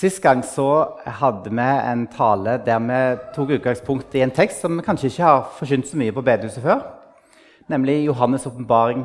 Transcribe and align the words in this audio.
Sist 0.00 0.22
gang 0.24 0.40
så 0.46 0.64
hadde 1.20 1.50
vi 1.52 1.60
en 1.60 2.06
tale 2.08 2.54
der 2.64 2.78
vi 2.80 3.00
tok 3.34 3.50
utgangspunkt 3.58 4.14
i 4.16 4.22
en 4.24 4.32
tekst 4.32 4.62
som 4.62 4.78
vi 4.78 4.84
kanskje 4.86 5.10
ikke 5.10 5.26
har 5.26 5.50
forkynt 5.58 5.90
så 5.90 5.98
mye 6.00 6.14
på 6.16 6.22
bedehuset 6.24 6.64
før, 6.64 6.86
nemlig 7.68 8.06
Johannes' 8.06 8.46
åpenbaring 8.48 9.02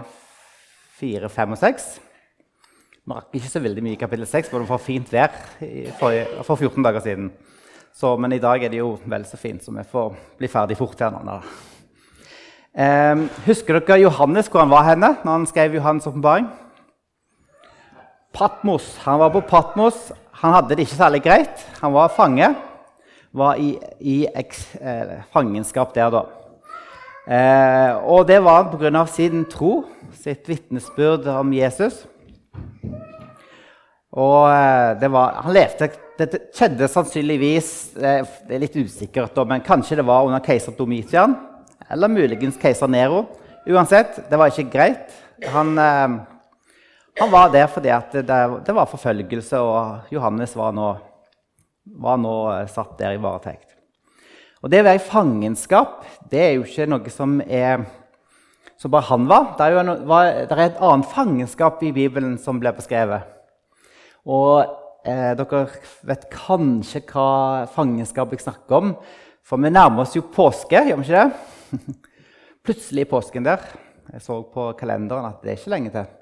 4, 0.95 1.27
5 1.27 1.51
og 1.51 1.59
6. 1.59 1.89
Vi 3.03 3.11
rakk 3.11 3.35
ikke 3.35 3.51
så 3.51 3.59
veldig 3.59 3.83
mye 3.83 3.97
i 3.97 3.99
kapittel 3.99 4.23
6, 4.23 4.47
for 4.47 4.63
det 4.63 4.69
var 4.69 4.83
fint 4.85 5.11
vær 5.11 5.35
for, 5.99 6.15
for 6.47 6.55
14 6.55 6.87
dager 6.87 7.03
siden. 7.03 7.31
Så, 7.91 8.15
men 8.15 8.31
i 8.31 8.39
dag 8.39 8.63
er 8.63 8.71
det 8.71 8.79
jo 8.79 8.93
vel 9.03 9.27
så 9.27 9.35
fint, 9.41 9.63
så 9.65 9.75
vi 9.75 9.83
får 9.91 10.15
bli 10.39 10.47
ferdig 10.47 10.79
fort 10.79 11.03
her 11.03 11.11
nå. 11.11 11.41
Eh, 12.71 13.27
husker 13.49 13.81
dere 13.81 14.05
Johannes, 14.05 14.47
hvor 14.47 14.63
han 14.63 14.71
var 14.71 14.87
henne 14.93 15.17
når 15.25 15.41
han 15.41 15.51
skrev 15.51 15.75
Johannes' 15.75 16.07
åpenbaring? 16.07 16.47
Patmos. 18.35 18.97
Han 19.05 19.19
var 19.19 19.31
på 19.31 19.41
Patmos. 19.47 20.11
Han 20.41 20.53
hadde 20.53 20.75
det 20.75 20.85
ikke 20.85 20.99
særlig 20.99 21.21
greit. 21.23 21.67
Han 21.81 21.93
var 21.95 22.11
fange. 22.11 22.49
Var 23.35 23.59
i, 23.59 23.69
i 23.99 24.15
eks, 24.27 24.65
eh, 24.79 25.21
fangenskap 25.31 25.95
der, 25.95 26.11
da. 26.11 26.25
Eh, 27.25 27.95
og 28.05 28.27
det 28.27 28.43
var 28.43 28.67
pga. 28.69 29.05
sin 29.05 29.45
tro, 29.45 29.85
sitt 30.13 30.49
vitnesbyrd 30.49 31.27
om 31.27 31.53
Jesus. 31.53 32.05
Og 34.11 34.51
eh, 34.51 34.99
det 34.99 35.11
var, 35.11 35.41
han 35.43 35.55
levde 35.55 35.89
Dette 36.15 36.39
skjedde 36.55 36.87
sannsynligvis 36.87 37.69
eh, 37.99 38.21
Det 38.47 38.55
er 38.55 38.61
litt 38.61 38.77
usikkert, 38.77 39.33
da, 39.35 39.43
men 39.43 39.63
kanskje 39.65 39.97
det 39.99 40.05
var 40.07 40.23
under 40.23 40.39
keiser 40.39 40.75
Domitian. 40.77 41.35
Eller 41.91 42.11
muligens 42.11 42.59
keiser 42.61 42.87
Nero. 42.87 43.25
Uansett, 43.67 44.21
det 44.29 44.39
var 44.39 44.51
ikke 44.51 44.71
greit. 44.71 45.11
Han, 45.51 45.77
eh, 45.79 46.19
han 47.19 47.31
var 47.31 47.51
der 47.53 47.67
fordi 47.71 47.93
det, 48.11 48.23
det, 48.27 48.75
var 48.75 48.89
forfølgelse, 48.91 49.59
og 49.59 50.11
Johannes 50.11 50.55
var 50.55 50.73
nå, 50.75 50.89
var 52.01 52.17
nå 52.19 52.35
eh, 52.51 52.65
satt 52.71 52.97
der 52.99 53.15
i 53.15 53.21
varetekt. 53.21 53.75
Og 54.63 54.71
det 54.71 54.81
å 54.81 54.87
være 54.87 54.99
i 54.99 55.05
fangenskap 55.05 56.01
det 56.31 56.41
er 56.41 56.55
jo 56.55 56.65
ikke 56.65 56.89
noe 56.89 57.13
som 57.13 57.37
er 57.45 57.85
som 58.81 58.91
bare 58.91 59.07
han 59.07 59.27
var. 59.29 59.53
Det 59.55 59.67
er, 59.67 59.91
var, 60.07 60.31
det 60.49 60.55
er 60.55 60.63
et 60.65 60.81
annet 60.83 61.11
fangenskap 61.11 61.83
i 61.85 61.93
Bibelen 61.95 62.35
som 62.41 62.59
ble 62.59 62.73
beskrevet. 62.75 63.23
Og 64.25 64.65
eh, 65.07 65.31
dere 65.37 65.61
vet 66.09 66.27
kanskje 66.33 67.05
hva 67.13 67.29
fangenskap 67.71 68.33
jeg 68.35 68.43
snakker 68.43 68.81
om. 68.81 68.91
For 69.45 69.61
vi 69.61 69.71
nærmer 69.71 70.03
oss 70.03 70.17
jo 70.17 70.25
påske, 70.33 70.81
gjør 70.89 70.99
vi 70.99 71.07
ikke 71.07 71.23
det? 71.23 71.95
Plutselig 72.65 73.07
påsken 73.07 73.47
der. 73.47 73.63
Jeg 74.11 74.25
så 74.25 74.41
på 74.51 74.71
kalenderen 74.79 75.29
at 75.29 75.41
det 75.45 75.53
er 75.53 75.59
ikke 75.61 75.75
lenge 75.77 75.93
til. 75.93 76.13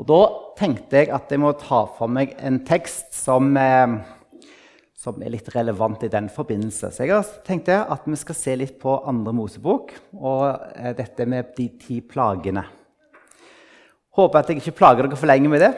Og 0.00 0.08
Da 0.08 0.20
tenkte 0.58 1.02
jeg 1.02 1.12
at 1.12 1.30
jeg 1.30 1.40
må 1.42 1.52
ta 1.58 1.84
for 1.96 2.10
meg 2.10 2.34
en 2.40 2.60
tekst 2.64 3.12
som, 3.16 3.52
eh, 3.56 3.98
som 4.96 5.20
er 5.22 5.34
litt 5.34 5.50
relevant 5.54 6.02
i 6.02 6.08
den 6.12 6.28
forbindelse. 6.32 6.92
Så 6.92 7.06
jeg 7.06 7.24
tenkte 7.44 7.82
at 7.84 8.06
vi 8.06 8.16
skal 8.16 8.34
se 8.34 8.56
litt 8.56 8.78
på 8.80 8.96
andre 9.06 9.32
Mosebok 9.32 9.92
og 10.14 10.72
eh, 10.76 10.92
dette 10.96 11.26
med 11.26 11.54
de 11.56 11.68
ti 11.78 12.00
plagene. 12.00 12.64
Håper 14.12 14.38
at 14.38 14.48
jeg 14.48 14.60
ikke 14.60 14.78
plager 14.80 15.06
dere 15.06 15.16
for 15.16 15.30
lenge 15.30 15.48
med 15.48 15.60
det. 15.60 15.72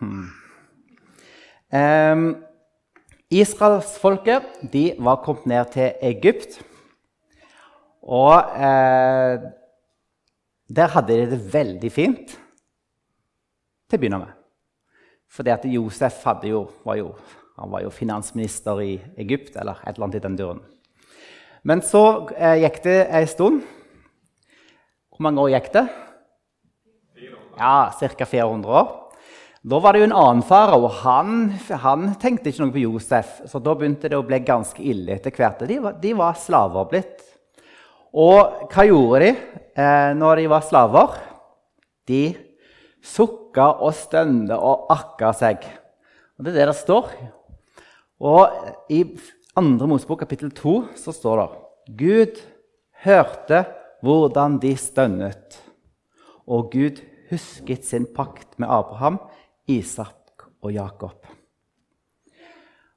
Hmm. 0.00 0.28
Eh, 1.72 2.24
Israelsfolket 3.30 4.64
var 4.98 5.22
kommet 5.24 5.46
ned 5.46 5.72
til 5.72 5.92
Egypt. 6.02 6.62
Og 8.02 8.32
eh, 8.56 9.40
der 10.68 10.94
hadde 10.94 11.16
de 11.16 11.30
det 11.32 11.42
veldig 11.52 11.92
fint 11.92 12.38
til 13.88 13.98
å 13.98 14.02
begynne 14.02 14.20
med. 14.22 14.34
Fordi 15.28 15.52
at 15.52 15.64
Josef 15.68 16.24
jo, 16.44 16.62
var, 16.84 16.96
jo, 17.00 17.12
var 17.56 17.84
jo 17.84 17.92
finansminister 17.92 18.80
i 18.84 18.92
Egypt, 19.20 19.56
eller 19.56 19.80
et 19.82 19.94
eller 19.94 20.06
annet 20.06 20.20
i 20.20 20.24
den 20.24 20.36
duren. 20.36 20.62
Men 21.64 21.82
så 21.84 22.28
eh, 22.36 22.62
gikk 22.62 22.82
det 22.84 22.98
ei 23.12 23.26
stund. 23.28 23.64
Hvor 25.12 25.26
mange 25.26 25.42
år 25.42 25.56
gikk 25.56 25.72
det? 25.74 25.84
Ja, 27.58 27.90
Ca. 27.90 28.24
400 28.24 28.70
år. 28.70 28.90
Da 29.68 29.80
var 29.82 29.92
det 29.92 30.00
jo 30.00 30.06
en 30.06 30.14
annen 30.16 30.44
far, 30.46 30.70
og 30.78 30.86
han, 31.02 31.50
han, 31.82 32.12
tenkte 32.22 32.52
ikke 32.52 32.62
noe 32.62 32.74
på 32.76 32.84
Josef. 32.84 33.40
Så 33.50 33.58
da 33.60 33.74
begynte 33.74 34.08
det 34.08 34.16
å 34.16 34.24
bli 34.24 34.38
ganske 34.46 34.80
ille 34.80 35.16
etter 35.16 35.34
hvert. 35.34 35.64
De 35.66 35.80
var, 35.82 35.96
de 35.98 36.12
var 36.16 36.38
slaver 36.38 36.86
blitt. 36.92 37.24
Og 38.16 38.70
hva 38.70 38.84
gjorde 38.86 39.24
de 39.24 39.32
eh, 39.34 40.12
når 40.16 40.40
de 40.40 40.46
var 40.54 40.64
slaver? 40.64 41.18
De 42.08 42.22
sukka 43.04 43.47
og 43.66 43.94
stønte 43.96 44.56
og 44.56 44.86
akka 44.92 45.32
seg. 45.36 45.64
Og 46.38 46.44
Det 46.44 46.52
er 46.54 46.58
det 46.60 46.68
det 46.70 46.76
står. 46.78 47.10
Og 48.18 48.90
I 48.90 49.04
2. 49.54 49.62
Mosebok 49.90 50.20
kapittel 50.20 50.50
2 50.54 50.74
så 50.98 51.14
står 51.14 51.40
det 51.40 51.96
Gud 51.98 52.40
hørte 53.04 53.64
hvordan 54.02 54.58
de 54.62 54.74
stønnet, 54.78 55.58
og 56.46 56.70
Gud 56.72 57.00
husket 57.30 57.86
sin 57.86 58.06
pakt 58.14 58.58
med 58.58 58.70
Abraham, 58.70 59.18
Isak 59.66 60.46
og 60.62 60.72
Jakob. 60.72 61.26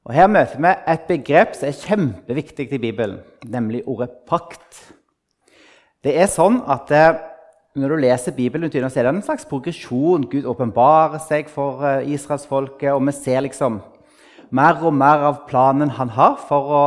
Og 0.06 0.14
Her 0.14 0.28
møter 0.28 0.58
vi 0.58 0.72
et 0.94 1.04
begrep 1.10 1.56
som 1.56 1.70
er 1.70 1.78
kjempeviktig 1.78 2.72
i 2.74 2.82
Bibelen, 2.82 3.20
nemlig 3.46 3.84
ordet 3.88 4.10
pakt. 4.30 4.94
Det 6.02 6.16
er 6.18 6.30
sånn 6.30 6.62
at 6.66 6.90
eh, 6.96 7.20
når 7.76 7.94
du 7.94 8.02
leser 8.04 8.36
Bibelen, 8.36 8.72
så 8.72 9.00
er 9.00 9.08
det 9.08 9.14
en 9.16 9.24
slags 9.24 9.46
progresjon. 9.48 10.26
Gud 10.28 10.48
åpenbarer 10.50 11.22
seg 11.24 11.48
for 11.50 11.84
eh, 11.88 12.10
israelsfolket, 12.12 12.92
og 12.92 13.06
vi 13.08 13.14
ser 13.16 13.46
liksom 13.46 13.80
mer 14.52 14.82
og 14.84 14.92
mer 14.94 15.24
av 15.30 15.46
planen 15.48 15.94
han 15.96 16.10
har 16.12 16.36
for 16.50 16.74
å, 16.76 16.82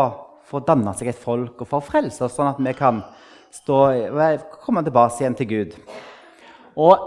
for 0.44 0.61
å 0.61 0.67
danne 0.69 0.93
seg 0.97 1.09
et 1.09 1.21
folk 1.21 1.62
og 1.62 1.71
for 1.71 1.81
å 1.81 1.87
frelse 1.87 2.27
oss, 2.27 2.34
sånn 2.37 2.50
at 2.50 2.61
vi 2.61 2.75
kan 2.77 3.00
stå, 3.55 3.78
komme 4.61 4.83
tilbake 4.84 5.23
igjen 5.23 5.39
til 5.39 5.49
Gud. 5.49 5.78
Og 6.77 7.06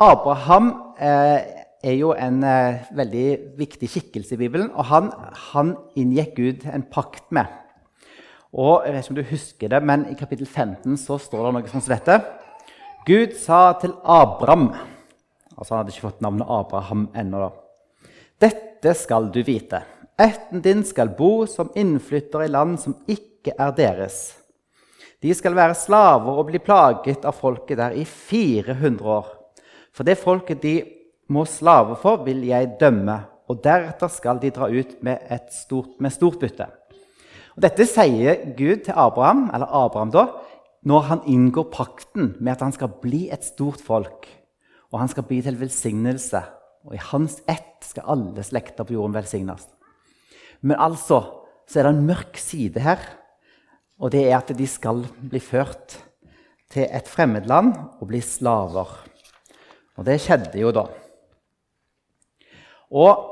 Abraham 0.00 0.70
eh, 0.96 1.44
er 1.84 1.98
jo 1.98 2.14
en 2.16 2.40
eh, 2.48 2.86
veldig 2.96 3.26
viktig 3.58 3.90
skikkelse 3.90 4.38
i 4.38 4.40
Bibelen, 4.40 4.70
og 4.72 4.88
han, 4.88 5.10
han 5.50 5.74
inngikk 6.00 6.32
Gud 6.38 6.64
en 6.72 6.86
pakt 6.88 7.28
med. 7.36 7.52
Og 8.54 8.86
jeg 8.86 8.94
vet 8.94 9.04
ikke 9.04 9.12
om 9.12 9.20
du 9.20 9.28
husker 9.34 9.74
det, 9.74 9.82
men 9.84 10.08
I 10.08 10.16
kapittel 10.16 10.48
15 10.48 10.96
så 11.04 11.18
står 11.20 11.50
det 11.50 11.54
noe 11.58 11.68
sånt 11.74 11.84
som 11.84 11.92
dette. 11.92 12.18
Gud 13.04 13.34
sa 13.36 13.74
til 13.80 13.92
Abram 14.00 14.70
altså 15.54 15.74
Han 15.74 15.82
hadde 15.82 15.92
ikke 15.92 16.06
fått 16.06 16.22
navnet 16.24 16.48
Abraham 16.50 17.02
ennå. 17.14 17.50
Dette 18.40 18.94
skal 18.98 19.28
du 19.30 19.42
vite. 19.46 19.82
Ætten 20.18 20.62
din 20.64 20.80
skal 20.86 21.12
bo 21.14 21.44
som 21.46 21.70
innflytter 21.78 22.46
i 22.46 22.50
land 22.50 22.78
som 22.80 22.96
ikke 23.06 23.54
er 23.54 23.74
deres. 23.76 24.16
De 25.22 25.30
skal 25.36 25.54
være 25.56 25.76
slaver 25.78 26.40
og 26.40 26.48
bli 26.48 26.60
plaget 26.64 27.24
av 27.28 27.36
folket 27.38 27.78
der 27.78 27.94
i 27.94 28.02
400 28.04 29.06
år. 29.06 29.28
For 29.94 30.04
det 30.04 30.18
folket 30.18 30.64
de 30.64 30.74
må 31.30 31.44
slave 31.48 31.96
for, 32.00 32.24
vil 32.26 32.42
jeg 32.48 32.74
dømme, 32.80 33.20
og 33.48 33.60
deretter 33.64 34.10
skal 34.12 34.40
de 34.42 34.50
dra 34.52 34.68
ut 34.68 34.96
med, 35.04 35.22
stort, 35.52 35.94
med 36.00 36.12
stort 36.12 36.40
bytte. 36.42 36.66
Og 37.54 37.62
dette 37.62 37.86
sier 37.86 38.42
Gud 38.58 38.82
til 38.84 38.96
Abraham, 38.98 39.46
eller 39.54 39.70
Abraham 39.70 40.12
da, 40.12 40.26
når 40.84 41.06
han 41.08 41.22
inngår 41.30 41.70
pakten 41.72 42.34
med 42.38 42.54
at 42.54 42.64
han 42.66 42.74
skal 42.76 42.92
bli 43.02 43.26
et 43.32 43.44
stort 43.46 43.80
folk, 43.84 44.28
og 44.92 45.00
han 45.00 45.10
skal 45.10 45.26
bli 45.26 45.40
til 45.42 45.56
velsignelse, 45.58 46.42
og 46.84 46.96
i 46.96 47.04
hans 47.10 47.38
ett 47.48 47.84
skal 47.84 48.10
alle 48.14 48.44
slekter 48.44 48.84
på 48.84 48.96
jorden 48.96 49.16
velsignes. 49.16 49.66
Men 50.60 50.80
altså 50.80 51.22
så 51.64 51.80
er 51.80 51.86
det 51.86 51.94
en 51.94 52.08
mørk 52.08 52.36
side 52.40 52.82
her, 52.84 53.00
og 53.96 54.12
det 54.12 54.26
er 54.26 54.36
at 54.36 54.52
de 54.56 54.66
skal 54.68 55.04
bli 55.16 55.40
ført 55.40 55.96
til 56.72 56.84
et 56.84 57.08
fremmedland 57.08 57.72
og 58.00 58.08
bli 58.10 58.20
slaver. 58.20 58.90
Og 59.96 60.04
det 60.04 60.18
skjedde 60.20 60.60
jo 60.60 60.72
da. 60.74 60.84
Og 62.94 63.30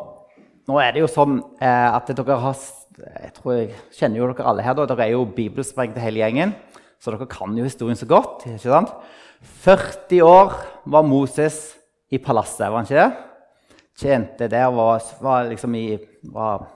nå 0.71 0.79
er 0.81 0.95
det 0.95 1.03
jo 1.03 1.11
sånn 1.11 1.41
eh, 1.61 1.89
at 1.91 2.09
dere 2.15 2.39
har 2.41 2.57
jeg 2.93 3.33
tror 3.39 3.55
jeg 3.57 3.71
kjenner 3.97 4.21
jo 4.21 4.29
dere 4.31 4.47
alle 4.49 4.65
her. 4.65 4.77
da, 4.77 4.85
Dere 4.87 5.07
er 5.07 5.15
jo 5.15 5.25
bibelsprengte 5.25 6.03
hele 6.03 6.21
gjengen. 6.21 6.53
Så 7.03 7.11
dere 7.11 7.27
kan 7.27 7.57
jo 7.59 7.67
historien 7.67 7.99
så 7.99 8.07
godt. 8.07 8.45
ikke 8.47 8.63
sant? 8.63 8.93
40 9.65 10.23
år 10.23 10.53
var 10.87 11.03
Moses 11.03 11.75
i 12.15 12.21
palasset, 12.23 12.69
var 12.71 12.79
han 12.79 12.87
ikke 12.87 13.01
det? 13.01 13.79
Tjente 13.99 14.49
der, 14.49 14.69
var, 14.71 15.03
var 15.21 15.49
liksom 15.51 15.75
i, 15.75 15.99
var 16.31 16.69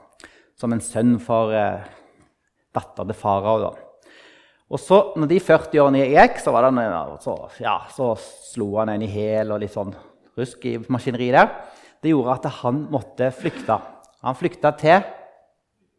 som 0.59 0.73
en 0.73 0.83
sønn 0.83 1.15
for 1.23 1.53
eh, 1.55 1.85
datter 2.75 3.07
til 3.07 3.17
farao. 3.17 3.69
Og 4.67 4.81
så, 4.83 4.99
når 5.15 5.29
de 5.31 5.39
40 5.39 5.79
årene 5.79 6.03
gikk, 6.11 6.41
så, 6.43 6.51
det, 6.59 6.87
så, 7.23 7.35
ja, 7.63 7.77
så 7.95 8.09
slo 8.19 8.73
han 8.81 8.91
en 8.91 9.05
i 9.05 9.11
hæl 9.11 9.53
og 9.55 9.61
litt 9.63 9.71
sånn 9.71 9.93
rusk 10.37 10.65
i 10.67 10.75
maskineriet 10.91 11.37
der. 11.37 11.53
Det 12.03 12.11
gjorde 12.11 12.35
at 12.35 12.49
han 12.59 12.83
måtte 12.91 13.29
flykte. 13.33 13.79
Han 14.27 14.35
flykta 14.37 14.73
til 14.77 15.07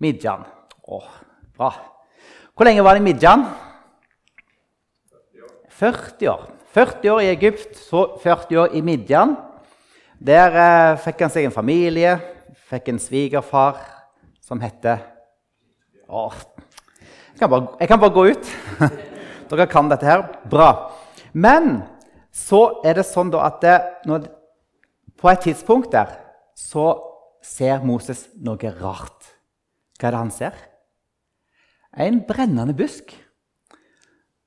Midjan. 0.04 0.44
Åh, 0.84 1.08
bra. 1.56 1.72
Hvor 2.52 2.68
lenge 2.68 2.84
var 2.84 2.98
han 2.98 3.02
i 3.02 3.08
Midjan? 3.08 3.46
40 5.78 6.28
år. 6.28 6.46
40 6.74 7.10
år 7.10 7.20
i 7.22 7.30
Egypt, 7.30 7.76
så 7.78 8.18
40 8.22 8.58
år 8.58 8.74
i 8.74 8.82
Midjan. 8.82 9.36
Der 10.18 10.56
eh, 10.58 10.96
fikk 10.98 11.22
han 11.22 11.30
seg 11.30 11.46
en 11.46 11.54
familie, 11.54 12.16
fikk 12.66 12.90
en 12.90 12.98
svigerfar 12.98 13.78
som 14.42 14.58
heter 14.62 15.04
Åh, 16.08 16.34
jeg 17.34 17.42
kan 17.42 17.50
bare, 17.52 17.66
jeg 17.78 17.88
kan 17.90 18.00
bare 18.00 18.14
gå 18.16 18.24
ut. 18.32 18.50
Dere 19.50 19.66
kan 19.70 19.90
dette 19.90 20.08
her. 20.08 20.24
Bra. 20.50 20.70
Men 21.36 21.84
så 22.34 22.80
er 22.82 22.98
det 22.98 23.06
sånn 23.06 23.30
at 23.38 23.60
det, 23.62 23.76
når, 24.08 24.26
på 25.20 25.30
et 25.30 25.44
tidspunkt 25.46 25.92
der 25.92 26.16
så 26.58 26.90
ser 27.44 27.84
Moses 27.86 28.26
noe 28.34 28.72
rart. 28.80 29.30
Hva 30.00 30.08
er 30.08 30.16
det 30.16 30.24
han 30.24 30.34
ser? 30.34 30.58
En 31.94 32.22
brennende 32.26 32.74
busk. 32.74 33.14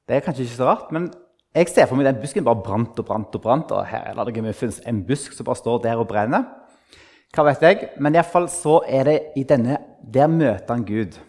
Det 0.08 0.16
er 0.16 0.26
kanskje 0.26 0.46
ikke 0.46 0.58
så 0.58 0.70
rart, 0.70 0.92
men 0.92 1.12
jeg 1.56 1.68
ser 1.68 1.88
for 1.88 2.00
meg 2.00 2.08
den 2.08 2.22
busken 2.22 2.46
bare 2.48 2.64
brant 2.64 3.00
og 3.00 3.06
brant. 3.06 3.36
Og 3.36 3.44
brant, 3.44 3.72
og 3.76 3.86
her 3.86 4.14
er 4.16 4.30
det 4.30 4.56
finnes 4.56 4.80
en 4.88 5.04
busk 5.08 5.34
som 5.36 5.46
bare 5.46 5.60
står 5.60 5.82
der 5.84 6.00
og 6.00 6.08
brenner. 6.08 6.46
Hva 7.32 7.46
vet 7.48 7.62
jeg? 7.64 7.90
Men 8.00 8.16
iallfall 8.16 8.48
så 8.52 8.82
er 8.88 9.08
det 9.08 9.20
i 9.40 9.44
denne 9.48 9.78
Der 10.02 10.28
møter 10.28 10.74
han 10.74 10.86
Gud. 10.86 11.20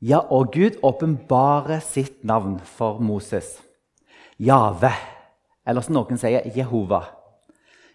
Ja, 0.00 0.20
og 0.30 0.52
Gud 0.52 0.78
åpenbarer 0.82 1.80
sitt 1.80 2.24
navn 2.24 2.60
for 2.60 3.00
Moses. 3.00 3.58
Jave, 4.38 4.92
eller 5.66 5.82
som 5.82 5.96
noen 5.96 6.20
sier, 6.20 6.46
Jehova. 6.54 7.02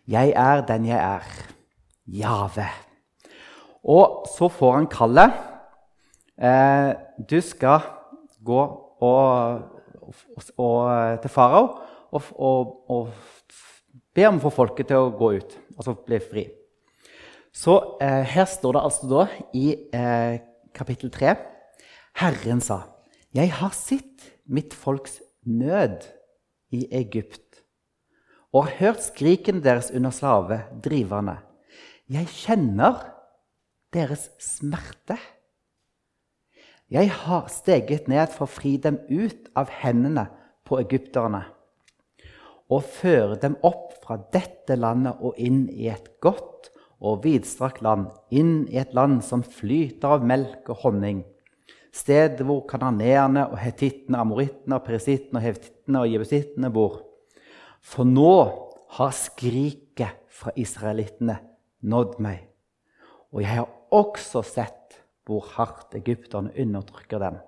Jeg 0.05 0.33
er 0.35 0.65
den 0.67 0.89
jeg 0.89 0.99
er. 0.99 1.23
Jave. 2.05 2.67
Og 3.83 4.27
så 4.35 4.49
får 4.51 4.73
han 4.75 4.89
kallet. 4.91 5.37
Eh, 6.37 6.91
du 7.29 7.39
skal 7.41 7.87
gå 8.43 8.61
og, 9.03 9.61
og, 10.01 10.49
og, 10.57 10.79
til 11.23 11.33
farao 11.33 11.67
og, 12.13 12.73
og, 12.93 13.13
be 14.13 14.27
om 14.29 14.37
å 14.37 14.43
få 14.43 14.51
folket 14.53 14.91
til 14.91 15.01
å 15.01 15.13
gå 15.17 15.31
ut, 15.39 15.55
altså 15.73 15.95
bli 16.05 16.19
fri. 16.21 16.43
Så 17.53 17.75
eh, 18.01 18.21
her 18.33 18.45
står 18.49 18.77
det 18.77 18.83
altså 18.85 19.09
da 19.09 19.23
i 19.57 19.65
eh, 19.93 20.35
kapittel 20.73 21.09
3 21.13 21.33
Herren 22.21 22.61
sa, 22.61 22.83
'Jeg 23.33 23.49
har 23.57 23.73
sett 23.73 24.27
mitt 24.45 24.73
folks 24.73 25.17
nød 25.45 26.05
i 26.69 26.85
Egypt' 26.93 27.63
'og 28.53 28.67
har 28.67 28.77
hørt 28.77 29.01
skriken 29.01 29.63
deres 29.63 29.89
under 29.89 30.13
slavedriverne.' 30.13 31.41
'Jeg 32.09 32.27
kjenner 32.27 33.01
deres 33.93 34.29
smerte.' 34.37 35.17
'Jeg 36.93 37.09
har 37.09 37.47
steget 37.49 38.07
ned 38.07 38.29
for 38.29 38.45
å 38.45 38.53
fri 38.53 38.77
dem 38.77 38.99
ut 39.09 39.49
av 39.57 39.69
hendene 39.81 40.27
på 40.63 40.77
egypterne' 40.77 41.47
'og 42.69 42.83
føre 42.83 43.35
dem 43.41 43.55
opp 43.63 43.95
fra 44.03 44.19
dette 44.31 44.77
landet 44.77 45.17
og 45.19 45.33
inn 45.37 45.69
i 45.73 45.89
et 45.89 46.19
godt 46.21 46.69
og 47.01 47.23
vidstrakt 47.23 47.81
land', 47.81 48.11
'inn 48.29 48.67
i 48.69 48.77
et 48.77 48.93
land 48.93 49.23
som 49.23 49.41
flyter 49.41 50.05
av 50.05 50.25
melk 50.25 50.69
og 50.69 50.77
honning' 50.85 51.23
stedet 51.93 52.45
hvor 52.45 52.63
kananeerne 52.69 53.47
og 53.51 53.57
hetittene, 53.61 54.17
amorittene, 54.17 54.79
perisittene, 54.79 55.41
hevtittene 55.41 56.01
og 56.01 56.09
jebusittene 56.09 56.71
bor. 56.73 57.01
For 57.81 58.07
nå 58.07 58.35
har 58.97 59.13
skriket 59.17 60.23
fra 60.29 60.53
israelittene 60.57 61.39
nådd 61.81 62.17
meg, 62.23 62.47
og 63.33 63.41
jeg 63.41 63.59
har 63.59 63.69
også 63.93 64.43
sett 64.45 64.82
hvor 65.27 65.45
hardt 65.55 65.95
egypterne 65.97 66.51
undertrykker 66.59 67.21
dem. 67.23 67.39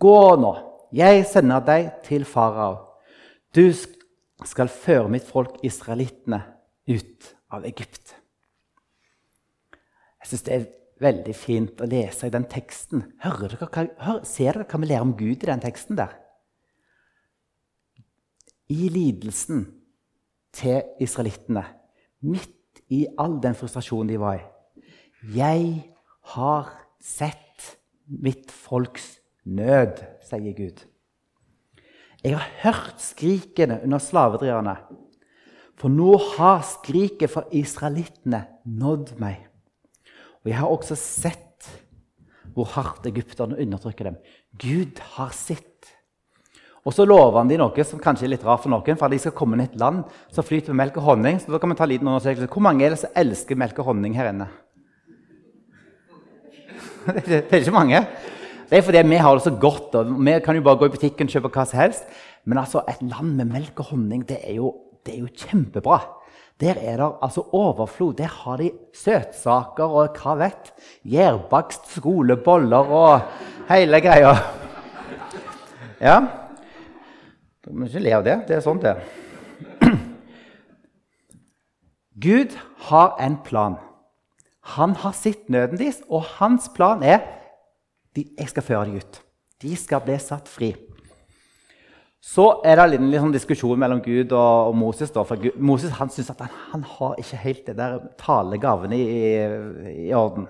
Gå 0.00 0.18
nå, 0.40 0.52
jeg 0.94 1.24
sender 1.28 1.64
deg 1.64 1.90
til 2.06 2.26
farao. 2.28 2.78
Du 3.54 3.64
skal 4.46 4.70
føre 4.70 5.10
mitt 5.10 5.26
folk 5.26 5.58
israelittene 5.66 6.42
ut 6.90 7.30
av 7.50 7.66
Egypt. 7.68 8.14
Jeg 10.20 10.30
synes 10.30 10.46
det 10.46 10.54
er 10.54 10.68
veldig 11.00 11.34
fint 11.34 11.80
å 11.80 11.88
lese 11.88 12.28
i 12.28 12.32
den 12.32 12.46
teksten. 12.50 13.04
Hører 13.24 13.56
dere, 13.56 13.86
hør, 14.04 14.22
ser 14.28 14.58
dere 14.58 14.68
hva 14.68 14.80
vi 14.82 14.90
lærer 14.90 15.06
om 15.06 15.16
Gud 15.18 15.42
i 15.42 15.50
den 15.50 15.62
teksten 15.62 15.98
der? 15.98 16.14
I 18.70 18.86
lidelsen 18.92 19.64
til 20.54 20.82
israelittene, 21.02 21.64
midt 22.22 22.82
i 22.92 23.04
all 23.18 23.38
den 23.42 23.56
frustrasjonen 23.58 24.10
de 24.10 24.18
var 24.20 24.38
i 24.38 24.46
Jeg 25.36 25.64
har 26.34 26.70
sett 27.00 27.76
mitt 28.06 28.50
folks 28.50 29.18
nød, 29.44 30.02
sier 30.26 30.54
Gud. 30.56 30.82
Jeg 32.20 32.36
har 32.36 32.48
hørt 32.62 33.00
skrikene 33.00 33.80
under 33.84 34.02
slavedriverne. 34.02 34.76
For 35.80 35.88
nå 35.88 36.18
har 36.36 36.60
skriket 36.68 37.32
fra 37.32 37.46
israelittene 37.56 38.42
nådd 38.68 39.14
meg. 39.22 39.46
Og 40.44 40.52
jeg 40.52 40.60
har 40.60 40.72
også 40.72 40.96
sett 40.98 41.46
hvor 42.52 42.68
hardt 42.74 43.06
egypterne 43.08 43.56
undertrykker 43.62 44.10
dem. 44.10 44.18
Gud 44.60 45.00
har 45.14 45.32
sett. 45.32 45.66
Og 46.84 46.94
så 46.96 47.04
lover 47.04 47.38
han 47.38 47.48
de 47.48 47.58
noe 47.60 47.84
som 47.84 48.00
kanskje 48.02 48.26
er 48.26 48.34
litt 48.34 48.44
rart 48.44 48.64
for 48.64 48.72
noen. 48.72 48.98
For 48.98 49.12
de 49.12 49.20
skal 49.20 49.36
komme 49.36 49.56
inn 49.56 49.64
i 49.64 49.68
et 49.70 49.80
land 49.80 50.02
som 50.32 50.44
flyter 50.44 50.74
med 50.74 50.82
melk 50.84 51.00
og 51.00 51.06
honning. 51.12 51.40
Så 51.40 51.52
da 51.52 51.60
kan 51.60 51.72
vi 51.72 51.78
ta 51.78 51.86
en 51.86 51.92
liten 51.92 52.08
undersøkelse. 52.08 52.50
Hvor 52.52 52.64
mange 52.64 52.84
er 52.84 52.94
det 52.94 53.02
som 53.04 53.16
elsker 53.22 53.60
melk 53.60 53.80
og 53.80 53.92
honning 53.92 54.16
her 54.16 54.32
inne? 54.32 54.48
Det 57.26 57.46
er 57.50 57.62
ikke 57.62 57.74
mange. 57.74 58.04
Det 58.70 58.78
er 58.78 58.86
fordi 58.86 59.02
vi 59.02 59.18
har 59.18 59.34
det 59.34 59.42
så 59.42 59.50
godt. 59.60 59.94
og 59.94 60.14
Vi 60.26 60.38
kan 60.44 60.56
jo 60.56 60.62
bare 60.62 60.76
gå 60.76 60.86
i 60.86 60.94
butikken 60.94 61.26
og 61.26 61.34
kjøpe 61.34 61.50
hva 61.54 61.64
som 61.66 61.80
helst. 61.80 62.04
Men 62.44 62.58
altså, 62.58 62.82
et 62.88 63.02
land 63.02 63.34
med 63.36 63.44
melk 63.50 63.80
og 63.80 63.92
honning, 63.94 64.28
det 64.28 64.38
er 64.44 64.54
jo, 64.54 64.74
det 65.06 65.14
er 65.14 65.20
jo 65.24 65.32
kjempebra. 65.36 66.00
Der 66.60 66.76
er 66.76 66.96
det 66.96 67.12
altså 67.22 67.42
overflod. 67.52 68.14
Der 68.14 68.28
har 68.28 68.56
de 68.56 68.70
søtsaker 68.94 69.84
og 69.84 70.16
hva 70.20 70.36
vet. 70.44 70.72
Gjærbakst, 71.08 71.88
skoleboller 71.96 72.92
og 72.92 73.20
hele 73.68 74.00
greia. 74.00 74.34
Ja. 76.00 76.20
Du 77.64 77.72
må 77.72 77.88
ikke 77.88 78.04
le 78.04 78.16
av 78.16 78.24
det. 78.24 78.38
Det 78.48 78.56
er 78.56 78.64
sånn 78.64 78.80
det 78.80 78.94
er. 78.94 79.00
Gud 82.26 82.56
har 82.90 83.16
en 83.20 83.40
plan. 83.44 83.80
Han 84.76 84.94
har 85.00 85.12
sett 85.16 85.48
nøden 85.48 85.78
deres, 85.80 86.02
og 86.08 86.26
hans 86.38 86.68
plan 86.74 87.02
er 87.02 87.22
de, 88.16 88.26
jeg 88.38 88.48
skal 88.50 88.66
føre 88.66 88.84
dem 88.88 89.00
ut. 89.00 89.20
De 89.62 89.74
skal 89.76 90.02
bli 90.04 90.16
satt 90.20 90.48
fri. 90.48 90.74
Så 92.20 92.44
er 92.68 92.76
det 92.76 92.98
en 92.98 93.08
liten 93.08 93.32
diskusjon 93.32 93.78
mellom 93.80 94.02
Gud 94.04 94.32
og, 94.36 94.74
Moses. 94.76 95.12
Da, 95.14 95.24
for 95.24 95.40
Moses 95.56 95.94
han 95.96 96.10
syns 96.12 96.28
at 96.34 96.42
han, 96.44 96.52
han, 96.72 96.82
har 96.84 97.14
ikke 97.20 97.40
helt 97.40 97.62
det 97.70 97.76
der 97.78 98.00
talegavene 98.20 98.98
i, 98.98 99.14
i, 100.08 100.10
orden. 100.12 100.44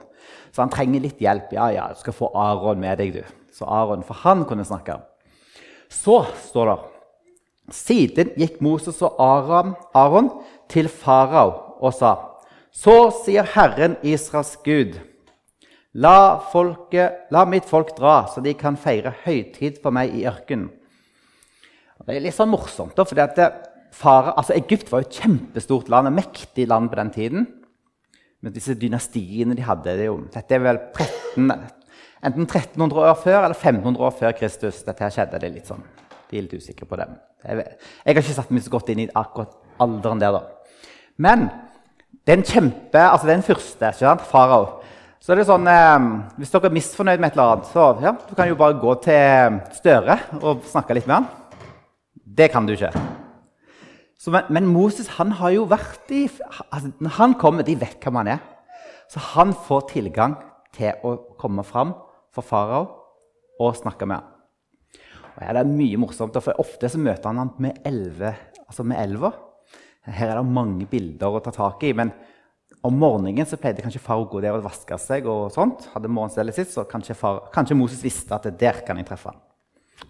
Så 0.50 0.64
han 0.64 0.72
trenger 0.72 1.04
litt 1.04 1.22
hjelp. 1.22 1.52
Ja, 1.54 1.68
ja, 1.70 1.86
du 1.94 2.00
skal 2.02 2.16
få 2.16 2.32
Aron 2.34 2.82
med 2.82 2.98
deg, 2.98 3.20
du. 3.20 3.36
Så 3.54 3.68
Aron, 3.70 4.02
For 4.06 4.18
han 4.24 4.42
kunne 4.48 4.66
snakke. 4.66 4.98
Så 5.90 6.24
står 6.50 6.72
det 6.72 6.80
Siden 7.70 8.32
gikk 8.34 8.58
Moses 8.66 8.98
og 9.06 9.20
Aron, 9.22 9.76
Aron 9.94 10.32
til 10.70 10.88
farao 10.90 11.52
og 11.78 11.94
sa 11.94 12.16
Så 12.72 13.10
sier 13.24 13.48
Herren 13.54 13.96
Israels 14.06 14.56
Gud. 14.64 14.98
La, 15.98 16.38
folket, 16.52 17.26
la 17.34 17.42
mitt 17.50 17.66
folk 17.66 17.96
dra, 17.96 18.22
så 18.30 18.42
de 18.44 18.54
kan 18.54 18.78
feire 18.78 19.10
høytid 19.24 19.80
for 19.82 19.94
meg 19.94 20.14
i 20.14 20.22
ørkenen. 20.30 20.68
Det 22.06 22.14
er 22.16 22.22
litt 22.24 22.36
sånn 22.36 22.50
morsomt, 22.50 22.96
fara, 23.90 24.34
altså 24.38 24.54
Egypt 24.54 24.90
var 24.90 25.02
jo 25.02 25.08
et 25.08 25.18
kjempestort 25.20 25.90
land, 25.92 26.08
et 26.08 26.18
mektig 26.20 26.66
land 26.70 26.90
på 26.90 26.98
den 27.00 27.10
tiden. 27.14 27.46
Men 28.40 28.54
disse 28.54 28.76
dynastiene 28.78 29.56
de 29.56 29.66
hadde. 29.66 29.96
Det 29.98 30.06
jo, 30.06 30.16
dette 30.32 30.56
er 30.56 30.62
vel 30.64 30.78
13, 30.96 31.50
enten 32.24 32.46
1300 32.46 33.02
år 33.10 33.18
før 33.20 33.40
eller 33.42 33.56
1500 33.56 34.06
år 34.06 34.14
før 34.16 34.36
Kristus. 34.38 34.84
Dette 34.86 35.04
her 35.04 35.12
skjedde. 35.12 35.40
det 35.42 35.52
litt 35.52 35.68
sånn. 35.68 35.82
De 36.30 36.38
er 36.38 36.46
litt 36.46 36.56
usikre 36.56 36.88
på 36.88 36.96
det. 36.96 37.08
Jeg, 37.44 37.66
jeg 37.66 38.14
har 38.14 38.22
ikke 38.22 38.38
satt 38.38 38.54
meg 38.54 38.64
så 38.64 38.72
godt 38.72 38.92
inn 38.94 39.04
i 39.04 39.10
akkurat 39.18 39.58
alderen 39.82 40.22
der. 40.22 40.38
da. 40.38 40.86
Men 41.20 41.50
den 42.30 42.46
kjempe, 42.46 43.00
altså 43.00 43.26
det 43.26 43.32
er 43.32 43.40
den 43.40 43.48
første, 43.50 43.90
ikke 43.90 44.04
sant? 44.04 44.28
farao 44.28 44.80
så 45.20 45.34
er 45.34 45.36
det 45.36 45.50
sånn, 45.50 45.66
eh, 45.68 46.04
Hvis 46.40 46.52
dere 46.54 46.70
er 46.70 46.72
misfornøyd 46.72 47.20
med 47.20 47.28
et 47.28 47.34
eller 47.36 47.52
annet, 47.52 47.66
så 47.68 47.90
ja, 48.00 48.14
du 48.16 48.32
kan 48.34 48.48
jo 48.48 48.56
bare 48.56 48.78
gå 48.80 48.94
til 49.04 49.58
Støre 49.76 50.16
og 50.40 50.64
snakke 50.64 50.96
litt 50.96 51.06
med 51.06 51.18
han. 51.18 51.26
Det 52.24 52.48
kan 52.50 52.64
du 52.64 52.72
ikke. 52.72 52.92
Så, 54.16 54.32
men, 54.32 54.48
men, 54.48 54.66
Moses 54.68 55.08
han 55.18 55.34
har 55.36 55.52
jo 55.52 55.66
vært 55.68 56.08
i 56.12 56.22
altså, 56.70 56.92
Når 57.00 57.14
han 57.18 57.34
kommer, 57.34 57.62
de 57.64 57.76
vet 57.76 58.00
hvem 58.00 58.16
han 58.16 58.32
er. 58.32 58.40
Så 59.12 59.20
han 59.34 59.52
får 59.52 59.90
tilgang 59.92 60.38
til 60.72 60.96
å 61.04 61.16
komme 61.36 61.64
fram 61.68 61.92
for 62.32 62.46
farao 62.46 62.86
og 63.60 63.76
snakke 63.76 64.08
med 64.08 64.22
ham. 64.22 64.32
Og 65.36 65.44
ja, 65.44 65.52
det 65.52 65.60
er 65.66 65.72
mye 65.72 66.00
morsomt, 66.00 66.36
for 66.40 66.56
Ofte 66.62 66.88
så 66.88 67.00
møter 67.00 67.28
han 67.28 67.42
ham 67.42 67.52
med, 67.58 67.82
elve, 67.84 68.32
altså. 68.66 68.86
Her 70.08 70.32
er 70.32 70.40
det 70.40 70.48
mange 70.48 70.86
bilder 70.88 71.36
å 71.36 71.42
ta 71.44 71.52
tak 71.54 71.82
i. 71.84 71.92
men 71.92 72.12
om 72.82 72.96
morgenen 72.96 73.44
så 73.44 73.58
pleide 73.60 73.82
kanskje 73.84 74.00
far 74.00 74.22
å 74.22 74.28
gå 74.30 74.40
der 74.40 74.56
og 74.56 74.64
vaske 74.64 74.96
seg. 74.98 75.26
og 75.28 75.52
sånt. 75.52 75.88
Hadde 75.94 76.08
morgenstellet 76.08 76.56
sitt, 76.56 76.72
så 76.72 76.86
kanskje, 76.88 77.14
far, 77.14 77.42
kanskje 77.52 77.76
Moses 77.76 78.02
visste 78.04 78.34
at 78.34 78.48
der 78.58 78.80
kan 78.86 78.96
jeg 78.96 79.08
treffe 79.08 79.32
han. 79.32 79.40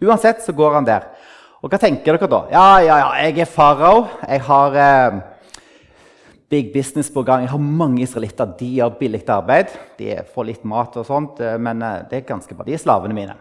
Uansett 0.01 0.45
så 0.45 0.55
går 0.55 0.79
han 0.79 0.87
der. 0.87 1.09
Og 1.61 1.73
hva 1.73 1.81
tenker 1.83 2.15
dere 2.17 2.31
da? 2.31 2.45
Ja, 2.53 2.69
ja, 2.81 3.01
ja, 3.03 3.11
jeg 3.27 3.43
er 3.43 3.51
farao. 3.51 4.07
Jeg 4.23 4.45
har 4.47 4.79
eh, 4.79 5.19
big 6.49 6.71
business 6.73 7.11
på 7.13 7.25
gang. 7.27 7.43
Jeg 7.45 7.53
har 7.53 7.61
mange 7.83 8.05
israelitter. 8.07 8.55
De 8.61 8.71
har 8.79 8.95
billig 9.03 9.25
arbeid. 9.29 9.75
De 9.99 10.15
får 10.31 10.49
litt 10.49 10.65
mat 10.65 10.97
og 10.97 11.09
sånt, 11.11 11.43
eh, 11.43 11.59
men 11.59 11.83
eh, 11.83 12.01
det 12.09 12.23
er 12.23 12.31
ganske 12.31 12.55
bra. 12.55 12.69
De 12.69 12.79
er 12.79 12.81
slavene 12.81 13.19
mine. 13.19 13.37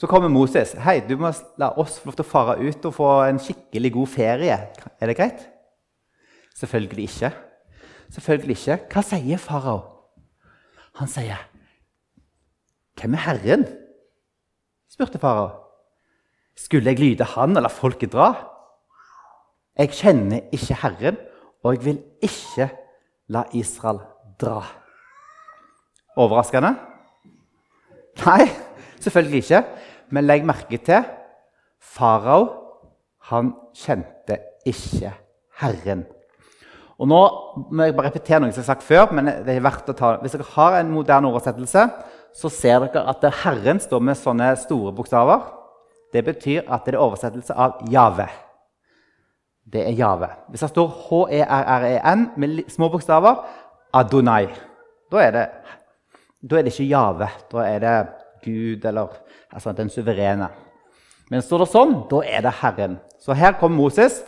Så 0.00 0.08
kommer 0.08 0.32
Moses. 0.32 0.72
'Hei, 0.80 1.02
du 1.04 1.18
må 1.20 1.28
la 1.60 1.74
oss 1.76 2.00
få 2.00 2.08
lov 2.08 2.16
til 2.16 2.24
å 2.24 2.32
fare 2.32 2.56
ut 2.56 2.86
og 2.88 2.94
få 2.96 3.08
en 3.28 3.38
skikkelig 3.38 3.92
god 3.92 4.08
ferie.' 4.08 4.60
Er 4.96 5.06
det 5.12 5.16
greit? 5.18 5.49
Selvfølgelig 6.56 7.02
ikke. 7.02 7.32
Selvfølgelig 8.10 8.56
ikke. 8.58 8.78
Hva 8.92 9.02
sier 9.02 9.38
farao? 9.38 9.80
Han 10.94 11.08
sier, 11.08 11.38
'Hvem 12.94 13.14
er 13.14 13.18
Herren?' 13.18 13.68
spurte 14.90 15.18
farao. 15.18 15.50
Skulle 16.56 16.90
jeg 16.90 16.98
lyde 16.98 17.24
han 17.24 17.56
og 17.56 17.62
la 17.62 17.68
folket 17.68 18.12
dra? 18.12 18.34
Jeg 19.78 19.88
kjenner 19.90 20.40
ikke 20.52 20.74
Herren, 20.74 21.16
og 21.64 21.74
jeg 21.74 21.84
vil 21.84 22.02
ikke 22.22 22.68
la 23.28 23.44
Israel 23.52 24.00
dra. 24.40 24.66
Overraskende? 26.16 26.74
Nei, 28.26 28.50
selvfølgelig 29.00 29.42
ikke. 29.44 29.64
Men 30.10 30.26
legg 30.26 30.44
merke 30.44 30.76
til 30.76 31.04
farao 31.80 32.48
han 33.30 33.54
kjente 33.76 34.40
ikke 34.66 35.14
Herren. 35.60 36.04
Og 37.00 37.08
nå 37.08 37.20
må 37.72 37.86
jeg 37.86 37.96
bare 37.96 38.10
repetere 38.10 38.42
noe 38.42 38.52
som 38.52 38.60
jeg 38.60 38.66
har 38.66 38.74
sagt 38.74 38.84
før. 38.84 39.12
men 39.16 39.30
det 39.46 39.54
er 39.54 39.64
verdt 39.64 39.88
å 39.88 39.96
ta. 39.96 40.16
Hvis 40.20 40.36
dere 40.36 40.50
har 40.52 40.76
en 40.80 40.92
moderne 40.92 41.30
oversettelse, 41.30 41.86
så 42.36 42.50
ser 42.52 42.84
dere 42.84 43.06
at 43.08 43.24
Herren 43.42 43.80
står 43.80 44.04
med 44.04 44.18
sånne 44.20 44.52
store 44.60 44.92
bokstaver. 44.92 45.40
Det 46.12 46.24
betyr 46.26 46.68
at 46.68 46.84
det 46.84 46.94
er 46.94 47.00
oversettelse 47.00 47.56
av 47.56 47.80
Jave. 47.90 48.28
Det 49.64 49.86
er 49.86 49.96
Jave. 49.96 50.28
Hvis 50.50 50.64
det 50.66 50.70
står 50.72 50.88
H-E-R-R-E-N 51.06 52.26
med 52.36 52.62
små 52.68 52.90
bokstaver 52.92 53.44
Adonai, 53.94 54.50
da 55.10 55.22
er 55.22 55.30
det, 55.34 55.46
da 56.42 56.58
er 56.58 56.66
det 56.66 56.74
ikke 56.74 56.90
Jave. 56.90 57.30
Da 57.52 57.64
er 57.64 57.78
det 57.84 57.94
Gud 58.44 58.84
eller 58.84 59.14
altså 59.52 59.72
den 59.72 59.90
suverene. 59.90 60.50
Men 61.30 61.42
står 61.46 61.64
det 61.64 61.70
sånn, 61.70 61.96
da 62.10 62.20
er 62.26 62.44
det 62.44 62.58
Herren. 62.60 62.98
Så 63.22 63.36
her 63.38 63.54
kommer 63.60 63.84
Moses 63.84 64.20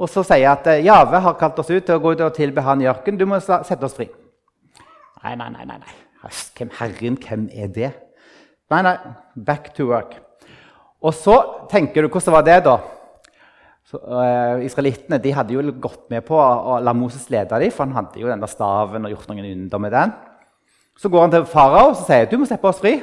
og 0.00 0.08
så 0.08 0.24
sier 0.24 0.48
at 0.54 0.68
eh, 0.72 0.84
Jave 0.86 1.20
har 1.20 1.36
kalt 1.40 1.58
oss 1.60 1.70
ut 1.70 1.84
til 1.84 1.98
å 1.98 2.00
gå 2.00 2.14
ut 2.14 2.22
og 2.24 2.36
tilbe 2.36 2.64
han 2.64 2.80
i 2.80 2.88
ørkenen. 2.88 3.18
Du 3.20 3.26
må 3.28 3.40
sette 3.42 3.84
oss 3.84 3.96
fri. 3.98 4.08
Nei, 5.20 5.34
nei, 5.36 5.50
nei. 5.52 5.66
nei. 5.68 5.98
Hvem 6.56 6.72
Herren, 6.78 7.18
hvem 7.20 7.44
er 7.52 7.68
det? 7.74 7.90
Nei, 8.72 8.80
nei. 8.86 8.94
Back 9.36 9.74
to 9.76 9.90
work. 9.90 10.16
Og 11.04 11.12
så 11.16 11.36
tenker 11.70 12.04
du 12.04 12.10
Hvordan 12.12 12.36
var 12.36 12.46
det, 12.46 12.56
da? 12.64 12.78
Så, 13.90 13.98
uh, 13.98 14.62
Israelittene 14.64 15.18
de 15.20 15.32
hadde 15.34 15.56
jo 15.56 15.64
gått 15.82 16.04
med 16.12 16.22
på 16.24 16.38
å 16.38 16.78
la 16.84 16.94
Moses 16.94 17.26
lede 17.32 17.58
dem, 17.58 17.72
for 17.74 17.88
han 17.88 17.96
hadde 17.96 18.20
jo 18.22 18.30
den 18.30 18.40
der 18.40 18.52
staven 18.52 19.08
og 19.08 19.12
gjort 19.12 19.32
noen 19.32 19.48
under 19.50 19.82
med 19.82 19.96
den. 19.96 20.12
Så 21.00 21.10
går 21.10 21.26
han 21.26 21.32
til 21.34 21.48
farao 21.48 21.90
og 21.90 21.98
sier 22.04 22.28
du 22.30 22.36
må 22.38 22.48
slippe 22.48 22.70
oss 22.70 22.80
fri. 22.80 22.98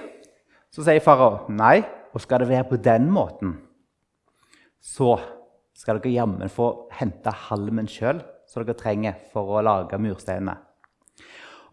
Så 0.73 0.85
sier 0.85 1.03
farao 1.03 1.45
nei. 1.53 1.81
Og 2.15 2.23
skal 2.23 2.41
det 2.41 2.47
være 2.49 2.65
på 2.65 2.77
den 2.81 3.11
måten, 3.13 3.51
så 4.81 5.19
skal 5.77 6.01
dere 6.01 6.15
jammen 6.15 6.49
få 6.51 6.89
hente 6.97 7.33
halmen 7.47 7.89
sjøl 7.91 8.23
som 8.49 8.63
dere 8.65 8.77
trenger 8.79 9.19
for 9.33 9.57
å 9.57 9.63
lage 9.65 9.99
mursteinene. 10.01 10.57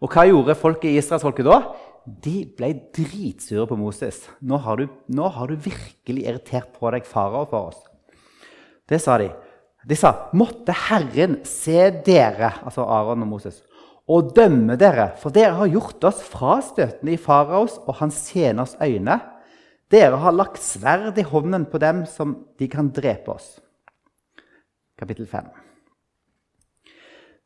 Og 0.03 0.11
hva 0.11 0.25
gjorde 0.27 0.57
folket 0.59 0.91
i 0.91 0.99
israelsfolket 0.99 1.47
da? 1.47 1.59
De 2.05 2.43
ble 2.57 2.71
dritsure 2.93 3.65
på 3.69 3.77
Moses. 3.79 4.19
Nå 4.45 4.59
har, 4.61 4.77
du, 4.77 4.91
nå 5.09 5.29
har 5.33 5.49
du 5.49 5.57
virkelig 5.57 6.27
irritert 6.27 6.75
på 6.77 6.91
deg 6.93 7.07
farao 7.09 7.47
for 7.49 7.71
oss. 7.71 7.79
Det 8.85 8.99
sa 9.01 9.17
de. 9.17 9.31
De 9.85 9.97
sa, 9.97 10.29
'Måtte 10.33 10.73
Herren 10.73 11.39
se 11.45 11.91
dere', 12.05 12.53
altså 12.65 12.85
Aron 12.89 13.21
og 13.21 13.27
Moses, 13.27 13.61
'og 14.09 14.33
dømme 14.35 14.77
dere', 14.77 15.13
for 15.17 15.29
dere 15.29 15.53
har 15.53 15.69
gjort 15.69 16.03
oss 16.09 16.21
frastøtende 16.25 17.13
i 17.13 17.21
faraos 17.21 17.77
og 17.85 17.95
hans 18.01 18.17
tjeners 18.29 18.75
øyne.' 18.81 19.21
'Dere 19.89 20.17
har 20.17 20.33
lagt 20.33 20.61
sverd 20.61 21.17
i 21.17 21.25
hånden 21.25 21.65
på 21.69 21.77
dem 21.77 22.05
som 22.05 22.45
de 22.57 22.67
kan 22.67 22.89
drepe 22.89 23.31
oss.' 23.37 23.59
Kapittel 24.99 25.27
5. 25.27 25.49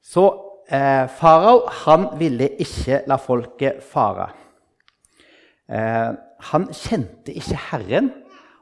Så 0.01 0.25
eh, 0.69 1.05
farao 1.19 1.65
han 1.83 2.07
ville 2.19 2.51
ikke 2.61 3.03
la 3.09 3.17
folket 3.21 3.83
fare. 3.85 4.29
Eh, 5.69 6.11
han 6.49 6.67
kjente 6.73 7.33
ikke 7.35 7.59
Herren 7.69 8.11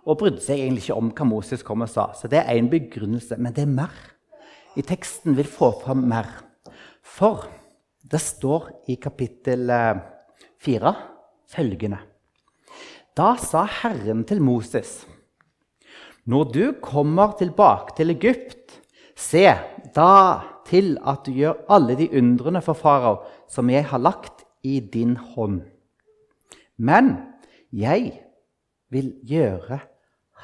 og 0.07 0.21
brydde 0.21 0.43
seg 0.43 0.61
egentlig 0.61 0.85
ikke 0.85 0.99
om 0.99 1.11
hva 1.11 1.27
Moses 1.27 1.63
kom 1.67 1.83
og 1.83 1.91
sa. 1.91 2.09
Så 2.15 2.29
det 2.31 2.39
er 2.41 2.55
én 2.55 2.69
begrunnelse, 2.71 3.37
men 3.39 3.55
det 3.55 3.65
er 3.65 3.73
mer. 3.75 3.95
I 4.77 4.83
teksten 4.85 5.35
vil 5.37 5.47
få 5.49 5.71
fram 5.81 6.05
mer. 6.07 6.29
For 7.03 7.47
det 8.07 8.21
står 8.23 8.69
i 8.91 8.97
kapittel 9.03 9.67
4 10.63 10.91
eh, 10.91 11.03
følgende 11.47 11.99
Da 13.17 13.35
sa 13.41 13.65
Herren 13.81 14.23
til 14.27 14.41
Moses.: 14.41 15.05
Når 16.25 16.43
du 16.53 16.63
kommer 16.81 17.33
tilbake 17.39 17.95
til 17.97 18.11
Egypt, 18.11 18.56
se 19.17 19.47
da 19.95 20.13
til 20.67 20.95
at 21.01 21.25
du 21.25 21.33
gjør 21.33 21.63
alle 21.73 21.95
de 21.97 22.09
undrene 22.19 22.61
for 22.61 22.77
farao 22.77 23.23
som 23.49 23.69
jeg 23.71 23.87
har 23.89 24.01
lagt 24.01 24.45
i 24.63 24.79
din 24.79 25.15
hånd. 25.17 25.63
Men 26.77 27.15
jeg 27.73 28.11
vil 28.93 29.15
gjøre 29.25 29.79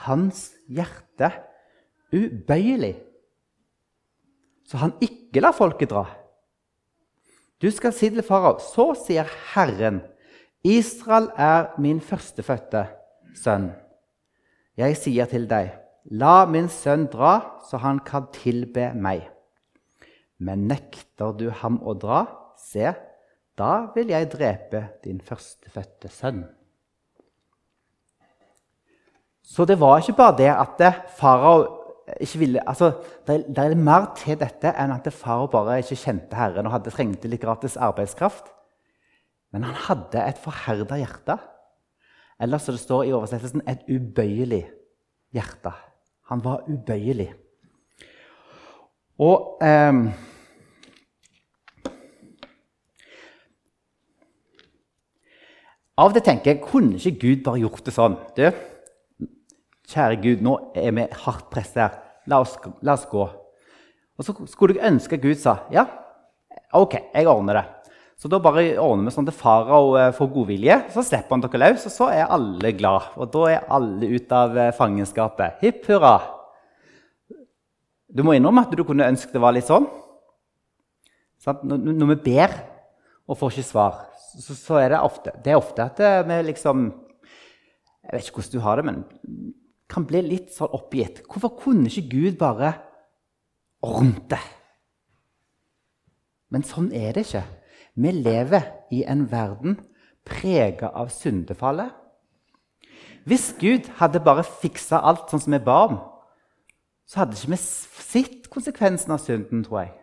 hans 0.04 0.50
hjerte 0.68 1.30
ubøyelig, 2.14 2.96
så 4.66 4.80
han 4.82 4.96
ikke 5.02 5.44
lar 5.44 5.54
folket 5.56 5.92
dra. 5.94 6.08
Du 7.62 7.70
skal 7.72 7.94
si 7.96 8.10
til 8.10 8.26
farao, 8.26 8.58
så 8.60 8.92
sier 8.98 9.30
Herren, 9.54 10.02
Israel 10.64 11.30
er 11.38 11.74
min 11.80 12.02
førstefødte 12.02 12.88
sønn. 13.38 13.70
Jeg 14.80 14.98
sier 14.98 15.30
til 15.30 15.46
deg, 15.50 15.74
la 16.12 16.46
min 16.50 16.68
sønn 16.70 17.08
dra, 17.12 17.60
så 17.68 17.80
han 17.84 18.02
kan 18.06 18.28
tilbe 18.36 18.92
meg. 18.96 19.28
Men 20.44 20.68
nekter 20.68 21.36
du 21.40 21.50
ham 21.62 21.80
å 21.84 21.96
dra, 21.96 22.26
se, 22.60 22.92
da 23.58 23.72
vil 23.96 24.12
jeg 24.12 24.32
drepe 24.34 24.88
din 25.04 25.22
førstefødte 25.24 26.10
sønn. 26.12 26.44
Så 29.44 29.68
det 29.70 29.78
var 29.80 30.00
ikke 30.00 30.18
bare 30.18 30.38
det 30.40 30.52
at 30.52 31.08
farao 31.20 31.84
ikke 32.20 32.40
ville 32.42 32.64
altså, 32.68 32.90
det, 33.28 33.46
det, 33.48 33.64
er 33.64 33.80
mer 33.80 34.10
til 34.18 34.36
dette 34.40 34.74
enn 34.80 34.92
at 34.92 35.08
farao 35.14 35.48
bare 35.52 35.78
ikke 35.84 36.00
kjente 36.02 36.36
Herren 36.36 36.68
og 36.68 36.76
hadde 36.76 36.92
trengte 36.92 37.30
litt 37.32 37.44
gratis 37.44 37.78
arbeidskraft. 37.80 38.50
Men 39.54 39.68
han 39.68 39.78
hadde 39.86 40.24
et 40.24 40.40
forherda 40.42 40.98
hjerte. 40.98 41.38
Eller 42.42 42.60
som 42.60 42.76
det 42.76 42.82
står 42.82 43.06
i 43.06 43.14
oversettelsen, 43.14 43.62
et 43.70 43.86
ubøyelig 43.88 44.66
hjerte. 45.36 45.72
Han 46.32 46.44
var 46.44 46.64
ubøyelig. 46.68 47.32
Og 49.24 49.64
eh, 49.64 50.04
Av 55.94 56.10
og 56.10 56.16
til 56.18 56.24
tenker 56.26 56.56
jeg 56.56 56.64
kunne 56.64 56.98
ikke 56.98 57.20
Gud 57.22 57.44
bare 57.46 57.60
gjort 57.62 57.84
det 57.86 57.94
sånn? 57.94 58.16
Du, 58.34 58.48
Kjære 59.94 60.16
Gud, 60.24 60.40
nå 60.42 60.56
er 60.74 60.96
vi 60.98 61.06
hardt 61.26 61.52
presset 61.54 61.84
her. 61.84 62.00
La 62.32 62.40
oss, 62.42 62.56
la 62.82 62.96
oss, 62.96 63.04
gå. 63.12 63.28
Og 64.18 64.26
så 64.26 64.34
skulle 64.50 64.80
jeg 64.80 64.90
ønske 64.90 65.20
Gud 65.22 65.38
sa 65.38 65.60
ja, 65.74 65.84
OK, 66.74 66.96
jeg 67.14 67.30
ordner 67.30 67.60
det. 67.60 67.66
Så 68.24 68.30
da 68.32 68.38
bare 68.40 68.78
ordner 68.80 69.10
vi 69.10 69.12
sånn 69.12 69.26
til 69.28 69.36
farao 69.36 69.98
eh, 70.00 70.14
får 70.16 70.30
godvilje. 70.32 70.78
Så 70.94 71.02
slipper 71.04 71.36
han 71.36 71.42
dere 71.44 71.60
løs, 71.60 71.84
og 71.90 71.92
så 71.92 72.06
er 72.08 72.30
alle 72.32 72.70
glad. 72.72 73.10
Og 73.20 73.28
da 73.34 73.42
er 73.52 73.66
alle 73.76 74.08
ute 74.14 74.38
av 74.38 74.54
eh, 74.56 74.70
fangenskapet. 74.78 75.58
Hipp 75.60 75.90
hurra. 75.92 76.14
Du 78.08 78.22
må 78.24 78.38
innrømme 78.38 78.62
at 78.64 78.72
du 78.72 78.86
kunne 78.88 79.10
ønske 79.12 79.34
det 79.34 79.42
var 79.44 79.52
litt 79.52 79.68
sånn. 79.68 79.90
Når 81.68 82.14
vi 82.14 82.16
ber 82.30 82.54
og 83.28 83.36
får 83.42 83.58
ikke 83.58 83.68
svar, 83.74 83.98
så, 84.40 84.78
er 84.80 84.94
det 84.94 85.02
ofte, 85.04 85.34
det 85.44 85.52
er 85.52 85.60
ofte 85.60 85.84
at 85.84 86.00
eh, 86.00 86.22
vi 86.30 86.38
liksom 86.48 86.86
Jeg 86.94 88.14
vet 88.14 88.30
ikke 88.30 88.38
hvordan 88.38 88.54
du 88.54 88.64
har 88.64 88.80
det, 88.80 88.86
men 88.88 89.02
kan 89.92 90.08
bli 90.08 90.22
litt 90.30 90.56
sånn 90.56 90.72
oppgitt. 90.80 91.20
Hvorfor 91.28 91.58
kunne 91.60 91.92
ikke 91.92 92.08
Gud 92.16 92.40
bare 92.40 92.72
ordnet 93.84 94.32
det? 94.32 94.40
Men 96.56 96.64
sånn 96.68 96.88
er 96.96 97.12
det 97.20 97.26
ikke. 97.28 97.44
Vi 97.96 98.12
lever 98.12 98.70
i 98.92 99.04
en 99.06 99.28
verden 99.32 99.78
prega 100.26 100.90
av 100.96 101.12
syndefallet. 101.14 101.92
Hvis 103.24 103.54
Gud 103.60 103.88
hadde 104.00 104.24
bare 104.24 104.44
fiksa 104.44 105.00
alt 105.00 105.30
sånn 105.32 105.44
som 105.46 105.56
vi 105.56 105.62
ba 105.64 105.78
om, 105.88 106.00
så 107.08 107.22
hadde 107.22 107.38
ikke 107.38 107.54
vi 107.54 107.60
sett 107.60 108.50
konsekvensen 108.52 109.14
av 109.16 109.22
synden, 109.24 109.64
tror 109.64 109.84
jeg. 109.84 109.94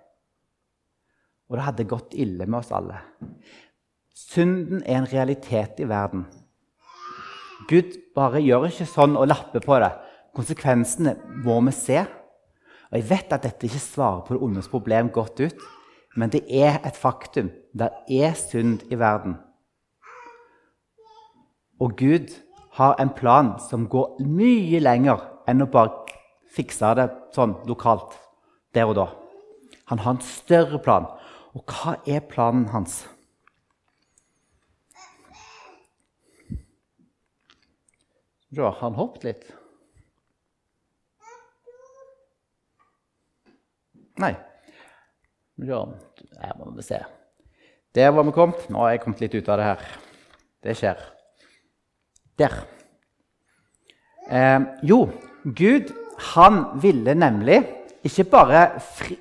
Og 1.51 1.59
det 1.59 1.67
hadde 1.67 1.89
gått 1.91 2.15
ille 2.15 2.47
med 2.47 2.61
oss 2.61 2.71
alle. 2.73 3.01
Synden 4.15 4.85
er 4.85 5.01
en 5.01 5.11
realitet 5.11 5.81
i 5.83 5.89
verden. 5.91 6.25
Gud 7.69 7.97
bare 8.17 8.41
gjør 8.43 8.69
ikke 8.69 8.89
sånn 8.89 9.19
og 9.19 9.29
lapper 9.29 9.65
på 9.65 9.79
det. 9.83 9.91
Konsekvensene 10.37 11.17
må 11.45 11.59
vi 11.67 11.75
se. 11.75 12.05
Og 12.91 12.99
Jeg 12.99 13.09
vet 13.11 13.33
at 13.35 13.45
dette 13.45 13.67
ikke 13.67 13.83
svarer 13.83 14.23
på 14.27 14.35
det 14.35 14.43
ondes 14.43 14.71
problem 14.71 15.11
godt 15.11 15.41
ut, 15.41 15.69
Men 16.17 16.29
det 16.29 16.43
er 16.51 16.81
et 16.85 16.97
faktum. 16.97 17.51
Det 17.73 17.91
er 18.11 18.35
synd 18.35 18.83
i 18.91 18.99
verden. 18.99 19.37
Og 21.81 21.97
Gud 21.97 22.35
har 22.73 22.97
en 23.01 23.11
plan 23.17 23.55
som 23.71 23.89
går 23.89 24.19
mye 24.27 24.81
lenger 24.83 25.23
enn 25.49 25.63
å 25.63 25.71
bare 25.71 26.19
fikse 26.51 26.91
det 26.99 27.09
sånn 27.35 27.55
lokalt 27.71 28.19
der 28.75 28.91
og 28.91 28.99
da. 28.99 29.07
Han 29.91 30.03
har 30.03 30.17
en 30.17 30.23
større 30.25 30.79
plan. 30.83 31.09
Og 31.55 31.65
hva 31.67 31.97
er 32.07 32.23
planen 32.31 32.69
hans? 32.75 33.03
Ja, 38.51 38.71
han 38.81 38.99
hoppet 38.99 39.27
litt. 39.27 39.49
Nei. 44.21 44.35
Ja, 45.61 45.85
her 46.43 46.59
må 46.59 46.71
vi 46.77 46.85
se. 46.85 46.99
Der 47.95 48.13
var 48.15 48.23
vi 48.23 48.35
kommet. 48.35 48.69
Nå 48.71 48.85
har 48.85 48.95
jeg 48.95 49.03
kommet 49.05 49.21
litt 49.25 49.35
ut 49.35 49.49
av 49.49 49.59
det 49.59 49.67
her. 49.67 49.89
Det 50.63 50.77
skjer. 50.79 51.03
Der. 52.39 52.55
Eh, 54.31 54.61
jo, 54.87 55.09
Gud 55.45 55.91
han 56.35 56.65
ville 56.81 57.15
nemlig 57.15 57.63
ikke 58.05 58.25
bare 58.33 58.63
fri, 58.81 59.17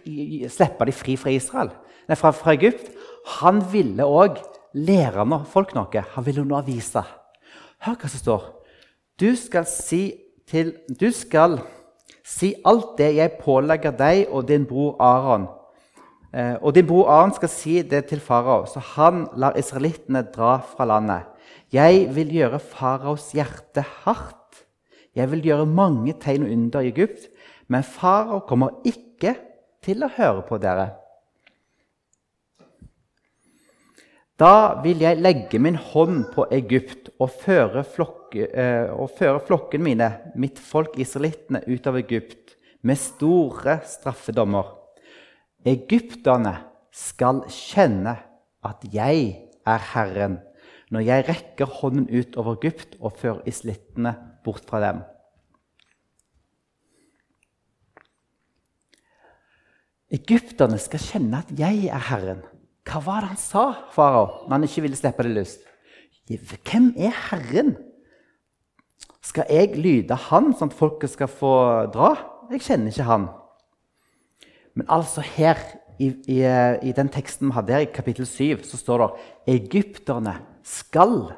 slippe 0.51 0.87
de 0.87 0.93
fri 0.95 1.15
fra 1.19 1.31
Israel, 1.33 1.71
nei, 2.07 2.17
fra, 2.19 2.31
fra 2.35 2.53
Egypt. 2.55 2.91
Han 3.39 3.61
ville 3.71 4.05
òg 4.05 4.39
lære 4.77 5.25
folk 5.49 5.73
noe. 5.75 6.05
Han 6.15 6.25
ville 6.25 6.43
undervise. 6.45 7.03
Hør 7.83 7.97
hva 7.99 8.09
som 8.11 8.21
står. 8.21 8.47
Du 9.19 9.35
skal 9.35 9.65
si 9.67 10.03
til 10.49 10.73
Du 10.99 11.11
skal 11.11 11.59
si 12.25 12.53
alt 12.65 12.97
det 12.97 13.13
jeg 13.15 13.37
pålegger 13.41 13.91
deg 13.91 14.27
og 14.29 14.47
din 14.47 14.65
bror 14.65 14.95
Aron. 15.01 15.47
Eh, 16.29 16.55
og 16.61 16.75
din 16.75 16.85
bror 16.85 17.09
Aron 17.09 17.33
skal 17.33 17.49
si 17.49 17.79
det 17.81 18.03
til 18.11 18.21
farao, 18.21 18.67
så 18.69 18.81
han 18.95 19.25
lar 19.39 19.57
israelittene 19.57 20.21
dra 20.29 20.59
fra 20.61 20.85
landet. 20.85 21.25
Jeg 21.73 22.05
vil 22.13 22.29
gjøre 22.33 22.61
faraos 22.61 23.31
hjerte 23.33 23.83
hardt. 24.03 24.63
Jeg 25.17 25.31
vil 25.31 25.41
gjøre 25.41 25.65
mange 25.65 26.13
tegn 26.21 26.45
og 26.45 26.53
under 26.53 26.85
i 26.85 26.91
Egypt, 26.93 27.29
men 27.67 27.85
farao 27.85 28.43
kommer 28.45 28.77
ikke 28.85 29.35
til 29.85 30.05
å 30.05 30.11
høre 30.13 30.45
på 30.45 30.61
dere. 30.61 30.91
Da 34.39 34.79
vil 34.85 35.01
jeg 35.03 35.19
legge 35.19 35.59
min 35.59 35.75
hånd 35.75 36.29
på 36.31 36.45
Egypt 36.55 37.09
og 37.19 37.33
føre, 37.41 37.83
flokke, 37.83 38.45
eh, 38.47 38.87
og 38.93 39.11
føre 39.17 39.41
flokken 39.43 39.83
mine, 39.83 40.13
mitt 40.39 40.61
folk 40.61 40.95
israelittene, 40.95 41.65
ut 41.67 41.89
av 41.89 41.97
Egypt 41.99 42.55
med 42.81 43.01
store 43.01 43.81
straffedommer. 43.83 44.78
Egypterne 45.67 46.55
skal 46.95 47.43
kjenne 47.51 48.15
at 48.63 48.85
jeg 48.93 49.33
er 49.67 49.87
Herren, 49.93 50.39
når 50.89 51.03
jeg 51.05 51.25
rekker 51.27 51.65
hånden 51.79 52.07
ut 52.09 52.37
over 52.39 52.55
Egypt 52.57 52.95
og 52.99 53.17
fører 53.19 53.43
islittene 53.49 54.15
bort 54.43 54.63
fra 54.67 54.79
dem. 54.87 55.01
Egypterne 60.09 60.79
skal 60.81 61.03
kjenne 61.03 61.43
at 61.43 61.51
jeg 61.59 61.89
er 61.91 62.07
Herren. 62.07 62.41
Hva 62.87 63.01
var 63.05 63.21
det 63.21 63.35
han 63.35 63.41
sa, 63.41 63.65
farao, 63.93 64.47
når 64.47 64.55
han 64.55 64.65
ikke 64.65 64.81
ville 64.87 64.97
slippe 64.97 65.25
det 65.27 65.35
løs? 65.35 65.57
Hvem 66.29 66.93
er 66.97 67.13
Herren? 67.29 67.75
Skal 69.21 69.45
jeg 69.51 69.75
lyde 69.77 70.15
han, 70.29 70.53
sånn 70.57 70.71
at 70.71 70.79
folket 70.79 71.11
skal 71.13 71.29
få 71.29 71.53
dra? 71.93 72.15
Jeg 72.49 72.63
kjenner 72.65 72.89
ikke 72.89 73.05
han. 73.05 73.27
Men 74.79 74.87
altså 74.87 75.19
her 75.35 75.59
i, 75.99 76.13
i, 76.31 76.39
i 76.87 76.91
den 76.95 77.09
teksten 77.11 77.49
vi 77.49 77.57
hadde 77.57 77.75
her, 77.75 77.83
i 77.83 77.91
kapittel 77.91 78.23
7, 78.27 78.63
så 78.63 78.77
står 78.79 79.01
det 79.03 79.57
egypterne 79.57 80.37
skal 80.63 81.33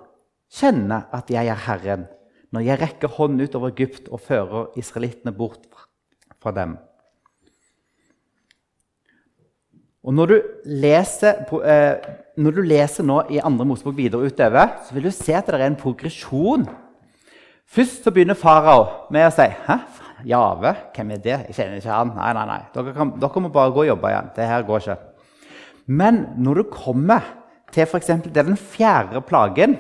kjenne 0.52 1.00
at 1.10 1.32
jeg 1.34 1.50
er 1.50 1.64
Herren, 1.66 2.06
når 2.54 2.68
jeg 2.68 2.82
rekker 2.84 3.16
hånden 3.16 3.42
ut 3.42 3.58
over 3.58 3.72
Egypt 3.72 4.12
og 4.12 4.22
fører 4.22 4.78
israelittene 4.78 5.34
bort 5.34 5.66
fra 6.38 6.54
dem. 6.54 6.76
Og 10.06 10.14
når 10.18 10.30
du 10.30 10.38
leser, 10.66 11.42
eh, 11.66 12.14
når 12.38 12.56
du 12.58 12.62
leser 12.66 13.06
nå 13.06 13.24
i 13.34 13.42
andre 13.42 13.66
Mosebok 13.66 13.98
videre 13.98 14.30
utover, 14.30 14.78
så 14.86 14.94
vil 14.94 15.10
du 15.10 15.14
se 15.14 15.34
at 15.34 15.50
det 15.50 15.58
er 15.58 15.66
en 15.66 15.82
progresjon. 15.82 16.70
Først 17.66 18.04
så 18.06 18.14
begynner 18.14 18.38
farao 18.38 19.10
med 19.14 19.30
å 19.30 19.34
si 19.34 19.50
Hæ? 19.50 19.82
Jave? 20.28 20.74
Hvem 20.96 21.14
er 21.16 21.22
det? 21.24 21.38
Jeg 21.50 21.58
kjenner 21.58 21.80
ikke 21.80 21.94
han. 21.96 22.12
Nei, 22.18 22.32
nei, 22.38 22.46
nei. 22.50 22.60
Dere, 22.76 22.94
kan, 22.96 23.14
dere 23.22 23.44
må 23.44 23.52
bare 23.54 23.74
gå 23.76 23.86
og 23.86 23.90
jobbe 23.92 24.12
igjen. 24.12 24.32
Det 24.36 24.50
her 24.50 24.66
går 24.68 24.84
ikke. 24.84 24.98
Men 25.92 26.22
når 26.42 26.62
du 26.62 26.64
kommer 26.74 27.32
til 27.72 27.88
f.eks. 27.88 28.12
den 28.32 28.58
fjerde 28.60 29.24
plagen, 29.26 29.78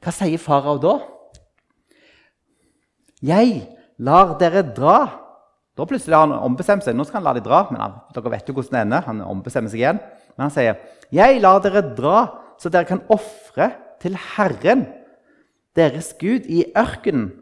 hva 0.00 0.14
sier 0.14 0.40
farao 0.40 0.78
da? 0.80 0.98
Jeg 3.20 3.66
lar 4.00 4.36
dere 4.40 4.62
dra 4.64 5.00
da 5.80 5.86
plutselig 5.88 6.16
har 6.16 6.26
han 6.26 6.36
ombestemt 6.44 6.84
seg. 6.84 6.96
Nå 6.96 7.06
skal 7.08 7.20
han 7.20 7.28
la 7.30 7.32
dem 7.38 7.44
dra, 7.46 7.62
men 7.70 7.80
han, 7.80 7.98
dere 8.12 8.32
vet 8.34 8.48
jo 8.50 8.56
hvordan 8.56 8.74
det 8.74 8.80
ender. 8.84 9.04
Han 9.06 9.22
ombestemmer 9.24 9.72
seg 9.72 9.80
igjen. 9.80 10.00
Men 10.34 10.44
han 10.44 10.52
sier, 10.52 10.80
'Jeg 11.10 11.40
lar 11.40 11.60
dere 11.64 11.82
dra, 11.96 12.16
så 12.60 12.68
dere 12.68 12.84
kan 12.84 13.00
ofre 13.08 13.70
til 14.00 14.16
Herren, 14.36 14.86
deres 15.74 16.12
Gud, 16.20 16.44
i 16.44 16.66
ørkenen.' 16.76 17.39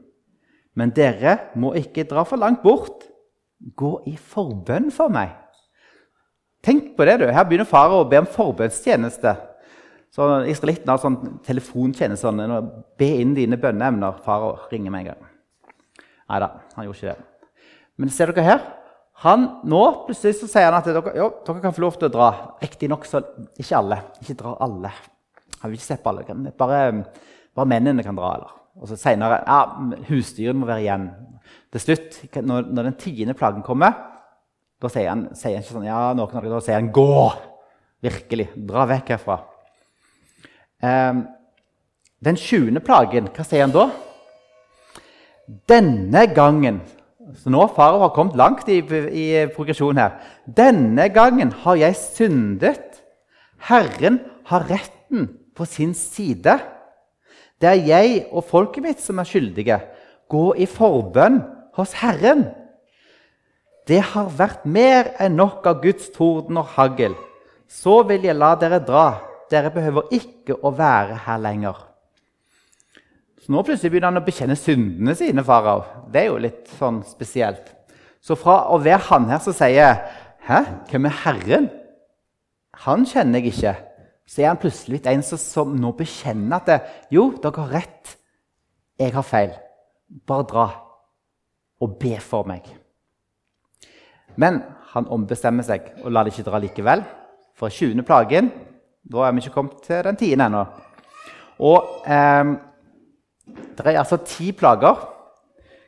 Men 0.79 0.95
dere 0.95 1.37
må 1.59 1.73
ikke 1.79 2.07
dra 2.09 2.25
for 2.29 2.41
langt 2.41 2.63
bort. 2.63 3.05
Gå 3.59 3.97
i 4.07 4.15
forbønn 4.15 4.93
for 4.95 5.11
meg. 5.11 5.35
Tenk 6.63 6.93
på 6.97 7.07
det, 7.07 7.21
du. 7.23 7.27
Her 7.31 7.47
begynner 7.47 7.69
far 7.69 7.95
å 7.95 8.05
be 8.07 8.21
om 8.23 8.29
forbønnstjeneste. 8.31 9.35
Så 10.15 10.27
Israelitten 10.51 10.91
har 10.91 11.01
sånn 11.03 11.19
telefontjeneste. 11.47 12.23
Sånn, 12.27 12.71
be 12.99 13.11
inn 13.23 13.35
dine 13.37 13.59
bønneemner. 13.61 14.23
Far 14.25 14.69
ringer 14.73 14.95
meg 14.95 15.07
en 15.07 15.13
gang. 15.13 15.35
Nei 16.29 16.41
da, 16.45 16.51
han 16.77 16.87
gjorde 16.87 17.01
ikke 17.01 17.15
det. 17.15 17.63
Men 17.99 18.13
ser 18.15 18.33
dere 18.33 18.47
her? 18.47 18.67
Han, 19.25 19.47
nå 19.67 19.83
plutselig 20.07 20.39
så 20.39 20.47
sier 20.51 20.69
han 20.69 20.77
at 20.79 20.87
dere, 20.87 21.15
jo, 21.19 21.31
dere 21.47 21.63
kan 21.63 21.75
få 21.75 21.83
lov 21.83 21.97
til 21.99 22.07
å 22.07 22.15
dra. 22.15 22.29
Riktignok 22.63 23.07
så 23.09 23.23
ikke 23.59 23.81
alle. 23.81 23.99
Ikke 24.23 24.37
dra 24.39 24.55
alle. 24.63 24.93
Han 25.59 25.73
vil 25.73 25.79
ikke 25.79 25.89
slippe 25.89 26.13
alle. 26.13 26.53
Bare, 26.59 26.83
bare, 27.57 27.71
mennene 27.75 28.05
kan 28.07 28.19
dra. 28.19 28.37
eller. 28.37 28.55
Og 28.79 28.91
så 28.91 28.99
senere 28.99 29.41
ja, 29.43 29.61
husdyrene 30.09 30.61
må 30.61 30.69
være 30.69 30.85
igjen. 30.85 31.09
Til 31.75 31.83
slutt, 31.83 32.19
når, 32.39 32.69
når 32.73 32.89
den 32.89 32.99
tiende 33.01 33.37
plagen 33.37 33.65
kommer, 33.67 33.97
da 34.79 34.91
sier 34.93 35.11
han, 35.11 35.27
sier 35.35 35.57
han 35.57 35.65
ikke 35.65 35.75
sånn 35.75 35.89
ja, 35.89 36.03
noen 36.15 36.29
av 36.31 36.45
dere, 36.45 36.53
da 36.55 36.61
sier 36.65 36.79
han 36.79 36.93
'gå'. 36.95 37.47
Virkelig. 38.07 38.53
Dra 38.69 38.85
vekk 38.87 39.09
herfra. 39.17 39.41
Um, 40.79 41.25
den 42.23 42.37
sjuende 42.39 42.83
plagen, 42.85 43.27
hva 43.35 43.47
sier 43.47 43.67
han 43.67 43.75
da? 43.75 43.89
Denne 45.67 46.23
gangen 46.31 46.79
så 47.37 47.51
nå 47.53 47.67
Farao 47.77 48.01
har 48.07 48.15
kommet 48.17 48.39
langt 48.41 48.69
i, 48.73 48.79
i 48.81 49.27
progresjonen 49.53 50.01
her. 50.01 50.15
Denne 50.47 51.09
gangen 51.13 51.53
har 51.65 51.77
jeg 51.77 51.99
syndet. 52.01 53.03
Herren 53.69 54.21
har 54.49 54.65
retten 54.71 55.29
på 55.57 55.67
sin 55.69 55.93
side. 55.95 56.57
Det 57.59 57.69
er 57.69 57.87
jeg 57.87 58.27
og 58.31 58.47
folket 58.47 58.85
mitt 58.85 59.01
som 59.03 59.19
er 59.19 59.27
skyldige. 59.27 59.81
Gå 60.31 60.53
i 60.55 60.67
forbønn 60.71 61.41
hos 61.79 61.97
Herren. 61.99 62.47
Det 63.89 64.01
har 64.13 64.29
vært 64.37 64.67
mer 64.69 65.15
enn 65.19 65.39
nok 65.39 65.67
av 65.67 65.81
Guds 65.83 66.11
torden 66.15 66.61
og 66.61 66.75
hagl. 66.77 67.17
Så 67.69 68.03
vil 68.09 68.27
jeg 68.29 68.37
la 68.39 68.53
dere 68.61 68.81
dra. 68.85 69.09
Dere 69.51 69.73
behøver 69.73 70.13
ikke 70.13 70.59
å 70.61 70.73
være 70.77 71.17
her 71.25 71.41
lenger. 71.41 71.81
Så 73.41 73.53
nå 73.53 73.65
plutselig 73.65 73.95
begynner 73.95 74.13
han 74.13 74.21
å 74.21 74.27
bekjenne 74.27 74.59
syndene 74.61 75.17
sine. 75.17 75.45
farao. 75.45 75.85
Det 76.13 76.21
er 76.21 76.27
jo 76.29 76.39
litt 76.45 76.69
sånn 76.79 77.03
spesielt. 77.09 77.75
Så 78.21 78.37
fra 78.37 78.69
å 78.69 78.79
være 78.83 79.09
han 79.09 79.29
her 79.31 79.39
som 79.39 79.53
sier 79.53 80.05
'Hæ, 80.45 80.65
hvem 80.91 81.07
er 81.07 81.21
Herren?' 81.25 81.71
Han 82.85 83.05
kjenner 83.05 83.41
jeg 83.41 83.53
ikke. 83.53 83.88
Så 84.29 84.43
er 84.43 84.51
han 84.51 84.61
plutselig 84.61 85.01
en 85.09 85.25
som, 85.25 85.41
som 85.41 85.77
nå 85.77 85.95
bekjenner 85.97 86.59
at 86.59 86.67
det, 86.69 86.81
'Jo, 87.11 87.31
dere 87.43 87.65
har 87.65 87.73
rett. 87.81 88.17
Jeg 88.99 89.15
har 89.15 89.23
feil. 89.23 89.55
Bare 90.27 90.45
dra 90.45 90.67
og 91.81 91.99
be 91.99 92.19
for 92.21 92.45
meg.' 92.45 92.69
Men 94.37 94.63
han 94.93 95.09
ombestemmer 95.09 95.65
seg 95.65 95.89
og 96.05 96.13
lar 96.13 96.25
det 96.25 96.35
ikke 96.35 96.51
dra 96.51 96.59
likevel. 96.59 97.05
For 97.59 97.69
20. 97.69 98.03
plagen 98.07 98.53
Da 99.11 99.25
er 99.25 99.33
vi 99.33 99.41
ikke 99.41 99.55
kommet 99.55 99.83
til 99.83 100.05
den 100.05 100.17
tiende 100.17 100.47
ennå. 100.47 100.65
Og... 101.59 102.03
Eh, 102.07 102.57
det 103.49 103.87
er 103.87 103.99
altså 103.99 104.19
ti 104.27 104.53
plager. 104.53 104.99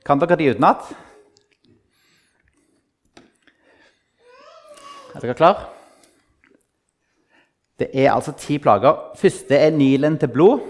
Kan 0.07 0.21
dere 0.21 0.37
de 0.37 0.51
utenat? 0.55 0.87
Er 5.15 5.21
dere 5.21 5.35
klar? 5.35 5.80
Det 7.81 7.89
er 7.97 8.13
altså 8.13 8.35
ti 8.37 8.59
plager. 8.61 8.99
Første 9.17 9.57
er 9.57 9.73
Nilen 9.73 10.19
til 10.21 10.29
blod. 10.29 10.61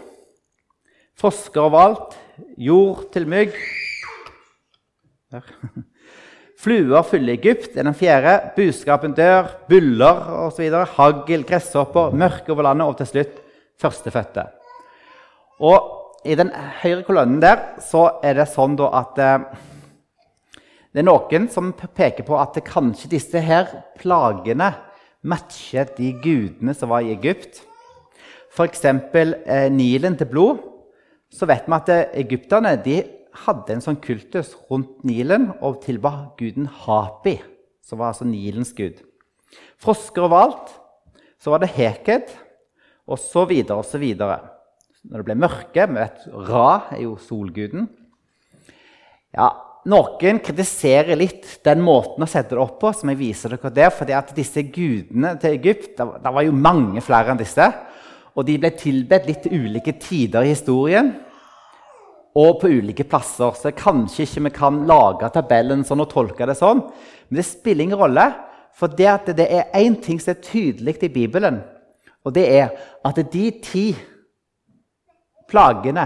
Frosker 1.18 1.66
overalt. 1.66 2.14
Jord 2.57 3.09
til 3.12 3.27
mygg. 3.29 3.57
Der. 5.33 5.46
Fluer 6.61 7.03
fyller 7.09 7.38
Egypt, 7.38 7.73
er 7.77 7.87
den 7.88 7.96
fjerde. 7.96 8.35
Buskapen 8.57 9.14
dør, 9.16 9.49
byller 9.68 10.27
osv. 10.44 10.66
Hagl, 10.92 11.44
gresshopper, 11.49 12.12
mørke 12.12 12.53
over 12.53 12.68
landet, 12.68 12.87
og 12.87 12.99
til 12.99 13.09
slutt 13.09 13.40
førstefødte. 13.81 14.44
Og 15.64 16.20
i 16.29 16.37
den 16.37 16.53
høyre 16.83 17.03
kolonnen 17.07 17.40
der 17.40 17.62
så 17.81 18.05
er 18.25 18.37
det 18.37 18.51
sånn 18.53 18.77
at 18.90 19.20
eh, 19.25 19.46
det 20.90 21.01
er 21.01 21.07
noen 21.07 21.46
som 21.53 21.73
peker 21.73 22.27
på 22.27 22.37
at 22.37 22.59
kanskje 22.66 23.12
disse 23.14 23.40
her 23.40 23.70
plagene 24.01 24.73
matcher 25.23 25.91
de 25.97 26.13
gudene 26.23 26.75
som 26.77 26.93
var 26.93 27.05
i 27.05 27.13
Egypt. 27.15 27.63
F.eks. 28.51 28.85
Eh, 28.85 29.69
Nilen 29.73 30.17
til 30.19 30.29
blod. 30.31 30.63
Så 31.31 31.47
vet 31.47 31.69
vi 31.69 31.77
at 31.77 31.93
eh, 31.95 32.05
egypterne 32.25 32.75
de 32.83 32.99
hadde 33.45 33.77
en 33.77 33.85
sånn 33.85 34.01
kultus 34.03 34.57
rundt 34.71 35.05
Nilen 35.07 35.51
og 35.63 35.83
tilba 35.85 36.33
guden 36.39 36.67
Hapi, 36.83 37.37
som 37.87 38.01
var 38.01 38.13
altså 38.13 38.27
Nilens 38.27 38.73
gud. 38.75 38.99
Frosker 39.81 40.27
overalt. 40.27 40.75
Så 41.41 41.53
var 41.53 41.63
det 41.63 41.73
Heked, 41.73 42.33
og 43.09 43.17
så 43.19 43.47
videre 43.49 43.81
og 43.81 43.87
så 43.89 44.01
videre. 44.03 44.43
Når 45.09 45.23
det 45.23 45.27
ble 45.31 45.37
mørke 45.41 45.87
vi 45.89 45.97
vet, 45.97 46.27
Ra 46.51 46.93
er 46.93 47.05
jo 47.07 47.15
solguden. 47.25 47.87
Ja, 49.33 49.49
Noen 49.88 50.43
kritiserer 50.45 51.16
litt 51.16 51.47
den 51.64 51.81
måten 51.81 52.21
å 52.21 52.29
sette 52.29 52.53
det 52.53 52.61
opp 52.61 52.77
på. 52.83 52.93
som 52.93 53.09
jeg 53.09 53.16
viser 53.19 53.55
dere 53.55 53.71
der, 53.73 53.90
fordi 53.90 54.12
at 54.12 54.35
disse 54.37 54.62
gudene 54.62 55.38
til 55.40 55.57
Egypt 55.57 55.97
det, 55.97 56.33
var 56.33 56.43
jo 56.43 56.53
mange 56.53 57.01
flere 57.01 57.33
enn 57.33 57.40
disse. 57.40 57.64
Og 58.37 58.45
de 58.45 58.59
ble 58.61 58.71
tilbedt 58.77 59.27
litt 59.27 59.43
til 59.43 59.64
ulike 59.64 59.97
tider 59.99 60.45
i 60.45 60.53
historien 60.53 61.14
og 62.37 62.61
på 62.61 62.69
ulike 62.69 63.09
plasser. 63.09 63.57
Så 63.57 63.73
kanskje 63.73 64.27
ikke 64.27 64.45
vi 64.45 64.55
kan 64.55 64.85
lage 64.87 65.33
tabellen 65.33 65.83
sånn 65.85 66.05
og 66.05 66.12
tolke 66.12 66.47
det 66.47 66.59
sånn. 66.61 66.85
Men 67.29 67.40
det 67.40 67.49
spiller 67.49 67.88
ingen 67.88 67.99
rolle, 67.99 68.31
for 68.77 68.87
det, 68.87 69.35
det 69.35 69.49
er 69.49 69.73
én 69.81 69.97
ting 70.01 70.21
som 70.21 70.35
er 70.35 70.45
tydelig 70.45 71.01
i 71.03 71.09
Bibelen. 71.09 71.62
Og 72.25 72.37
det 72.37 72.47
er 72.53 72.75
at 73.05 73.16
de 73.33 73.47
ti 73.64 73.87
plagene 75.49 76.05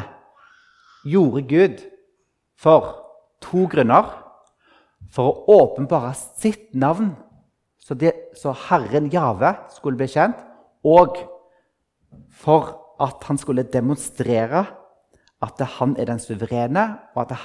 gjorde 1.04 1.42
Gud 1.50 1.82
for 2.56 3.03
to 3.44 3.66
grunner. 3.70 4.08
For 5.14 5.30
å 5.30 5.60
åpenbare 5.60 6.14
sitt 6.16 6.72
navn, 6.74 7.12
så, 7.78 7.94
det, 7.94 8.14
så 8.40 8.54
Herren 8.68 9.10
Jave 9.12 9.52
skulle 9.74 10.00
bli 10.00 10.08
kjent, 10.10 10.38
og 10.84 11.20
for 12.32 12.72
at 13.04 13.26
han 13.28 13.38
skulle 13.40 13.66
demonstrere 13.68 14.64
at 15.44 15.60
han 15.76 15.92
er 16.00 16.08
den 16.08 16.22
suverene, 16.22 16.86
og 17.14 17.26
at 17.26 17.36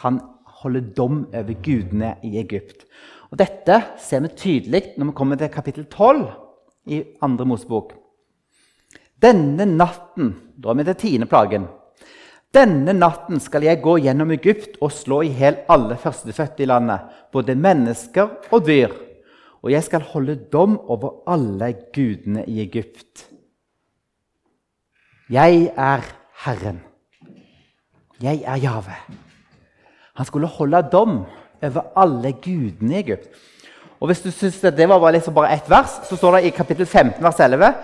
han 0.00 0.20
holder 0.60 0.92
dom 0.96 1.24
over 1.34 1.56
gudene 1.64 2.14
i 2.26 2.36
Egypt. 2.40 2.84
Og 3.30 3.38
Dette 3.40 3.80
ser 4.02 4.22
vi 4.24 4.32
tydelig 4.36 4.82
når 4.98 5.10
vi 5.10 5.16
kommer 5.18 5.40
til 5.40 5.52
kapittel 5.52 5.86
12 5.86 6.24
i 6.90 7.02
andre 7.24 7.46
Mosebok. 7.46 7.94
Denne 9.20 9.66
natten 9.68 10.32
Da 10.60 10.70
er 10.72 10.78
vi 10.80 10.84
til 10.90 10.98
tiende 11.00 11.28
plagen. 11.28 11.66
Denne 12.50 12.90
natten 12.96 13.38
skal 13.38 13.62
jeg 13.62 13.78
gå 13.82 13.92
gjennom 14.02 14.32
Egypt 14.34 14.80
og 14.82 14.90
slå 14.90 15.20
i 15.22 15.30
hjel 15.38 15.60
alle 15.70 15.94
førstefødte 16.00 16.64
i 16.64 16.66
landet, 16.66 17.04
både 17.30 17.54
mennesker 17.54 18.50
og 18.50 18.64
dyr. 18.66 18.90
Og 19.62 19.70
jeg 19.70 19.84
skal 19.86 20.02
holde 20.10 20.34
dom 20.50 20.78
over 20.90 21.20
alle 21.30 21.70
gudene 21.94 22.42
i 22.50 22.58
Egypt. 22.64 23.28
Jeg 25.30 25.68
er 25.76 26.02
Herren. 26.42 26.80
Jeg 28.20 28.42
er 28.42 28.58
Jave. 28.58 28.98
Han 30.18 30.26
skulle 30.26 30.50
holde 30.50 30.82
dom 30.92 31.22
over 31.62 31.86
alle 31.96 32.32
gudene 32.32 32.96
i 32.96 33.02
Egypt. 33.04 33.30
Og 34.00 34.08
Hvis 34.08 34.24
du 34.24 34.30
syns 34.32 34.58
det 34.60 34.88
var 34.88 34.98
bare, 34.98 35.12
liksom 35.12 35.34
bare 35.34 35.52
ett 35.54 35.70
vers, 35.70 36.00
så 36.08 36.16
står 36.16 36.38
det 36.38 36.44
i 36.48 36.56
kapittel 36.56 36.86
15, 36.86 37.22
vers 37.22 37.40
11 37.40 37.74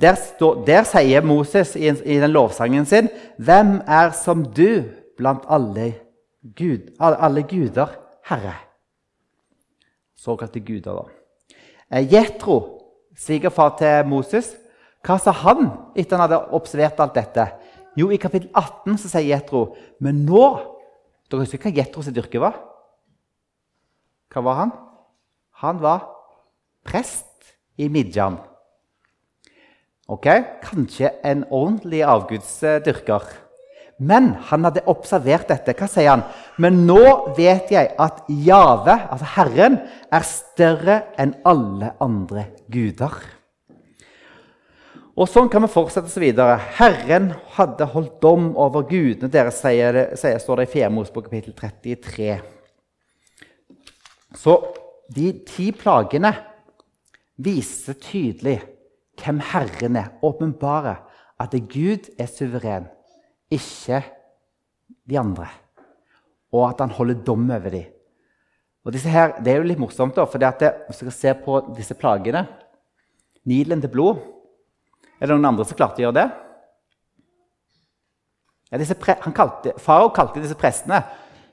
Der, 0.00 0.16
står, 0.16 0.64
der 0.64 0.86
sier 0.88 1.24
Moses 1.26 1.74
i, 1.76 1.88
i, 1.88 2.16
den 2.20 2.32
lovsangen 2.32 2.86
sin 2.88 3.10
Hvem 3.38 3.80
er 3.86 4.14
som 4.16 4.44
du 4.44 4.84
blant 5.18 5.44
alle, 5.48 5.92
Gud, 6.56 6.88
alle 6.98 7.42
guder, 7.44 7.92
Herre? 8.24 8.54
Såkalte 10.16 10.60
guder, 10.60 11.02
da. 11.02 11.56
Eh, 11.90 12.06
Jetro, 12.12 12.80
svigerfar 13.16 13.74
til 13.76 14.08
Moses, 14.08 14.54
hva 15.04 15.16
sa 15.20 15.32
han 15.32 15.68
etter 15.96 16.16
han 16.16 16.26
hadde 16.26 16.40
observert 16.56 17.00
alt 17.00 17.16
dette? 17.16 17.46
Jo, 17.98 18.08
i 18.12 18.20
kapittel 18.20 18.48
18 18.56 18.98
så 19.00 19.10
sier 19.10 19.32
Jetro 19.32 19.72
Men 20.00 20.22
nå 20.28 20.44
Dere 21.30 21.44
husker 21.44 21.62
hva 21.62 21.70
Jetros 21.74 22.08
yrke 22.10 22.40
var? 22.42 22.56
Hva 24.30 24.42
var 24.42 24.56
han? 24.58 24.72
Han 25.62 25.78
var 25.82 26.08
prest 26.86 27.52
i 27.78 27.86
Midjan. 27.86 28.38
Ok, 30.10 30.26
Kanskje 30.64 31.12
en 31.22 31.44
ordentlig 31.54 32.00
avgudsdyrker. 32.02 33.28
Men 34.00 34.32
han 34.48 34.64
hadde 34.64 34.82
observert 34.90 35.50
dette. 35.52 35.74
Hva 35.76 35.86
sier 35.90 36.08
han? 36.10 36.24
Men 36.58 36.80
nå 36.88 37.34
vet 37.36 37.70
jeg 37.70 37.92
at 38.00 38.24
Jave, 38.32 38.96
altså 39.12 39.28
Herren, 39.36 39.76
er 40.10 40.26
større 40.26 40.96
enn 41.20 41.36
alle 41.46 41.92
andre 42.02 42.48
guder. 42.72 43.20
Og 45.20 45.28
Sånn 45.28 45.50
kan 45.52 45.62
vi 45.62 45.70
fortsette 45.70 46.10
så 46.10 46.22
videre. 46.22 46.56
Herren 46.80 47.30
hadde 47.58 47.90
holdt 47.92 48.18
dom 48.24 48.50
over 48.58 48.88
gudene 48.88 49.30
deres, 49.30 49.60
sier 49.62 49.94
det, 49.94 50.04
sier, 50.18 50.40
står 50.42 50.62
det 50.62 50.68
i 50.70 50.72
4. 50.78 50.90
Mosebok 50.96 51.28
kapittel 51.28 51.54
33. 51.54 52.40
Så 54.40 54.58
de 55.12 55.30
ti 55.46 55.70
plagene 55.76 56.32
viser 57.36 58.00
tydelig 58.00 58.58
hvem 59.22 59.40
Herren 59.52 59.98
er. 60.00 60.10
Åpenbarer 60.22 61.00
at 61.40 61.54
Gud 61.72 62.10
er 62.18 62.28
suveren, 62.28 62.88
ikke 63.50 64.02
de 65.08 65.18
andre. 65.18 65.48
Og 66.52 66.68
at 66.68 66.82
han 66.82 66.92
holder 66.96 67.22
dom 67.24 67.50
over 67.50 67.70
dem. 67.70 67.88
Og 68.84 68.92
disse 68.92 69.08
her, 69.08 69.36
Det 69.42 69.52
er 69.52 69.56
jo 69.56 69.68
litt 69.68 69.78
morsomt, 69.78 70.16
da, 70.16 70.24
for 70.24 70.38
hvis 70.40 71.00
dere 71.00 71.12
ser 71.12 71.34
på 71.44 71.60
disse 71.76 71.94
plagene 71.94 72.46
Nilen 73.44 73.80
til 73.80 73.92
blod 73.92 74.18
er 75.20 75.28
det 75.28 75.36
noen 75.36 75.50
andre 75.52 75.66
som 75.68 75.76
klarte 75.76 76.00
å 76.00 76.06
gjøre 76.06 76.16
det? 76.16 76.28
Ja, 78.72 79.74
Farao 79.82 80.12
kalte 80.14 80.40
disse 80.40 80.56
prestene. 80.56 81.02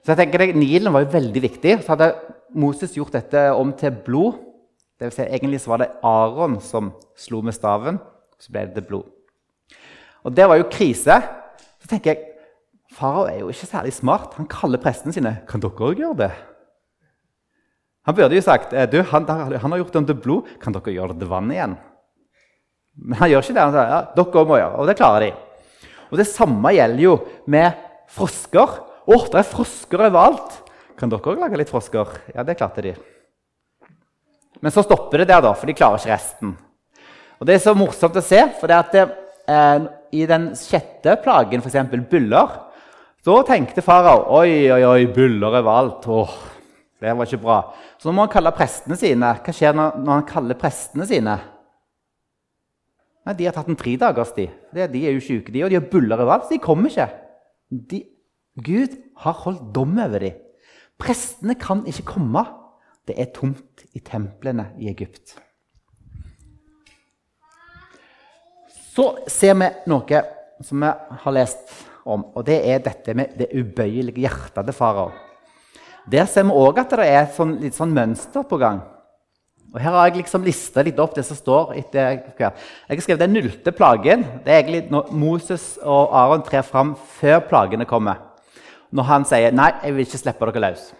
Så 0.06 0.13
jeg 0.13 0.21
tenker 0.21 0.53
Nilen 0.56 0.93
var 0.93 1.03
jo 1.03 1.12
veldig 1.12 1.41
viktig. 1.43 1.73
Så 1.84 1.91
hadde 1.91 2.13
Moses 2.56 2.95
gjort 2.95 3.17
dette 3.17 3.49
om 3.58 3.73
til 3.75 3.91
blod. 4.06 4.38
Det 4.97 5.10
vil 5.10 5.13
si, 5.13 5.25
egentlig 5.29 5.62
var 5.69 5.83
det 5.83 5.91
Aron 6.05 6.57
som 6.63 6.91
slo 7.17 7.43
med 7.45 7.53
staven. 7.53 7.99
Så 8.41 8.53
ble 8.53 8.65
det 8.73 8.86
blod. 8.88 9.05
Og 10.25 10.33
det 10.36 10.47
var 10.49 10.60
jo 10.60 10.69
krise. 10.73 11.19
Så 11.81 11.89
tenker 11.89 12.13
jeg 12.13 12.23
Farao 12.97 13.27
er 13.29 13.41
jo 13.43 13.51
ikke 13.51 13.69
særlig 13.69 13.93
smart. 13.93 14.33
Han 14.39 14.47
kaller 14.49 14.81
prestene 14.81 15.13
sine. 15.13 15.36
Kan 15.49 15.62
dere 15.62 15.89
òg 15.89 15.99
gjøre 16.01 16.17
det? 16.23 16.31
Han 18.07 18.15
burde 18.15 18.38
jo 18.38 18.41
sagt 18.41 18.71
«Eh, 18.73 18.88
du, 18.89 19.01
han, 19.03 19.27
han 19.27 19.73
har 19.73 19.81
gjort 19.81 19.91
det 19.93 19.99
om 20.01 20.07
til 20.07 20.17
blod. 20.23 20.47
Kan 20.63 20.73
dere 20.73 20.95
gjøre 20.95 21.13
det 21.13 21.21
til 21.21 21.29
vann 21.29 21.51
igjen? 21.53 21.75
Men 22.97 23.19
han 23.19 23.29
gjør 23.29 23.43
ikke 23.45 23.57
det. 23.57 23.65
Han 23.65 23.75
sier 23.75 23.91
ja, 23.91 23.99
dere 24.17 24.45
må 24.49 24.62
gjøre 24.62 24.79
og 24.79 24.89
det 24.89 24.97
klarer 24.97 25.25
de. 25.27 25.33
Og 26.07 26.21
Det 26.21 26.27
samme 26.29 26.71
gjelder 26.73 27.03
jo 27.03 27.17
med 27.51 27.83
frosker. 28.15 28.79
Å, 29.07 29.19
det 29.27 29.43
er 29.43 29.51
frosker 29.51 30.07
overalt! 30.07 30.63
Kan 30.97 31.12
dere 31.12 31.21
òg 31.21 31.43
lage 31.43 31.60
litt 31.60 31.69
frosker? 31.69 32.15
Ja, 32.33 32.47
det 32.47 32.57
klarte 32.57 32.81
de. 32.81 32.95
Men 34.61 34.73
så 34.73 34.83
stopper 34.85 35.21
det 35.21 35.29
der, 35.29 35.43
da, 35.45 35.53
for 35.53 35.69
de 35.69 35.75
klarer 35.77 36.01
ikke 36.01 36.13
resten. 36.13 36.55
Og 37.37 37.45
Det 37.45 37.55
er 37.55 37.63
så 37.63 37.75
morsomt 37.77 38.17
å 38.17 38.23
se, 38.25 38.39
for 38.59 38.69
det 38.71 38.77
at 38.77 38.95
det, 38.95 39.03
eh, 39.47 39.87
i 40.17 40.25
den 40.29 40.49
sjette 40.57 41.17
plagen, 41.21 41.61
f.eks. 41.61 42.07
byller, 42.09 42.55
så 43.27 43.41
tenkte 43.43 43.83
farao 43.83 44.23
oi, 44.39 44.71
oi, 44.71 44.81
oi, 44.87 45.05
byller 45.13 45.59
overalt. 45.59 46.07
Åh, 46.07 46.35
det 47.03 47.13
var 47.13 47.27
ikke 47.27 47.43
bra. 47.43 47.57
Så 47.99 48.07
nå 48.07 48.15
må 48.15 48.25
han 48.25 48.31
kalle 48.31 48.53
prestene 48.55 48.97
sine. 48.97 49.33
Hva 49.43 49.53
skjer 49.53 49.75
når, 49.75 49.97
når 49.99 50.13
han 50.13 50.27
kaller 50.29 50.59
prestene 50.59 51.05
sine? 51.09 51.35
Nei, 53.27 53.35
De 53.35 53.45
har 53.49 53.55
tatt 53.57 53.67
en 53.67 53.77
tredagerstid. 53.77 54.53
De 54.71 55.01
er 55.03 55.17
jo 55.17 55.23
syke, 55.23 55.51
de, 55.51 55.65
og 55.65 55.73
de 55.73 55.77
har 55.81 55.89
buller 55.91 56.23
overalt. 56.23 56.47
Så 56.47 56.55
de 56.55 56.63
kommer 56.63 56.89
ikke. 56.89 57.09
De, 57.91 58.01
Gud 58.63 58.95
har 59.25 59.41
holdt 59.43 59.67
dom 59.75 59.97
over 59.99 60.23
dem. 60.23 60.39
Prestene 60.97 61.57
kan 61.59 61.83
ikke 61.89 62.07
komme. 62.15 62.45
Det 63.07 63.17
er 63.19 63.29
tomt 63.35 63.76
i 63.97 64.01
templene 64.05 64.71
i 64.77 64.89
Egypt. 64.91 65.36
Så 68.93 69.12
ser 69.29 69.57
vi 69.57 69.69
noe 69.91 70.23
som 70.65 70.81
vi 70.81 70.89
har 71.21 71.33
lest 71.36 71.73
om, 72.07 72.23
og 72.33 72.45
det 72.47 72.57
er 72.65 72.83
dette 72.86 73.13
med 73.17 73.36
det 73.38 73.51
ubøyelige 73.53 74.23
hjertet 74.25 74.69
til 74.69 74.75
farao. 74.75 75.12
Der 76.07 76.25
ser 76.29 76.47
vi 76.47 76.55
òg 76.55 76.79
at 76.81 76.93
det 76.95 77.05
er 77.05 77.25
et 77.25 77.36
sånn, 77.36 77.57
litt 77.62 77.75
sånn 77.75 77.93
mønster 77.93 78.45
på 78.47 78.60
gang. 78.62 78.79
Og 79.73 79.81
Her 79.83 79.91
har 79.91 80.07
jeg 80.07 80.21
liksom 80.21 80.45
lista 80.47 80.81
litt 80.86 80.99
opp 81.03 81.17
det 81.17 81.25
som 81.27 81.38
står 81.38 81.73
etter 81.77 82.21
hver. 82.38 82.55
Jeg 82.88 82.95
har 82.95 83.03
skrevet 83.03 83.25
den 83.25 83.36
nullte 83.36 83.73
plagen. 83.75 84.23
Det 84.45 84.53
er 84.53 84.62
egentlig 84.62 84.86
når 84.93 85.12
Moses 85.12 85.65
og 85.83 86.15
Aron 86.15 86.45
trer 86.47 86.63
fram 86.65 86.95
før 87.19 87.41
plagene 87.49 87.86
kommer. 87.86 88.23
Når 88.89 89.03
han 89.03 89.25
sier 89.27 89.51
'Nei, 89.51 89.71
jeg 89.83 89.93
vil 89.93 90.05
ikke 90.05 90.17
slippe 90.23 90.45
dere 90.47 90.71
løs'. 90.71 90.93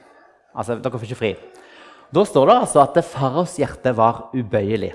Altså, 0.54 0.76
dere 0.76 0.92
får 0.92 1.08
ikke 1.08 1.24
fri. 1.24 1.36
Da 2.14 2.24
står 2.24 2.48
det 2.48 2.56
altså 2.62 2.84
at 2.84 3.00
faraos 3.06 3.58
hjerte 3.60 3.92
var 3.98 4.30
ubøyelig. 4.36 4.94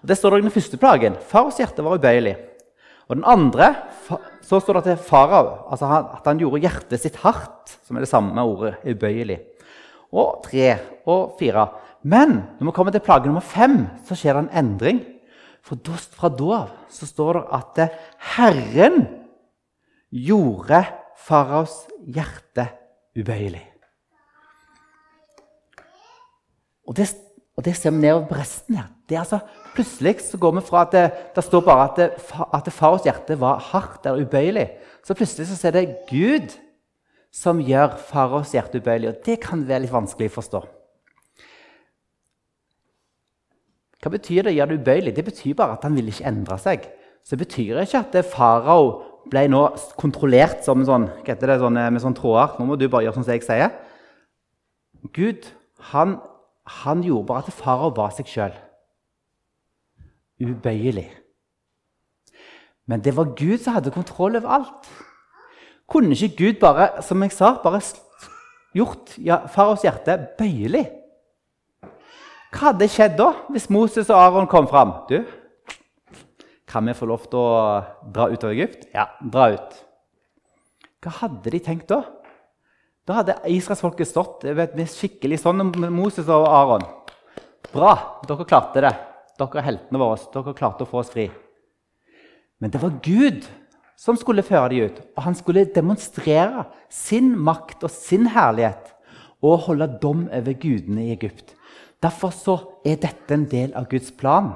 Og 0.00 0.08
det 0.08 0.16
står 0.16 0.34
det 0.34 0.40
i 0.40 0.46
den 0.46 0.54
første 0.54 0.80
plagen. 0.80 1.18
Faraos 1.28 1.60
hjerte 1.60 1.84
var 1.84 2.00
ubøyelig. 2.00 2.36
Og 3.10 3.18
den 3.18 3.26
andre 3.26 3.74
så 4.46 4.60
står 4.62 4.78
det 4.78 4.84
til 4.86 5.00
farao 5.02 5.66
altså 5.72 5.88
at 5.98 6.26
han 6.28 6.38
gjorde 6.38 6.62
hjertet 6.62 7.02
sitt 7.02 7.16
hardt, 7.24 7.72
som 7.82 7.98
er 7.98 8.06
det 8.06 8.10
samme 8.10 8.44
ordet 8.46 8.76
ubøyelig. 8.86 9.40
Og 10.14 10.40
tre 10.46 10.76
og 11.10 11.36
fire. 11.38 11.66
Men 12.02 12.38
når 12.58 12.70
vi 12.70 12.74
kommer 12.76 12.94
til 12.94 13.04
plage 13.04 13.26
nummer 13.26 13.44
fem, 13.44 13.82
så 14.06 14.16
skjer 14.16 14.38
det 14.38 14.46
en 14.46 14.54
endring. 14.62 15.00
For 15.66 15.76
fra 16.16 16.30
da 16.32 16.52
av 16.62 16.70
så 16.90 17.06
står 17.06 17.40
det 17.40 17.44
at 17.58 17.98
Herren 18.36 19.02
gjorde 20.10 20.84
faraos 21.20 21.84
hjerte 22.06 22.70
ubøyelig. 23.18 23.69
Og 26.90 26.96
det, 26.98 27.06
og 27.54 27.64
det 27.64 27.76
ser 27.78 27.94
vi 27.94 28.02
nedover 28.02 28.26
på 28.26 28.38
resten 28.40 28.78
her. 28.80 28.88
Det 29.08 29.16
er 29.16 29.22
altså, 29.22 29.38
plutselig 29.76 30.16
så 30.26 30.38
går 30.42 30.56
vi 30.56 30.64
fra 30.66 30.82
at 30.86 30.96
det, 30.96 31.04
det 31.36 31.44
står 31.46 31.62
bare 31.66 31.86
at, 31.86 32.00
det, 32.00 32.08
at 32.54 32.72
faraos 32.74 33.06
hjerte 33.06 33.38
var 33.38 33.62
hardt 33.70 34.06
eller 34.06 34.26
ubøyelig, 34.26 34.66
så 35.06 35.14
plutselig 35.14 35.46
så 35.46 35.68
er 35.68 35.76
det 35.76 35.84
Gud 36.10 36.56
som 37.34 37.62
gjør 37.62 37.94
faraos 38.10 38.52
hjerte 38.54 38.82
ubøyelig. 38.82 39.12
Og 39.12 39.26
det 39.26 39.38
kan 39.42 39.62
være 39.68 39.84
litt 39.84 39.94
vanskelig 39.94 40.32
å 40.32 40.36
forstå. 40.40 40.62
Hva 44.00 44.12
betyr 44.16 44.46
det 44.46 44.54
å 44.54 44.56
gjøre 44.56 44.72
det 44.72 44.80
ubøyelig? 44.80 45.14
Det 45.14 45.26
betyr 45.28 45.54
bare 45.58 45.76
at 45.76 45.86
han 45.86 45.94
vil 45.98 46.10
ikke 46.10 46.26
endre 46.30 46.58
seg. 46.58 46.88
Så 47.22 47.36
det 47.36 47.44
betyr 47.44 47.82
ikke 47.84 48.02
at 48.02 48.18
farao 48.32 48.90
ble 49.30 49.44
nå 49.52 49.62
kontrollert 50.00 50.64
som 50.66 50.82
sånn, 50.88 51.06
det, 51.26 51.38
sånn, 51.38 51.78
med 51.78 52.02
sånn 52.02 52.16
tråder. 52.16 52.56
Nå 52.58 52.66
må 52.66 52.78
du 52.80 52.88
bare 52.88 53.06
gjøre 53.06 53.20
som 53.20 53.28
jeg 53.28 53.44
sier. 53.46 53.74
Gud 55.14 55.46
han 55.92 56.18
han 56.70 57.02
gjorde 57.04 57.26
bare 57.26 57.44
at 57.46 57.56
farao 57.56 57.90
var 57.96 58.12
seg 58.14 58.28
sjøl. 58.30 58.54
Ubøyelig. 60.40 61.08
Men 62.88 63.02
det 63.04 63.14
var 63.16 63.34
Gud 63.38 63.58
som 63.60 63.76
hadde 63.76 63.92
kontroll 63.94 64.38
over 64.38 64.54
alt. 64.60 64.88
Kunne 65.90 66.14
ikke 66.14 66.36
Gud 66.38 66.60
bare 66.62 67.02
som 67.02 67.22
jeg 67.22 67.34
sa, 67.34 67.56
bare 67.62 67.82
gjort 68.74 69.16
ja, 69.18 69.42
faraos 69.50 69.84
hjerte 69.84 70.16
bøyelig? 70.38 70.86
Hva 72.50 72.70
hadde 72.70 72.88
skjedd 72.90 73.14
da, 73.18 73.28
hvis 73.50 73.68
Moses 73.70 74.10
og 74.10 74.18
Aron 74.18 74.48
kom 74.50 74.66
fram? 74.70 74.94
Du, 75.10 75.20
kan 76.70 76.86
vi 76.86 76.94
få 76.94 77.06
lov 77.10 77.26
til 77.30 77.38
å 77.38 78.10
dra 78.14 78.26
ut 78.30 78.46
av 78.46 78.54
Egypt? 78.54 78.88
Ja, 78.94 79.06
dra 79.22 79.52
ut. 79.54 79.76
Hva 81.02 81.14
hadde 81.22 81.52
de 81.54 81.60
tenkt 81.62 81.90
da? 81.90 82.02
Da 83.10 83.16
hadde 83.16 83.34
israelsfolket 83.50 84.06
stått 84.06 84.44
med 84.54 84.84
skikkelig 84.86 85.40
sånn 85.42 85.64
med 85.66 85.90
Moses 85.90 86.28
og 86.30 86.44
Aron. 86.46 86.84
Bra, 87.72 87.96
dere 88.22 88.44
klarte 88.46 88.84
det. 88.84 88.92
Dere 89.34 89.58
er 89.58 89.64
heltene 89.66 89.98
våre. 89.98 90.18
Dere 90.30 90.52
klarte 90.54 90.84
å 90.86 90.86
få 90.86 91.00
oss 91.00 91.08
fri. 91.10 91.24
Men 92.62 92.70
det 92.70 92.78
var 92.78 93.00
Gud 93.02 93.48
som 93.98 94.14
skulle 94.14 94.44
føre 94.46 94.68
dem 94.70 94.84
ut. 94.86 95.00
Og 95.16 95.24
han 95.24 95.34
skulle 95.34 95.64
demonstrere 95.74 96.68
sin 96.86 97.32
makt 97.34 97.82
og 97.88 97.90
sin 97.90 98.28
herlighet 98.30 98.92
og 99.42 99.64
holde 99.64 99.88
dom 99.98 100.28
over 100.28 100.54
gudene 100.62 101.08
i 101.08 101.16
Egypt. 101.16 101.56
Derfor 101.98 102.60
er 102.86 103.00
dette 103.02 103.34
en 103.34 103.48
del 103.50 103.74
av 103.74 103.88
Guds 103.90 104.12
plan. 104.14 104.52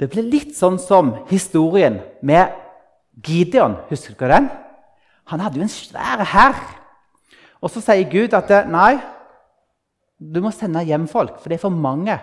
Det 0.00 0.08
ble 0.10 0.26
litt 0.26 0.58
sånn 0.58 0.80
som 0.82 1.12
historien 1.30 2.00
med 2.18 2.50
Gideon. 3.22 3.78
Husker 3.92 4.18
dere 4.18 4.40
den? 4.40 4.50
Han 5.30 5.46
hadde 5.46 5.62
jo 5.62 5.68
en 5.68 5.72
svær 5.76 6.26
hær. 6.34 6.58
Og 7.62 7.72
så 7.72 7.82
sier 7.84 8.08
Gud 8.10 8.34
at 8.36 8.50
nei, 8.70 8.96
du 10.16 10.40
må 10.44 10.52
sende 10.54 10.84
hjem 10.86 11.06
folk, 11.08 11.40
for 11.40 11.52
det 11.52 11.58
er 11.58 11.64
for 11.66 11.74
mange. 11.74 12.16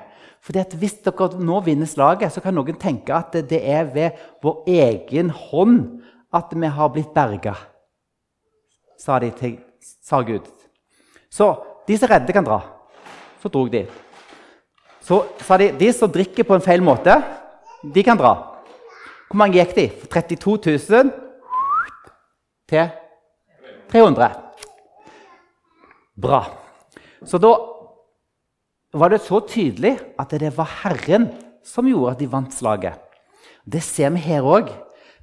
Fordi 0.44 0.60
at 0.60 0.74
Hvis 0.76 0.98
dere 1.06 1.40
nå 1.40 1.60
vinner 1.64 1.88
slaget, 1.88 2.34
så 2.34 2.42
kan 2.42 2.56
noen 2.56 2.80
tenke 2.80 3.14
at 3.16 3.36
det 3.50 3.62
er 3.62 3.86
ved 3.94 4.18
vår 4.44 4.64
egen 4.68 5.30
hånd 5.30 6.02
at 6.34 6.50
vi 6.52 6.68
har 6.68 6.90
blitt 6.90 7.14
berga, 7.14 7.54
sa, 8.98 9.20
sa 10.02 10.22
Gud. 10.26 10.48
Så 11.30 11.54
de 11.88 11.98
som 11.98 12.10
er 12.10 12.16
redde, 12.16 12.34
kan 12.34 12.46
dra. 12.46 12.60
Så 13.42 13.50
drog 13.50 13.70
de. 13.72 13.86
Så 15.04 15.22
sa 15.44 15.58
de 15.58 15.72
de 15.78 15.92
som 15.94 16.12
drikker 16.12 16.48
på 16.48 16.56
en 16.56 16.64
feil 16.64 16.82
måte, 16.82 17.22
de 17.84 18.04
kan 18.04 18.18
dra. 18.18 18.34
Hvor 19.30 19.38
mange 19.38 19.60
gikk 19.60 19.76
de? 19.76 19.88
32 20.10 20.58
000 20.90 21.12
til 22.70 22.90
300. 23.92 24.43
Bra. 26.16 26.44
Så 27.26 27.40
da 27.42 27.54
var 28.94 29.10
det 29.10 29.24
så 29.26 29.40
tydelig 29.48 29.98
at 30.20 30.34
det 30.38 30.54
var 30.58 30.70
Herren 30.84 31.32
som 31.66 31.88
gjorde 31.88 32.14
at 32.14 32.22
de 32.22 32.32
vant 32.32 32.54
slaget. 32.54 33.00
Det 33.66 33.82
ser 33.84 34.12
vi 34.14 34.26
her 34.26 34.46
òg. 34.46 34.70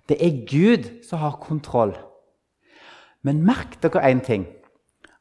Det 0.08 0.16
er 0.18 0.40
Gud 0.48 0.88
som 1.06 1.20
har 1.22 1.38
kontroll. 1.42 1.92
Men 3.22 3.44
merk 3.44 3.76
dere 3.82 4.02
én 4.10 4.24
ting. 4.24 4.48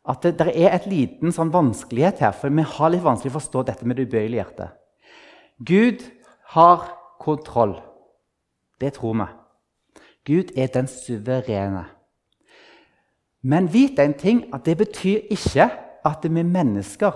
At 0.07 0.23
det, 0.23 0.39
det, 0.39 0.55
er 0.55 0.73
et 0.73 0.87
liten 0.89 1.33
sånn 1.35 1.51
vanskelighet 1.53 2.23
her, 2.23 2.33
for 2.33 2.49
vi 2.49 2.63
har 2.65 2.89
litt 2.89 3.03
vanskelig 3.03 3.33
å 3.33 3.37
forstå 3.37 3.65
dette 3.67 3.85
med 3.85 3.99
det 3.99 4.07
ubøyelige 4.07 4.41
hjertet. 4.41 4.71
Gud 5.59 6.05
har 6.55 6.87
kontroll. 7.21 7.75
Det 8.79 8.95
tror 8.95 9.19
vi. 9.19 9.27
Gud 10.25 10.53
er 10.57 10.71
den 10.73 10.87
suverene. 10.89 11.85
Men 13.41 13.69
vit 13.71 13.99
en 13.99 14.13
ting, 14.13 14.43
at 14.53 14.65
det 14.65 14.77
betyr 14.81 15.29
ikke 15.31 15.69
at 16.05 16.25
vi 16.25 16.43
mennesker 16.43 17.15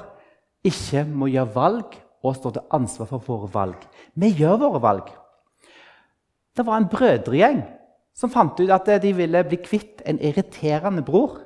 ikke 0.63 1.03
må 1.11 1.27
gjøre 1.31 1.55
valg 1.55 1.97
og 2.23 2.37
stå 2.37 2.53
til 2.55 2.75
ansvar 2.75 3.09
for 3.11 3.23
våre 3.27 3.49
valg. 3.51 3.87
Vi 4.15 4.31
gjør 4.39 4.61
våre 4.61 4.81
valg. 4.83 5.09
Det 6.55 6.65
var 6.65 6.79
en 6.79 6.89
brødregjeng 6.91 7.63
som 8.15 8.31
fant 8.31 8.59
ut 8.61 8.71
at 8.71 8.91
de 9.03 9.11
ville 9.17 9.41
bli 9.47 9.59
kvitt 9.63 10.03
en 10.07 10.21
irriterende 10.21 11.03
bror. 11.03 11.41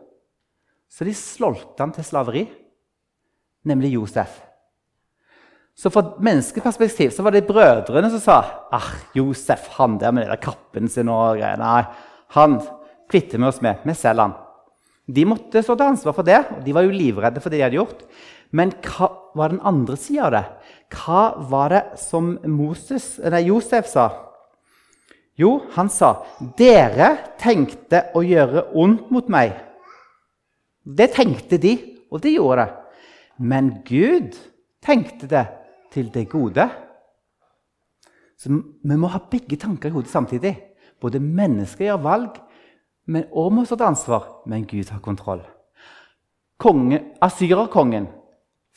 Så 0.91 1.07
de 1.07 1.15
slolta 1.17 1.83
han 1.83 1.93
til 1.95 2.05
slaveri, 2.05 2.45
nemlig 3.67 3.95
Josef. 3.95 4.43
Så 5.77 5.91
fra 5.93 6.03
menneskeperspektiv 6.23 7.11
så 7.13 7.23
var 7.25 7.35
det 7.35 7.45
brødrene 7.47 8.09
som 8.09 8.21
sa 8.21 8.37
ah, 8.73 8.89
Josef, 9.13 9.67
han 9.77 9.99
der 10.01 10.13
med 10.15 10.31
kappen 10.41 10.89
sin 10.89 11.09
og 11.09 11.37
greiene. 11.37 11.85
Han 12.33 12.59
kvitter 13.09 13.37
vi 13.37 13.49
oss 13.49 13.61
med. 13.61 13.83
Vi 13.85 13.93
selger 13.93 14.25
han. 14.25 14.37
De 15.07 15.23
måtte 15.27 15.63
stå 15.63 15.77
til 15.77 15.87
ansvar 15.87 16.15
for 16.15 16.27
det, 16.27 16.39
og 16.57 16.63
de 16.65 16.73
var 16.75 16.83
jo 16.83 16.95
livredde 16.95 17.41
for 17.43 17.49
det 17.49 17.61
de 17.61 17.65
hadde 17.65 17.79
gjort. 17.79 18.01
Men 18.51 18.73
hva 18.83 19.07
var 19.37 19.53
den 19.53 19.63
andre 19.63 19.95
sida 19.99 20.27
av 20.27 20.33
det? 20.35 20.43
Hva 20.97 21.21
var 21.49 21.73
det 21.73 21.83
som 22.01 22.33
Moses, 22.47 23.15
nei, 23.23 23.45
Josef 23.47 23.87
sa? 23.91 24.07
Jo, 25.37 25.61
han 25.75 25.89
sa, 25.93 26.25
'Dere 26.57 27.35
tenkte 27.37 28.07
å 28.17 28.23
gjøre 28.25 28.71
ondt 28.73 29.11
mot 29.13 29.27
meg.' 29.29 29.53
Det 30.87 31.11
tenkte 31.13 31.59
de, 31.61 31.75
og 32.11 32.23
de 32.23 32.33
gjorde 32.33 32.65
det. 32.65 32.73
Men 33.37 33.83
Gud 33.85 34.37
tenkte 34.81 35.27
det 35.27 35.45
til 35.91 36.09
det 36.13 36.29
gode. 36.31 36.69
Så 38.37 38.49
Vi 38.49 38.95
må 38.95 39.07
ha 39.07 39.19
begge 39.19 39.57
tanker 39.57 39.89
i 39.89 39.91
hodet 39.91 40.09
samtidig. 40.09 40.55
Både 41.01 41.19
mennesker 41.19 41.85
gjør 41.85 42.01
valg, 42.01 42.39
men 43.07 43.27
òg 43.31 43.53
må 43.55 43.63
stå 43.65 43.77
til 43.79 43.89
ansvar, 43.89 44.25
men 44.45 44.65
Gud 44.67 44.91
har 44.91 45.03
kontroll. 45.03 45.43
Konge, 46.59 46.99
Asyrerkongen 47.23 48.09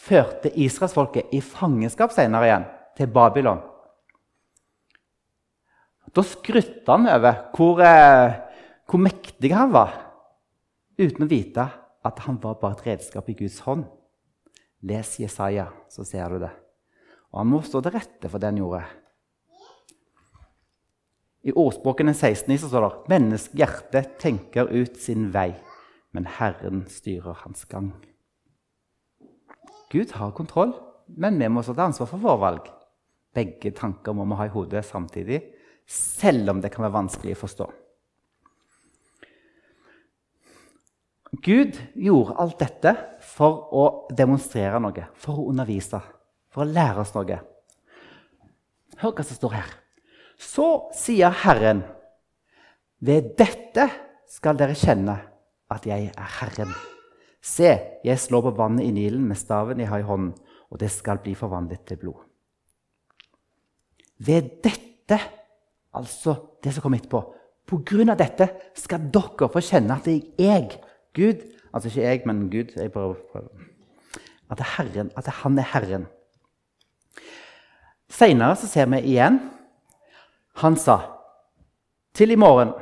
førte 0.00 0.52
israelsfolket 0.52 1.32
i 1.36 1.40
fangenskap 1.44 2.12
senere 2.14 2.48
igjen, 2.48 2.66
til 2.96 3.10
Babylon. 3.12 3.60
Da 6.10 6.24
skrytte 6.26 6.90
han 6.90 7.06
over 7.08 7.44
hvor, 7.54 7.80
eh, 7.82 8.38
hvor 8.86 9.02
mektig 9.02 9.52
han 9.54 9.72
var, 9.72 9.94
uten 10.98 11.24
å 11.24 11.30
vite 11.30 11.66
at 12.04 12.22
han 12.26 12.38
var 12.42 12.58
bare 12.60 12.78
et 12.78 12.86
redskap 12.86 13.28
i 13.30 13.36
Guds 13.38 13.60
hånd. 13.66 13.86
Les 14.82 15.18
Jesaja, 15.20 15.68
så 15.88 16.04
ser 16.04 16.28
du 16.32 16.40
det. 16.42 16.50
Og 17.30 17.42
han 17.42 17.50
må 17.52 17.60
stå 17.62 17.82
til 17.84 17.94
rette 17.94 18.28
for 18.28 18.40
det 18.40 18.50
han 18.50 18.60
gjorde. 18.60 18.82
I 21.40 21.55
ordspråkene 21.57 22.12
16 22.12 22.53
så 22.61 22.68
står 22.68 22.85
det 22.85 23.12
menneskehjertet 23.14 24.18
tenker 24.20 24.68
ut 24.68 24.98
sin 25.00 25.31
vei, 25.33 25.55
men 26.12 26.29
Herren 26.29 26.85
styrer 26.90 27.38
hans 27.46 27.64
gang. 27.70 27.94
Gud 29.90 30.12
har 30.18 30.37
kontroll, 30.37 30.74
men 31.09 31.40
vi 31.40 31.48
må 31.48 31.62
også 31.62 31.74
ta 31.74 31.88
ansvar 31.88 32.11
for 32.11 32.22
våre 32.22 32.42
valg. 32.44 32.68
Begge 33.35 33.72
tanker 33.74 34.14
må 34.14 34.26
vi 34.29 34.38
ha 34.38 34.46
i 34.46 34.53
hodet 34.53 34.85
samtidig, 34.87 35.40
selv 35.90 36.53
om 36.53 36.61
det 36.62 36.70
kan 36.74 36.85
være 36.85 36.98
vanskelig 36.98 37.38
å 37.38 37.40
forstå. 37.40 37.70
Gud 41.40 41.79
gjorde 41.94 42.37
alt 42.42 42.59
dette 42.61 42.92
for 43.24 43.70
å 43.72 43.85
demonstrere 44.12 44.81
noe, 44.83 45.09
for 45.16 45.40
å 45.40 45.48
undervise, 45.50 46.03
for 46.53 46.66
å 46.66 46.70
lære 46.70 47.05
oss 47.05 47.14
noe. 47.16 47.38
Hør 49.00 49.14
hva 49.14 49.24
som 49.24 49.38
står 49.38 49.57
her. 49.57 49.79
Så 50.40 50.66
sier 50.96 51.35
Herren, 51.42 51.83
ved 53.00 53.35
dette 53.38 53.87
skal 54.31 54.57
dere 54.57 54.76
kjenne 54.79 55.16
at 55.70 55.87
jeg 55.88 56.09
er 56.11 56.33
Herren. 56.40 56.72
Se, 57.40 57.70
jeg 58.05 58.20
slår 58.20 58.48
på 58.48 58.57
vannet 58.59 58.88
i 58.88 58.94
Nilen 58.94 59.26
med 59.29 59.38
staven 59.40 59.81
jeg 59.81 59.88
har 59.88 60.03
i 60.03 60.09
hånden, 60.09 60.33
og 60.70 60.81
det 60.81 60.90
skal 60.92 61.20
bli 61.22 61.35
forvandlet 61.37 61.85
til 61.88 62.00
blod. 62.00 62.24
Ved 64.20 64.50
dette, 64.64 65.18
altså 65.96 66.37
det 66.64 66.74
som 66.74 66.85
kom 66.85 66.96
etterpå, 66.96 67.22
på 67.68 67.79
grunn 67.87 68.12
av 68.12 68.18
dette 68.20 68.48
skal 68.76 69.09
dere 69.12 69.48
få 69.53 69.62
kjenne 69.64 69.96
at 69.96 70.09
jeg, 70.11 70.81
Gud 71.16 71.46
Altså 71.72 71.88
ikke 71.88 72.03
jeg, 72.03 72.22
men 72.26 72.50
Gud. 72.50 72.72
Jeg 72.76 72.92
bare 72.92 73.14
prøver. 73.33 73.48
At, 74.50 74.61
Herren, 74.76 75.11
at 75.16 75.26
han 75.26 75.59
er 75.59 75.62
Herren. 75.62 76.07
Seinere 78.11 78.57
ser 78.57 78.88
vi 78.90 78.98
igjen 79.12 79.38
Han 80.61 80.77
sa 80.77 80.99
til 82.16 82.35
i 82.35 82.38
morgen 82.40 82.73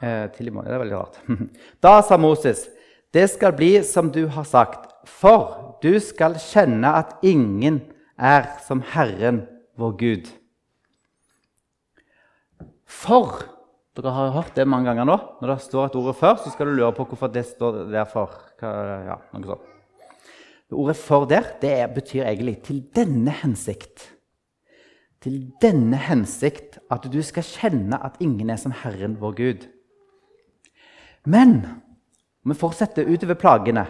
eh, 0.00 0.28
Til 0.36 0.48
i 0.48 0.54
morgen, 0.54 0.68
Det 0.68 0.76
er 0.76 0.84
veldig 0.84 0.96
rart. 0.96 1.20
Da 1.84 2.00
sa 2.02 2.16
Moses, 2.16 2.66
det 3.12 3.28
skal 3.32 3.54
bli 3.56 3.82
som 3.86 4.10
du 4.12 4.26
har 4.32 4.44
sagt, 4.44 4.90
for 5.06 5.78
du 5.82 5.96
skal 6.02 6.36
kjenne 6.40 6.90
at 6.98 7.16
ingen 7.24 7.80
er 8.16 8.48
som 8.66 8.82
Herren 8.94 9.44
vår 9.78 9.92
Gud. 10.00 10.32
For 12.86 13.44
Dere 13.96 14.12
har 14.12 14.34
hørt 14.34 14.56
det 14.58 14.66
mange 14.68 14.90
ganger 14.90 15.06
nå. 15.08 15.14
Når 15.40 15.50
det 15.54 15.62
står 15.64 15.86
et 15.86 15.94
ord 15.96 16.16
før, 16.18 16.34
så 16.36 16.50
skal 16.52 16.68
du 16.68 16.74
lure 16.76 16.92
på 16.92 17.06
hvorfor 17.08 17.30
det 17.32 17.46
står 17.48 17.86
der 17.88 18.04
for. 18.10 18.34
ja, 18.60 19.16
noe 19.32 19.48
sånt. 19.48 19.72
Ordet 20.72 20.96
'for' 20.96 21.28
der 21.30 21.44
det 21.62 21.94
betyr 21.94 22.26
egentlig 22.26 22.62
'til 22.62 22.82
denne 22.94 23.30
hensikt'. 23.30 24.10
Til 25.22 25.52
denne 25.62 25.96
hensikt 25.96 26.65
at 26.92 27.06
du 27.12 27.18
skal 27.24 27.46
kjenne 27.46 27.98
at 28.04 28.20
ingen 28.22 28.50
er 28.50 28.60
som 28.60 28.74
Herren 28.82 29.16
vår 29.20 29.34
Gud. 29.38 29.66
Men 31.26 31.58
vi 32.46 32.54
fortsetter 32.54 33.08
utover 33.10 33.38
plagene. 33.38 33.86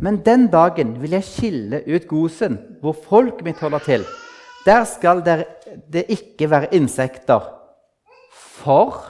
Men 0.00 0.20
den 0.24 0.48
dagen 0.52 0.96
vil 1.00 1.16
jeg 1.16 1.24
skille 1.24 1.82
ut 1.88 2.08
Gosen, 2.08 2.58
hvor 2.80 2.96
folk 2.96 3.42
mitt 3.44 3.60
holder 3.60 3.84
til. 3.84 4.04
Der 4.66 4.84
skal 4.84 5.22
det 5.24 6.04
ikke 6.12 6.50
være 6.50 6.74
insekter 6.76 7.44
for 8.32 9.00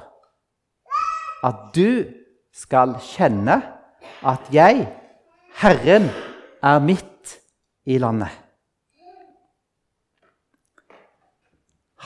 at 1.47 1.71
du 1.75 2.05
skal 2.55 2.95
kjenne 3.03 3.61
at 4.27 4.51
jeg, 4.53 4.87
Herren, 5.59 6.11
er 6.63 6.79
midt 6.83 7.39
i 7.87 7.99
landet. 7.99 8.31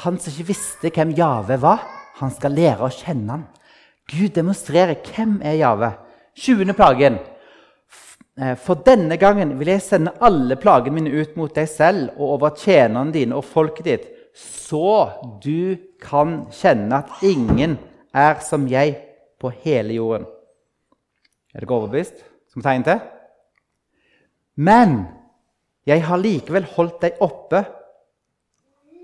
Han 0.03 0.19
som 0.19 0.33
ikke 0.33 0.51
visste 0.51 0.91
hvem 0.91 1.13
Jave 1.15 1.59
var, 1.63 1.83
han 2.19 2.33
skal 2.35 2.57
lære 2.57 2.87
å 2.87 2.95
kjenne 2.95 3.37
han. 3.37 3.45
Gud 4.11 4.33
demonstrerer 4.35 4.99
hvem 5.07 5.37
er 5.47 5.61
Jave. 5.61 5.93
20. 6.43 6.73
plagen. 6.75 7.21
Eh, 8.41 8.57
for 8.59 8.81
denne 8.83 9.19
gangen 9.21 9.53
vil 9.61 9.71
jeg 9.75 9.85
sende 9.85 10.15
alle 10.25 10.57
plagene 10.59 10.97
mine 10.97 11.13
ut 11.13 11.37
mot 11.39 11.53
deg 11.55 11.69
selv 11.71 12.17
og 12.17 12.39
over 12.39 12.57
tjenerne 12.59 13.15
dine 13.15 13.37
og 13.37 13.47
folket 13.47 13.87
ditt, 13.87 14.07
så 14.35 15.13
du 15.45 15.77
kan 16.03 16.47
kjenne 16.57 17.03
at 17.03 17.23
ingen 17.29 17.77
er 18.17 18.41
som 18.43 18.65
jeg 18.69 18.97
på 19.39 19.53
hele 19.63 19.99
jorden. 20.01 20.25
Er 21.53 21.63
dere 21.63 21.77
overbevist? 21.77 22.25
Som 22.53 22.65
tegn 22.65 22.85
til? 22.87 22.99
Men 24.57 25.05
jeg 25.89 26.03
har 26.09 26.21
likevel 26.21 26.67
holdt 26.75 27.05
deg 27.05 27.23
oppe 27.25 27.63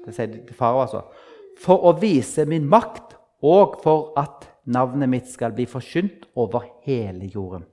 det 0.09 0.17
sier 0.17 0.55
farao, 0.57 0.85
altså, 0.87 1.05
for 1.59 1.89
å 1.89 1.95
vise 2.01 2.47
min 2.49 2.67
makt 2.69 3.17
og 3.45 3.79
for 3.83 4.13
at 4.19 4.47
navnet 4.69 5.11
mitt 5.11 5.29
skal 5.31 5.55
bli 5.57 5.67
forkynt 5.69 6.29
over 6.39 6.67
hele 6.87 7.29
jorden. 7.31 7.67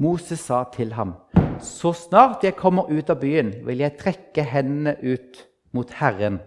Moses 0.00 0.40
sa 0.40 0.62
til 0.72 0.94
ham, 0.96 1.12
så 1.60 1.92
snart 1.92 2.44
jeg 2.46 2.56
kommer 2.56 2.88
ut 2.88 3.10
av 3.12 3.18
byen, 3.20 3.52
vil 3.66 3.82
jeg 3.82 3.98
trekke 4.00 4.46
hendene 4.48 4.94
ut 5.02 5.42
mot 5.76 5.90
Herren. 5.98 6.38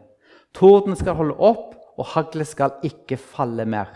Torden 0.57 0.97
skal 0.97 1.19
holde 1.19 1.37
opp, 1.37 1.75
og 1.93 2.09
haglet 2.15 2.49
skal 2.49 2.79
ikke 2.81 3.19
falle 3.21 3.67
mer. 3.69 3.91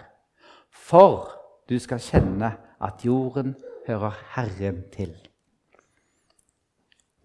For 0.69 1.31
du 1.65 1.79
skal 1.81 2.01
kjenne 2.03 2.51
at 2.77 3.01
jorden 3.01 3.55
hører 3.87 4.15
Herren 4.35 4.83
til. 4.93 5.13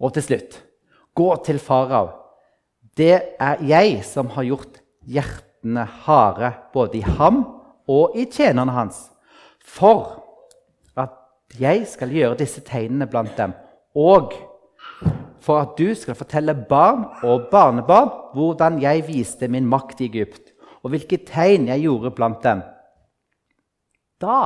Og 0.02 0.14
til 0.14 0.26
slutt 0.26 0.58
gå 1.14 1.28
til 1.44 1.58
farao. 1.62 2.10
Det 2.96 3.36
er 3.40 3.62
jeg 3.64 4.02
som 4.04 4.30
har 4.34 4.46
gjort 4.46 4.80
hjertene 5.08 5.84
harde 6.04 6.52
både 6.72 7.00
i 7.00 7.04
ham 7.18 7.44
og 7.90 8.16
i 8.18 8.26
tjenerne 8.30 8.72
hans, 8.74 9.06
for 9.64 10.22
at 10.98 11.14
jeg 11.60 11.86
skal 11.88 12.12
gjøre 12.12 12.38
disse 12.40 12.62
tegnene 12.64 13.08
blant 13.10 13.36
dem, 13.38 13.54
og 13.96 14.34
for 15.42 15.58
at 15.64 15.74
du 15.78 15.90
skal 15.98 16.16
fortelle 16.16 16.54
barn 16.54 17.06
og 17.26 17.48
barnebarn 17.50 18.12
hvordan 18.36 18.78
jeg 18.82 19.06
viste 19.08 19.48
min 19.50 19.66
makt 19.68 20.04
i 20.04 20.10
Egypt, 20.12 20.52
og 20.82 20.92
hvilke 20.94 21.18
tegn 21.26 21.68
jeg 21.70 21.84
gjorde 21.86 22.14
blant 22.14 22.42
dem. 22.44 22.62
Da 24.22 24.38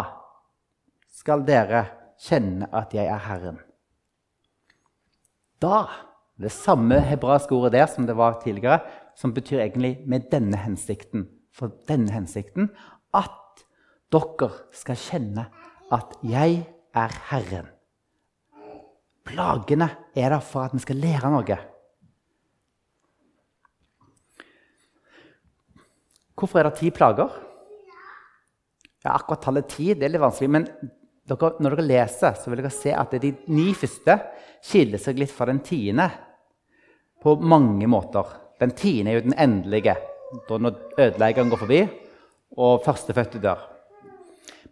skal 1.13 1.45
dere 1.47 1.85
kjenne 2.23 2.69
at 2.75 2.95
jeg 2.95 3.07
er 3.07 3.23
Herren. 3.29 3.59
Da 5.63 5.87
Det 6.37 6.51
samme 6.53 6.99
hebraiske 7.01 7.55
ordet 7.57 7.73
der 7.73 7.87
som 7.89 8.05
det 8.07 8.17
var 8.17 8.35
tidligere, 8.43 8.81
som 9.17 9.33
betyr 9.33 9.59
egentlig 9.59 10.03
'med 10.07 10.31
denne 10.31 10.57
hensikten'. 10.57 11.25
For 11.53 11.73
denne 11.89 12.11
hensikten 12.13 12.71
at 13.15 13.65
dere 14.13 14.51
skal 14.73 14.97
kjenne 14.97 15.47
at 15.93 16.17
jeg 16.23 16.67
er 16.95 17.09
Herren. 17.31 17.67
Plagene 19.25 19.89
er 20.15 20.29
der 20.29 20.41
for 20.41 20.61
at 20.61 20.75
vi 20.75 20.79
skal 20.79 20.97
lære 20.97 21.31
noe. 21.31 21.59
Hvorfor 26.37 26.59
er 26.59 26.69
det 26.69 26.79
ti 26.79 26.91
plager? 26.91 27.33
Ja, 29.05 29.15
akkurat 29.15 29.41
tallet 29.41 29.69
ti 29.73 29.95
det 29.95 30.05
er 30.05 30.13
litt 30.13 30.21
vanskelig. 30.21 30.51
Men 30.51 30.69
dere, 31.27 31.53
når 31.61 31.77
dere 31.77 31.87
leser, 31.87 32.37
så 32.39 32.51
vil 32.51 32.63
dere 32.63 32.73
se 32.75 32.93
at 32.95 33.15
de 33.23 33.33
ni 33.53 33.73
første 33.77 34.19
skiller 34.65 35.03
seg 35.03 35.19
litt 35.21 35.35
fra 35.35 35.49
den 35.51 35.61
tiende 35.67 36.09
på 37.23 37.37
mange 37.43 37.89
måter. 37.91 38.29
Den 38.61 38.73
tiende 38.77 39.13
er 39.13 39.19
jo 39.19 39.27
den 39.29 39.39
endelige, 39.39 39.97
da 40.49 40.59
når 40.59 40.99
ødeleggeren 40.99 41.51
går 41.53 41.63
forbi 41.63 41.83
og 42.57 42.85
førstefødte 42.87 43.43
dør. 43.43 43.63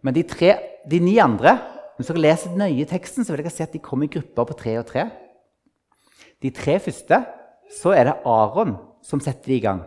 Men 0.05 0.15
de, 0.15 0.23
tre, 0.27 0.53
de 0.89 0.99
ni 1.01 1.17
andre 1.21 1.57
hvis 1.95 2.09
dere 2.11 2.23
leser 2.25 2.55
nøye 2.59 2.85
teksten, 2.89 3.23
så 3.23 3.31
vil 3.31 3.43
dere 3.43 3.53
se 3.53 3.63
at 3.63 3.73
de 3.75 3.83
kommer 3.83 4.07
i 4.07 4.13
grupper 4.17 4.49
på 4.49 4.57
tre 4.59 4.73
og 4.81 4.87
tre. 4.89 5.05
De 6.43 6.51
tre 6.51 6.75
første 6.83 7.21
så 7.71 7.93
er 7.95 8.09
det 8.09 8.17
Aron 8.27 8.75
som 9.05 9.21
setter 9.23 9.53
de 9.53 9.55
i 9.55 9.63
gang. 9.63 9.79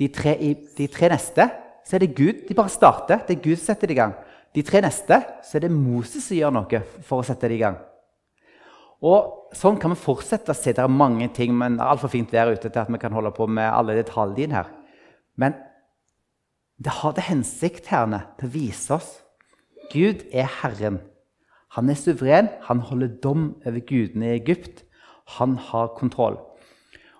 De 0.00 0.08
tre, 0.12 0.34
de 0.76 0.86
tre, 0.92 1.08
neste 1.12 1.46
så 1.84 1.96
er 1.96 2.04
det 2.04 2.14
Gud. 2.16 2.44
De 2.48 2.56
bare 2.56 2.72
starter. 2.72 3.24
Det 3.26 3.36
er 3.36 3.42
Gud 3.44 3.56
som 3.56 3.70
setter 3.70 3.88
de 3.90 3.96
i 3.96 4.00
gang. 4.00 4.14
De 4.54 4.64
tre 4.66 4.82
neste 4.82 5.20
så 5.46 5.56
er 5.56 5.66
det 5.66 5.74
Moses 5.74 6.24
som 6.26 6.38
gjør 6.38 6.54
noe 6.54 6.82
for 7.06 7.20
å 7.20 7.26
sette 7.26 7.48
det 7.50 7.58
i 7.58 7.62
gang. 7.62 7.78
Og 9.00 9.36
Sånn 9.56 9.80
kan 9.82 9.90
vi 9.90 9.98
fortsette 9.98 10.52
å 10.52 10.54
se. 10.54 10.70
Det 10.70 10.78
er 10.78 10.92
mange 10.94 11.26
ting, 11.34 11.50
men 11.58 11.74
det 11.74 11.82
er 11.82 11.90
altfor 11.90 12.12
fint 12.12 12.30
vær 12.30 12.52
ute 12.52 12.68
til 12.68 12.78
at 12.78 12.90
vi 12.92 13.00
kan 13.02 13.10
holde 13.10 13.32
på 13.34 13.48
med 13.50 13.66
alle 13.66 13.96
detaljene 13.98 14.54
her. 14.54 14.68
Men 15.34 15.56
det 16.78 16.94
har 17.00 17.16
til 17.16 17.26
hensikt 17.26 17.90
herne, 17.90 18.20
til 18.38 18.46
å 18.46 18.52
vise 18.54 18.94
oss 18.94 19.08
Gud 19.90 20.22
er 20.30 20.46
Herren. 20.60 21.00
Han 21.74 21.90
er 21.90 21.98
suveren. 21.98 22.48
Han 22.68 22.82
holder 22.86 23.10
dom 23.22 23.48
over 23.66 23.82
gudene 23.82 24.30
i 24.30 24.36
Egypt. 24.38 24.84
Han 25.36 25.56
har 25.58 25.90
kontroll. 25.98 26.38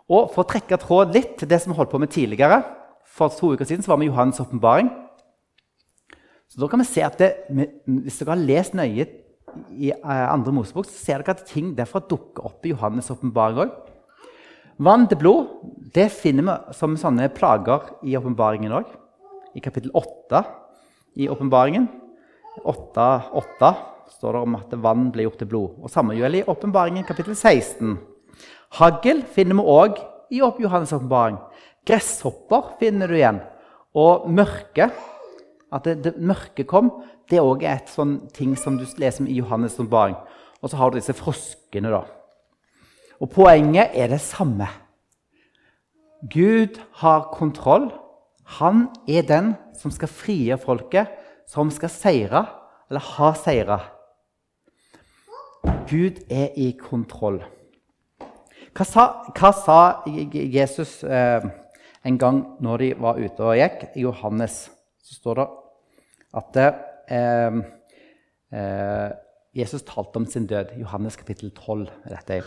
Og 0.07 0.31
For 0.31 0.45
å 0.45 0.51
trekke 0.51 0.79
tråd 0.79 1.15
litt 1.15 1.37
til 1.39 1.51
det 1.51 1.61
som 1.63 1.73
vi 1.73 1.79
holdt 1.79 1.91
på 1.91 2.01
med 2.03 2.11
tidligere 2.11 2.63
For 3.07 3.31
to 3.35 3.53
uker 3.55 3.67
siden 3.67 3.83
så 3.83 3.93
var 3.93 4.01
vi 4.01 4.09
Johannes' 4.09 4.41
åpenbaring. 4.43 4.91
Så 6.51 6.59
da 6.59 6.69
kan 6.71 6.83
vi 6.83 6.89
se 6.89 7.03
at 7.07 7.19
det, 7.21 7.31
Hvis 7.87 8.19
dere 8.19 8.35
har 8.35 8.43
lest 8.43 8.75
nøye 8.75 9.07
i 9.75 9.91
eh, 9.91 10.27
andre 10.31 10.53
Mosebok, 10.55 10.87
så 10.87 10.95
ser 10.95 11.23
dere 11.23 11.37
at 11.37 11.47
ting 11.49 11.73
derfra 11.79 12.03
dukker 12.03 12.47
opp 12.47 12.67
i 12.67 12.73
Johannes' 12.75 13.11
åpenbaring 13.11 13.65
òg. 13.65 13.73
Vann 14.81 15.07
til 15.11 15.19
blod 15.21 15.49
det 15.95 16.09
finner 16.15 16.47
vi 16.47 16.75
som 16.77 16.95
sånne 16.99 17.29
plager 17.35 17.91
i 18.07 18.17
åpenbaringen 18.19 18.75
òg. 18.79 18.91
I 19.55 19.63
kapittel 19.63 19.91
8 19.95 20.45
i 21.19 21.27
åpenbaringen. 21.31 21.89
8.8 22.67 23.71
står 24.15 24.37
det 24.37 24.43
om 24.45 24.57
at 24.59 24.75
vann 24.83 25.09
ble 25.15 25.27
gjort 25.27 25.41
til 25.43 25.51
blod. 25.51 25.77
Og 25.83 25.91
Samme 25.93 26.17
gjelder 26.19 26.43
i 26.43 26.49
Åpenbaringen 26.51 27.07
kapittel 27.07 27.37
16. 27.37 27.97
Hagl 28.79 29.23
finner 29.35 29.59
vi 29.59 29.67
òg 29.75 30.01
i 30.31 30.43
Johannes' 30.43 30.95
åpenbaring. 30.95 31.39
Gresshopper 31.87 32.75
finner 32.81 33.11
du 33.11 33.17
igjen. 33.19 33.41
Og 33.99 34.29
mørke, 34.31 34.91
at 35.73 35.87
det, 35.87 36.01
det 36.05 36.15
mørke 36.19 36.67
kom, 36.69 36.91
det 37.31 37.39
er 37.39 37.47
òg 37.47 37.63
et 37.69 37.91
sånn 37.93 38.17
ting 38.35 38.57
som 38.59 38.79
du 38.79 38.85
leser 38.99 39.25
om 39.25 39.31
i 39.31 39.39
Johannes' 39.39 39.77
som 39.79 39.89
barn. 39.91 40.17
Og 40.61 40.71
så 40.71 40.81
har 40.81 40.91
du 40.91 40.99
disse 40.99 41.15
froskene, 41.17 41.93
da. 41.93 42.05
Og 43.21 43.31
poenget 43.33 43.95
er 43.95 44.11
det 44.13 44.21
samme. 44.25 44.67
Gud 46.31 46.81
har 47.01 47.31
kontroll. 47.33 47.91
Han 48.61 48.89
er 49.09 49.23
den 49.29 49.55
som 49.79 49.93
skal 49.95 50.11
frigjøre 50.11 50.61
folket, 50.61 51.15
som 51.49 51.71
skal 51.73 51.93
seire, 51.93 52.45
eller 52.91 53.07
ha 53.17 53.33
seira. 53.39 53.79
Gud 55.89 56.21
er 56.31 56.51
i 56.57 56.73
kontroll. 56.81 57.41
Hva 58.77 58.87
sa, 58.87 59.07
hva 59.35 59.51
sa 59.57 59.79
Jesus 60.07 61.01
eh, 61.05 61.47
en 62.07 62.19
gang 62.19 62.43
når 62.63 62.85
de 62.85 62.91
var 63.03 63.19
ute 63.19 63.45
og 63.45 63.59
gikk? 63.59 63.89
I 63.97 64.05
Johannes 64.07 64.63
så 65.03 65.19
står 65.19 65.41
det 65.41 65.49
at 66.37 66.57
eh, 66.61 67.61
eh, 68.55 69.11
Jesus 69.57 69.83
talte 69.83 70.21
om 70.21 70.27
sin 70.27 70.47
død. 70.47 70.77
Johannes 70.79 71.17
kapittel 71.17 71.51
12 71.51 71.89
er 72.05 72.17
dette. 72.17 72.43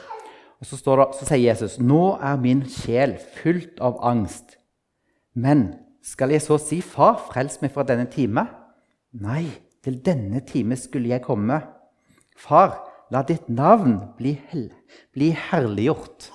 Og 0.59 0.67
så, 0.67 0.77
det, 0.79 1.07
så 1.19 1.27
sier 1.27 1.49
Jesus, 1.49 1.79
'Nå 1.79 2.17
er 2.23 2.39
min 2.39 2.63
sjel 2.69 3.17
fylt 3.41 3.81
av 3.83 3.99
angst.' 3.99 4.57
Men 5.35 5.73
skal 6.03 6.31
jeg 6.31 6.41
så 6.41 6.57
si, 6.57 6.81
'Far, 6.81 7.19
frels 7.31 7.61
meg 7.61 7.73
fra 7.73 7.83
denne 7.83 8.05
time'? 8.05 8.47
Nei, 9.13 9.49
til 9.83 9.99
denne 10.05 10.39
time 10.39 10.75
skulle 10.79 11.09
jeg 11.09 11.25
komme. 11.25 11.59
Far, 12.37 12.79
la 13.11 13.21
ditt 13.27 13.49
navn 13.49 13.99
bli, 14.17 14.37
bli 15.13 15.29
herliggjort. 15.35 16.31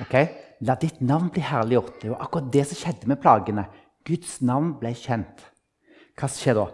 Ok? 0.00 0.14
La 0.60 0.76
ditt 0.80 1.00
navn 1.00 1.28
bli 1.32 1.42
herliggjort. 1.42 2.02
Det 2.02 2.10
var 2.10 2.22
akkurat 2.22 2.52
det 2.52 2.66
som 2.68 2.78
skjedde 2.78 3.10
med 3.10 3.20
plagene. 3.20 3.66
Guds 4.06 4.40
navn 4.40 4.76
ble 4.80 4.94
kjent. 4.94 5.49
Hva 6.20 6.28
skjer 6.28 6.58
da? 6.58 6.66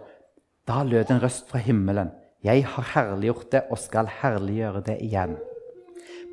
Da 0.67 0.81
lød 0.83 1.11
en 1.13 1.21
røst 1.23 1.47
fra 1.47 1.61
himmelen. 1.63 2.11
Jeg 2.43 2.65
har 2.67 2.89
herliggjort 2.93 3.51
det 3.53 3.61
og 3.71 3.79
skal 3.79 4.09
herliggjøre 4.19 4.81
det 4.89 4.97
igjen. 5.05 5.37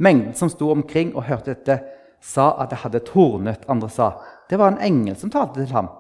Mengden 0.03 0.35
som 0.35 0.51
sto 0.51 0.73
omkring 0.75 1.13
og 1.15 1.29
hørte 1.29 1.55
dette, 1.55 1.79
sa 2.25 2.55
at 2.59 2.73
det 2.73 2.81
hadde 2.83 3.05
tornet. 3.07 3.67
Andre 3.71 3.91
sa 3.93 4.11
det 4.51 4.59
var 4.59 4.73
en 4.73 4.83
engel 4.83 5.17
som 5.17 5.31
talte 5.31 5.63
til 5.63 5.75
ham. 5.77 5.93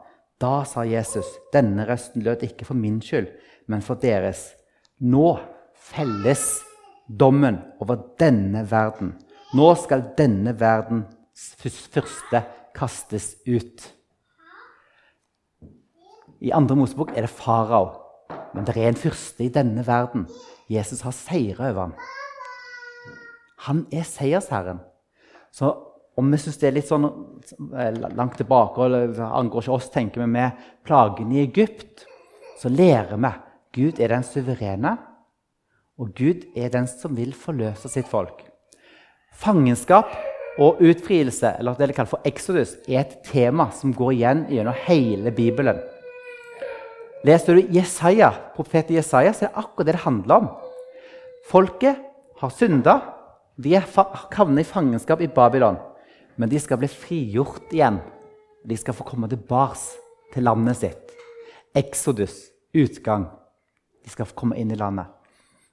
Da 0.42 0.64
sa 0.66 0.82
Jesus, 0.84 1.28
denne 1.54 1.86
røsten 1.86 2.24
lød 2.26 2.42
ikke 2.42 2.66
for 2.66 2.76
min 2.76 2.98
skyld, 3.02 3.30
men 3.70 3.84
for 3.84 4.00
deres. 4.00 4.50
Nå 4.98 5.36
felles 5.78 6.42
dommen 7.06 7.60
over 7.80 8.02
denne 8.18 8.64
verden. 8.70 9.14
Nå 9.54 9.70
skal 9.78 10.08
denne 10.18 10.56
verdens 10.58 11.54
første 11.62 12.42
kastes 12.74 13.36
ut. 13.46 13.93
I 16.44 16.52
andre 16.52 16.76
Mosebok 16.76 17.14
er 17.14 17.24
det 17.24 17.32
farao, 17.32 17.86
men 18.52 18.66
det 18.68 18.76
er 18.76 18.90
en 18.90 18.98
fyrste 19.00 19.46
i 19.46 19.52
denne 19.52 19.84
verden. 19.86 20.26
Jesus 20.68 21.00
har 21.04 21.14
seira 21.16 21.70
over 21.70 21.86
ham. 21.86 21.94
Han 23.64 23.86
er 23.92 24.04
seiersherren. 24.04 24.82
Så 25.54 25.70
om 26.20 26.28
vi 26.30 26.38
syns 26.38 26.60
det 26.60 26.68
er 26.68 26.76
litt 26.76 26.90
sånn 26.90 27.06
eh, 27.06 27.96
langt 28.14 28.36
tilbake 28.38 28.84
og 28.84 28.92
det 28.92 29.24
angår 29.24 29.64
ikke 29.64 29.78
oss, 29.78 29.88
tenker 29.94 30.22
vi 30.22 30.28
med 30.34 30.60
plagene 30.86 31.38
i 31.38 31.46
Egypt, 31.46 32.04
så 32.60 32.70
lærer 32.70 33.16
vi 33.16 33.32
Gud 33.74 33.98
er 33.98 34.12
den 34.12 34.26
suverene, 34.26 34.92
og 35.98 36.12
Gud 36.14 36.44
er 36.58 36.70
den 36.70 36.86
som 36.90 37.16
vil 37.16 37.32
forløse 37.34 37.90
sitt 37.90 38.06
folk. 38.10 38.44
Fangenskap 39.34 40.12
og 40.62 40.78
utfrielse, 40.84 41.56
eller 41.58 41.74
det 41.78 41.90
de 41.90 41.96
kaller 41.96 42.12
for 42.12 42.28
exodus, 42.28 42.76
er 42.86 43.00
et 43.00 43.16
tema 43.26 43.70
som 43.74 43.94
går 43.96 44.14
igjen 44.14 44.44
gjennom 44.52 44.78
hele 44.86 45.32
Bibelen. 45.34 45.80
Leser 47.24 47.56
du 47.56 47.72
Jesaja, 47.72 48.30
profeten 48.56 48.98
Jesaja, 48.98 49.32
så 49.32 49.46
er 49.46 49.52
det 49.52 49.62
akkurat 49.62 49.88
det 49.88 49.96
det 49.96 50.04
handler 50.04 50.42
om. 50.42 50.48
Folket 51.48 52.02
har 52.40 52.52
synda. 52.52 52.98
De 53.56 53.74
er 53.78 53.86
havnet 54.34 54.64
i 54.64 54.68
fangenskap 54.68 55.22
i 55.24 55.30
Babylon. 55.32 55.78
Men 56.36 56.50
de 56.50 56.58
skal 56.60 56.80
bli 56.80 56.90
frigjort 56.90 57.72
igjen. 57.72 58.00
De 58.64 58.76
skal 58.76 58.96
få 58.96 59.06
komme 59.08 59.28
tilbake 59.30 59.78
til 60.34 60.44
landet 60.44 60.80
sitt. 60.80 61.14
Exodus, 61.74 62.50
utgang. 62.74 63.28
De 64.04 64.12
skal 64.12 64.28
få 64.28 64.36
komme 64.42 64.58
inn 64.60 64.72
i 64.74 64.78
landet. 64.78 65.08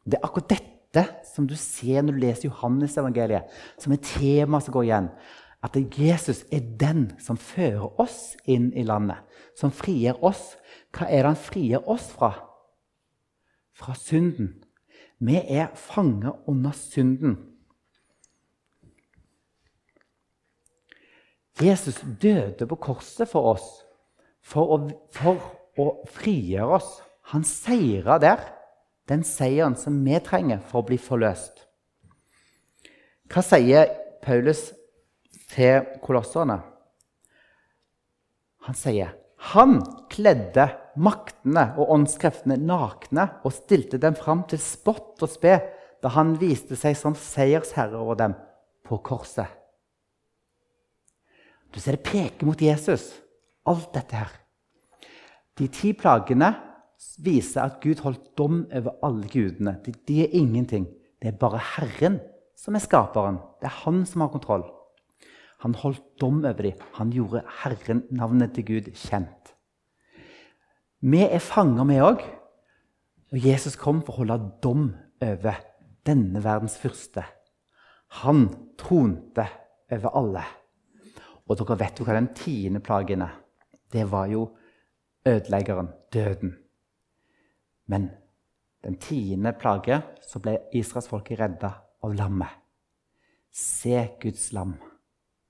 Det 0.06 0.18
er 0.18 0.26
akkurat 0.26 0.54
dette 0.56 1.04
som 1.34 1.48
du 1.48 1.56
ser 1.60 2.04
når 2.04 2.16
du 2.16 2.24
leser 2.24 2.48
Johannes-evangeliet, 2.50 3.48
som 3.80 3.94
er 3.94 4.04
tema 4.06 4.60
som 4.64 4.76
går 4.76 4.88
igjen. 4.88 5.10
At 5.62 5.76
Jesus 5.78 6.44
er 6.52 6.64
den 6.80 7.12
som 7.22 7.38
fører 7.38 7.92
oss 8.02 8.38
inn 8.50 8.72
i 8.74 8.86
landet, 8.88 9.20
som 9.56 9.74
frigjør 9.74 10.24
oss. 10.32 10.56
Hva 10.92 11.08
er 11.08 11.24
det 11.24 11.30
han 11.32 11.40
frier 11.40 11.88
oss 11.90 12.10
fra? 12.12 12.34
Fra 13.78 13.96
synden. 13.96 14.58
Vi 15.22 15.38
er 15.40 15.72
fanget 15.78 16.50
under 16.50 16.76
synden. 16.76 17.38
Jesus 21.62 22.02
døde 22.22 22.66
på 22.68 22.76
korset 22.76 23.30
for 23.30 23.54
oss 23.54 23.70
for 24.42 24.74
å, 24.74 24.78
for 25.14 25.42
å 25.80 25.88
frigjøre 26.12 26.80
oss. 26.80 26.90
Han 27.32 27.46
seira 27.48 28.18
der, 28.22 28.44
den 29.10 29.24
seieren 29.28 29.78
som 29.80 30.00
vi 30.06 30.18
trenger 30.24 30.62
for 30.68 30.82
å 30.82 30.88
bli 30.90 30.98
forløst. 31.02 31.66
Hva 33.32 33.44
sier 33.46 33.92
Paulus 34.24 34.70
til 35.54 35.86
kolosserne? 36.04 36.60
Han 38.68 38.78
sier 38.78 39.16
han 39.42 39.80
kledde 40.12 40.68
maktene 41.02 41.72
og 41.80 41.90
åndskreftene 41.96 42.60
nakne 42.62 43.28
og 43.42 43.56
stilte 43.56 43.98
dem 44.02 44.18
fram 44.18 44.44
til 44.50 44.62
spott 44.62 45.22
og 45.24 45.32
spe 45.32 45.56
da 46.02 46.12
han 46.14 46.36
viste 46.42 46.78
seg 46.78 46.98
som 46.98 47.18
seiersherre 47.18 47.98
over 47.98 48.20
dem 48.20 48.36
på 48.86 49.00
korset. 49.06 49.50
Du 51.72 51.80
ser 51.80 51.98
det 51.98 52.06
peker 52.06 52.46
mot 52.46 52.62
Jesus, 52.62 53.14
alt 53.66 53.94
dette 53.96 54.18
her. 54.18 54.32
De 55.58 55.70
ti 55.72 55.94
plagene 55.96 56.52
viser 57.24 57.64
at 57.64 57.80
Gud 57.84 58.02
holdt 58.04 58.34
dom 58.38 58.66
over 58.68 58.98
alle 59.06 59.30
gudene. 59.32 59.78
De, 59.86 59.94
de, 60.08 60.22
er 60.26 60.36
ingenting. 60.38 60.88
Det 61.22 61.32
er 61.32 61.40
bare 61.40 61.62
Herren 61.76 62.20
som 62.58 62.76
er 62.76 62.84
skaperen. 62.84 63.40
Det 63.62 63.70
er 63.70 63.80
han 63.86 64.04
som 64.10 64.26
har 64.26 64.34
kontroll. 64.34 64.66
Han 65.62 65.76
holdt 65.78 66.04
dom 66.22 66.42
over 66.42 66.66
dem. 66.66 66.80
Han 66.98 67.12
gjorde 67.14 67.44
Herren, 67.62 68.06
navnet 68.10 68.56
til 68.56 68.66
Gud, 68.66 68.92
kjent. 68.98 69.54
Vi 71.02 71.22
er 71.26 71.42
fanger, 71.42 71.86
vi 71.90 72.00
òg. 72.02 72.24
Og 73.32 73.46
Jesus 73.46 73.78
kom 73.80 74.02
for 74.06 74.16
å 74.16 74.24
holde 74.24 74.40
dom 74.64 74.90
over 75.22 75.62
denne 76.06 76.42
verdens 76.44 76.78
fyrste. 76.82 77.24
Han 78.22 78.48
tronte 78.78 79.46
over 79.92 80.18
alle. 80.18 80.44
Og 81.48 81.58
dere 81.60 81.78
vet 81.80 82.00
jo 82.00 82.08
hva 82.08 82.18
den 82.18 82.32
tiende 82.36 82.82
plagen 82.84 83.24
er. 83.26 83.38
Det 83.92 84.06
var 84.10 84.28
jo 84.32 84.48
ødeleggeren, 85.28 85.92
døden. 86.14 86.56
Men 87.92 88.10
den 88.84 88.98
tiende 88.98 89.54
plage 89.54 90.02
så 90.26 90.40
ble 90.42 90.58
israelsfolket 90.74 91.40
redda 91.40 91.74
av 92.02 92.16
lammet. 92.18 92.56
Se 93.52 94.08
Guds 94.22 94.52
lam. 94.56 94.78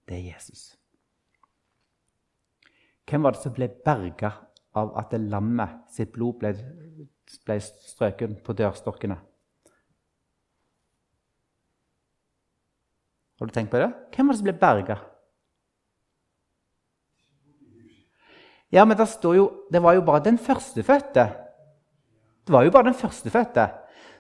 Det 0.08 0.18
er 0.18 0.34
Jesus. 0.34 0.72
Hvem 3.10 3.24
var 3.26 3.36
det 3.36 3.44
som 3.44 3.54
ble 3.56 3.68
berga 3.86 4.32
av 4.78 4.94
at 5.00 5.14
lammet 5.20 5.92
sitt 5.92 6.14
blod 6.16 6.40
ble, 6.40 6.54
ble 7.46 7.58
strøket 7.64 8.38
på 8.46 8.56
dørstokkene? 8.56 9.18
Har 13.42 13.50
du 13.50 13.56
tenkt 13.56 13.72
på 13.74 13.82
det? 13.82 13.90
Hvem 14.14 14.28
var 14.30 14.36
det 14.36 14.40
som 14.40 14.48
ble 14.48 14.58
berga? 14.62 14.98
Ja, 18.72 18.86
men 18.86 18.96
det 18.96 19.10
står 19.12 19.36
jo 19.36 19.46
Det 19.72 19.82
var 19.84 19.98
jo 19.98 20.04
bare 20.08 20.24
den 20.24 20.38
førstefødte. 20.40 21.26
Det 22.48 22.54
var 22.54 22.64
jo 22.64 22.72
bare 22.72 22.88
den 22.88 22.96
førstefødte. 22.96 23.68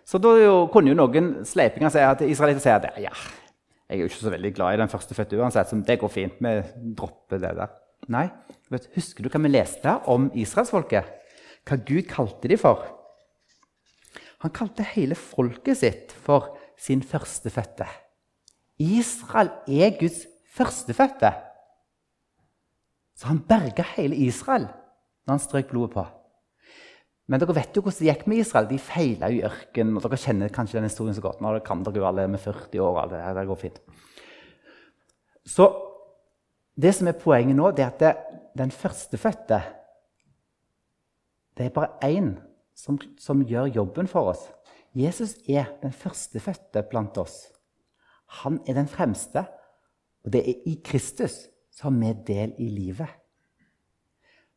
Så 0.05 0.17
da 0.17 0.33
jo, 0.41 0.67
kunne 0.73 0.91
jo 0.91 0.97
noen 0.97 1.45
sleipinger 1.45 1.93
si 1.93 2.01
at 2.03 2.23
israelitter 2.25 2.63
sier 2.63 2.81
at 2.81 2.99
ja, 2.99 3.13
jeg 3.91 3.97
er 3.99 4.05
jo 4.05 4.07
ikke 4.07 4.23
så 4.23 4.31
veldig 4.31 4.53
glad 4.55 4.73
i 4.73 4.79
den 4.79 4.91
førstefødte 4.91 5.35
uansett, 5.35 5.67
så 5.67 5.77
det 5.83 5.97
går 5.99 6.11
fint. 6.13 6.37
Vi 6.39 6.51
dropper 6.95 7.41
det 7.43 7.49
der. 7.57 7.73
Nei, 8.07 8.29
vet, 8.71 8.87
Husker 8.95 9.25
du 9.25 9.27
hva 9.33 9.41
vi 9.43 9.51
leste 9.51 9.97
om 10.07 10.29
israelsfolket? 10.31 11.09
Hva 11.67 11.77
Gud 11.83 12.07
kalte 12.07 12.47
de 12.47 12.55
for? 12.61 12.85
Han 14.45 14.53
kalte 14.55 14.87
hele 14.93 15.17
folket 15.19 15.81
sitt 15.81 16.15
for 16.23 16.53
sin 16.79 17.03
førstefødte. 17.03 17.89
Israel 18.79 19.51
er 19.67 19.91
Guds 19.99 20.23
førstefødte. 20.55 21.35
Så 23.19 23.27
han 23.27 23.43
berga 23.43 23.83
hele 23.97 24.15
Israel 24.15 24.71
når 25.27 25.35
han 25.35 25.43
strøk 25.43 25.67
blodet 25.69 25.97
på. 25.99 26.07
Men 27.31 27.39
dere 27.39 27.55
vet 27.55 27.77
jo 27.77 27.83
hvordan 27.85 28.01
det 28.01 28.09
gikk 28.09 28.25
med 28.27 28.41
Israel. 28.43 28.65
De 28.67 28.77
feila 28.81 29.29
i 29.31 29.39
ørkenen. 29.47 29.95
og 29.95 30.03
Dere 30.03 30.19
kjenner 30.19 30.51
kanskje 30.51 30.81
den 30.81 30.89
historien 30.89 31.15
så 31.15 31.23
godt. 31.23 31.39
Nå 31.39 31.53
kan 31.63 31.83
dere 31.85 32.01
jo 32.01 32.07
alle 32.09 32.25
med 32.27 32.41
40 32.43 32.81
år. 32.83 33.05
Det, 33.07 33.21
det 33.37 33.45
går 33.47 33.59
fint. 33.61 33.77
Så 35.47 35.69
det 36.75 36.91
som 36.97 37.07
er 37.07 37.19
poenget 37.19 37.55
nå, 37.55 37.69
det 37.71 37.85
er 37.85 37.93
at 37.93 38.03
det, 38.03 38.11
den 38.59 38.71
førstefødte 38.71 39.61
Det 41.57 41.65
er 41.65 41.73
bare 41.75 41.99
én 42.03 42.33
som, 42.75 42.97
som 43.19 43.43
gjør 43.47 43.71
jobben 43.75 44.07
for 44.07 44.31
oss. 44.31 44.43
Jesus 44.95 45.37
er 45.47 45.71
den 45.81 45.91
førstefødte 45.91 46.83
blant 46.89 47.17
oss. 47.17 47.51
Han 48.43 48.59
er 48.67 48.73
den 48.73 48.87
fremste, 48.87 49.43
og 50.25 50.33
det 50.33 50.41
er 50.47 50.67
i 50.67 50.77
Kristus 50.83 51.47
som 51.71 51.99
vi 52.01 52.13
del 52.27 52.55
i 52.59 52.69
livet. 52.69 53.07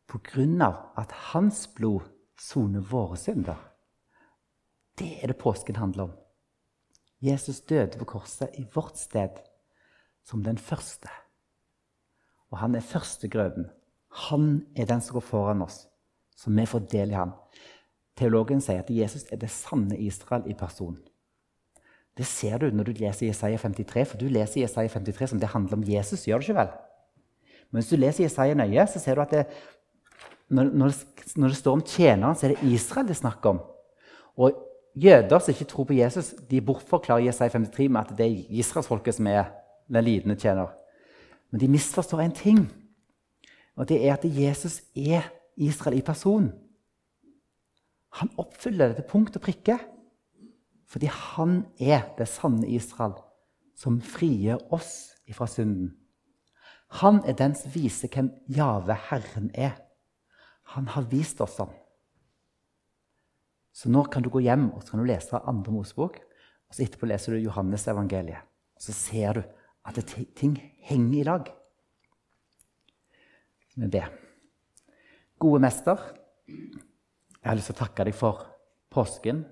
på 0.07 0.19
grunn 0.21 0.61
av 0.63 0.93
at 1.01 1.13
hans 1.33 1.65
blod 1.75 2.03
soner 2.41 2.81
våre 2.81 3.17
synder. 3.21 3.59
Det 4.99 5.19
er 5.23 5.33
det 5.33 5.41
påsken 5.41 5.77
handler 5.77 6.09
om. 6.09 6.13
Jesus 7.25 7.61
døde 7.61 7.99
på 7.99 8.05
korset 8.05 8.55
i 8.59 8.67
vårt 8.75 8.99
sted 9.01 9.41
som 10.25 10.45
den 10.45 10.59
første. 10.59 11.09
Og 12.51 12.59
han 12.59 12.75
er 12.75 12.85
førstegrøden. 12.85 13.71
Han 14.29 14.67
er 14.77 14.87
den 14.87 15.01
som 15.01 15.17
går 15.17 15.27
foran 15.27 15.63
oss, 15.63 15.87
så 16.37 16.51
vi 16.51 16.67
får 16.67 16.87
del 16.93 17.11
i 17.11 17.19
han. 17.19 17.33
Teologen 18.15 18.61
sier 18.63 18.85
at 18.85 18.91
Jesus 18.91 19.25
er 19.33 19.41
det 19.43 19.51
sanne 19.51 19.99
Israel 19.99 20.45
i 20.47 20.55
person. 20.55 21.01
Det 22.15 22.27
ser 22.27 22.61
du 22.63 22.69
når 22.71 22.87
du 22.87 22.93
leser 23.01 23.27
Jesaja 23.27 23.59
53, 23.59 24.05
for 24.07 24.19
du 24.19 24.29
leser 24.31 24.61
Jesaja 24.61 24.89
53 24.89 25.33
som 25.33 25.41
det 25.43 25.51
handler 25.51 25.81
om 25.81 25.83
Jesus. 25.83 26.29
gjør 26.29 26.39
du 26.39 26.47
ikke 26.47 26.61
vel? 26.61 26.75
Men 27.71 27.83
hvis 27.83 27.91
du 27.91 27.97
leser 27.97 28.25
Jesaja 28.25 28.55
nøye, 28.55 28.87
så 28.87 29.01
ser 29.03 29.15
du 29.15 29.25
at 29.25 29.33
det, 29.35 29.47
når, 30.49 30.71
når, 30.77 31.49
det, 31.49 31.57
står 31.57 31.73
om 31.79 31.83
tjeneren, 31.87 32.37
så 32.37 32.47
er 32.47 32.55
det 32.55 32.73
Israel 32.75 33.07
det 33.09 33.17
er 33.17 33.23
snakk 33.23 33.47
om. 33.49 33.61
Og 34.37 34.59
jøder 34.95 35.39
som 35.39 35.55
ikke 35.55 35.69
tror 35.71 35.89
på 35.89 35.97
Jesus, 35.97 36.35
de 36.51 36.61
bortforklarer 36.61 37.27
Jesaja 37.27 37.55
53 37.55 37.89
med 37.91 38.01
at 38.01 38.19
det 38.19 38.27
er 38.27 38.59
israelsfolket 38.61 39.17
som 39.17 39.31
er 39.31 39.49
den 39.89 40.05
lidende 40.05 40.37
tjener. 40.37 40.75
Men 41.51 41.61
de 41.61 41.71
misforstår 41.71 42.21
en 42.25 42.37
ting, 42.37 42.61
og 43.77 43.89
det 43.89 44.03
er 44.07 44.15
at 44.15 44.25
Jesus 44.25 44.83
er 44.97 45.27
Israel 45.57 45.99
i 45.99 46.03
person. 46.07 46.53
Han 48.21 48.31
oppfyller 48.39 48.89
det 48.93 49.01
til 49.01 49.11
punkt 49.11 49.37
og 49.37 49.43
prikke. 49.43 49.79
Fordi 50.87 51.07
han 51.11 51.65
er 51.81 52.05
det 52.19 52.29
sanne 52.29 52.69
Israel, 52.71 53.17
som 53.75 53.97
frigjør 53.99 54.61
oss 54.71 55.15
ifra 55.27 55.49
synden. 55.51 55.95
Han 57.01 57.23
er 57.27 57.35
den 57.35 57.57
som 57.59 57.73
viser 57.75 58.13
hvem 58.13 58.29
Jave 58.47 58.95
Herren 59.09 59.51
er. 59.55 59.75
Han 60.73 60.89
har 60.89 61.03
vist 61.11 61.41
oss 61.45 61.59
han. 61.59 61.73
Så 63.75 63.91
nå 63.91 64.05
kan 64.07 64.23
du 64.23 64.31
gå 64.31 64.41
hjem 64.45 64.69
og 64.71 64.83
så 64.83 64.95
kan 64.95 65.03
du 65.03 65.09
lese 65.11 65.41
andre 65.51 65.75
Mosebok. 65.75 66.21
og 66.69 66.75
så 66.75 66.85
Etterpå 66.85 67.09
leser 67.11 67.35
du 67.35 67.45
Johannes 67.45 67.87
evangeliet. 67.91 68.47
Og 68.77 68.83
så 68.83 68.95
ser 68.95 69.41
du 69.41 69.43
at 69.85 70.17
ting 70.39 70.57
henger 70.87 71.21
i 71.21 71.25
lag. 71.27 71.51
Med 73.77 73.91
det. 73.91 74.05
Gode 75.39 75.61
mester, 75.61 75.99
jeg 76.47 77.51
har 77.51 77.57
lyst 77.59 77.73
til 77.73 77.77
å 77.77 77.83
takke 77.83 78.07
deg 78.07 78.15
for 78.17 78.45
påsken. 78.95 79.43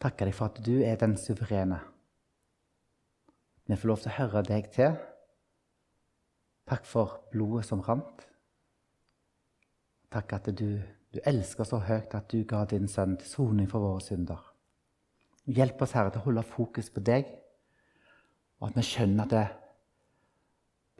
Takke 0.00 0.28
deg 0.28 0.36
for 0.36 0.48
at 0.50 0.62
du 0.64 0.78
er 0.86 0.96
den 1.00 1.16
suverene. 1.18 1.80
Vi 3.66 3.76
får 3.78 3.90
lov 3.90 4.02
til 4.02 4.12
å 4.12 4.18
høre 4.20 4.42
deg 4.46 4.70
til. 4.74 4.94
Takk 6.70 6.86
for 6.86 7.18
blodet 7.34 7.66
som 7.68 7.82
rant. 7.82 8.26
Takk 10.12 10.34
at 10.36 10.50
du, 10.58 10.66
du 11.12 11.20
elsker 11.24 11.64
så 11.64 11.80
høyt 11.86 12.14
at 12.16 12.28
du 12.32 12.42
ga 12.48 12.64
din 12.68 12.88
sønn 12.90 13.16
til 13.20 13.28
soning 13.30 13.68
for 13.70 13.84
våre 13.84 14.02
synder. 14.04 14.40
Hjelp 15.48 15.80
oss, 15.82 15.94
Herre, 15.96 16.12
til 16.12 16.22
å 16.22 16.26
holde 16.26 16.44
fokus 16.46 16.90
på 16.92 17.02
deg, 17.02 17.26
og 18.60 18.68
at 18.68 18.78
vi 18.78 18.84
skjønner 18.86 19.24
at 19.24 19.32
det, 19.32 19.46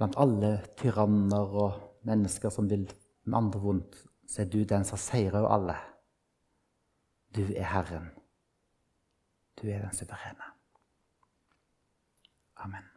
blant 0.01 0.17
alle 0.19 0.55
tyranner 0.81 1.59
og 1.63 1.77
mennesker 2.09 2.51
som 2.51 2.71
vil 2.71 2.89
med 3.29 3.39
andre 3.39 3.61
vondt, 3.63 4.01
så 4.27 4.43
er 4.43 4.51
du 4.51 4.63
den 4.67 4.87
som 4.89 4.99
seirer 4.99 5.43
over 5.43 5.55
alle. 5.59 5.77
Du 7.37 7.45
er 7.45 7.69
Herren. 7.69 8.11
Du 9.61 9.69
er 9.69 9.85
den 9.85 9.95
suverene. 9.95 10.49
Amen. 12.65 12.92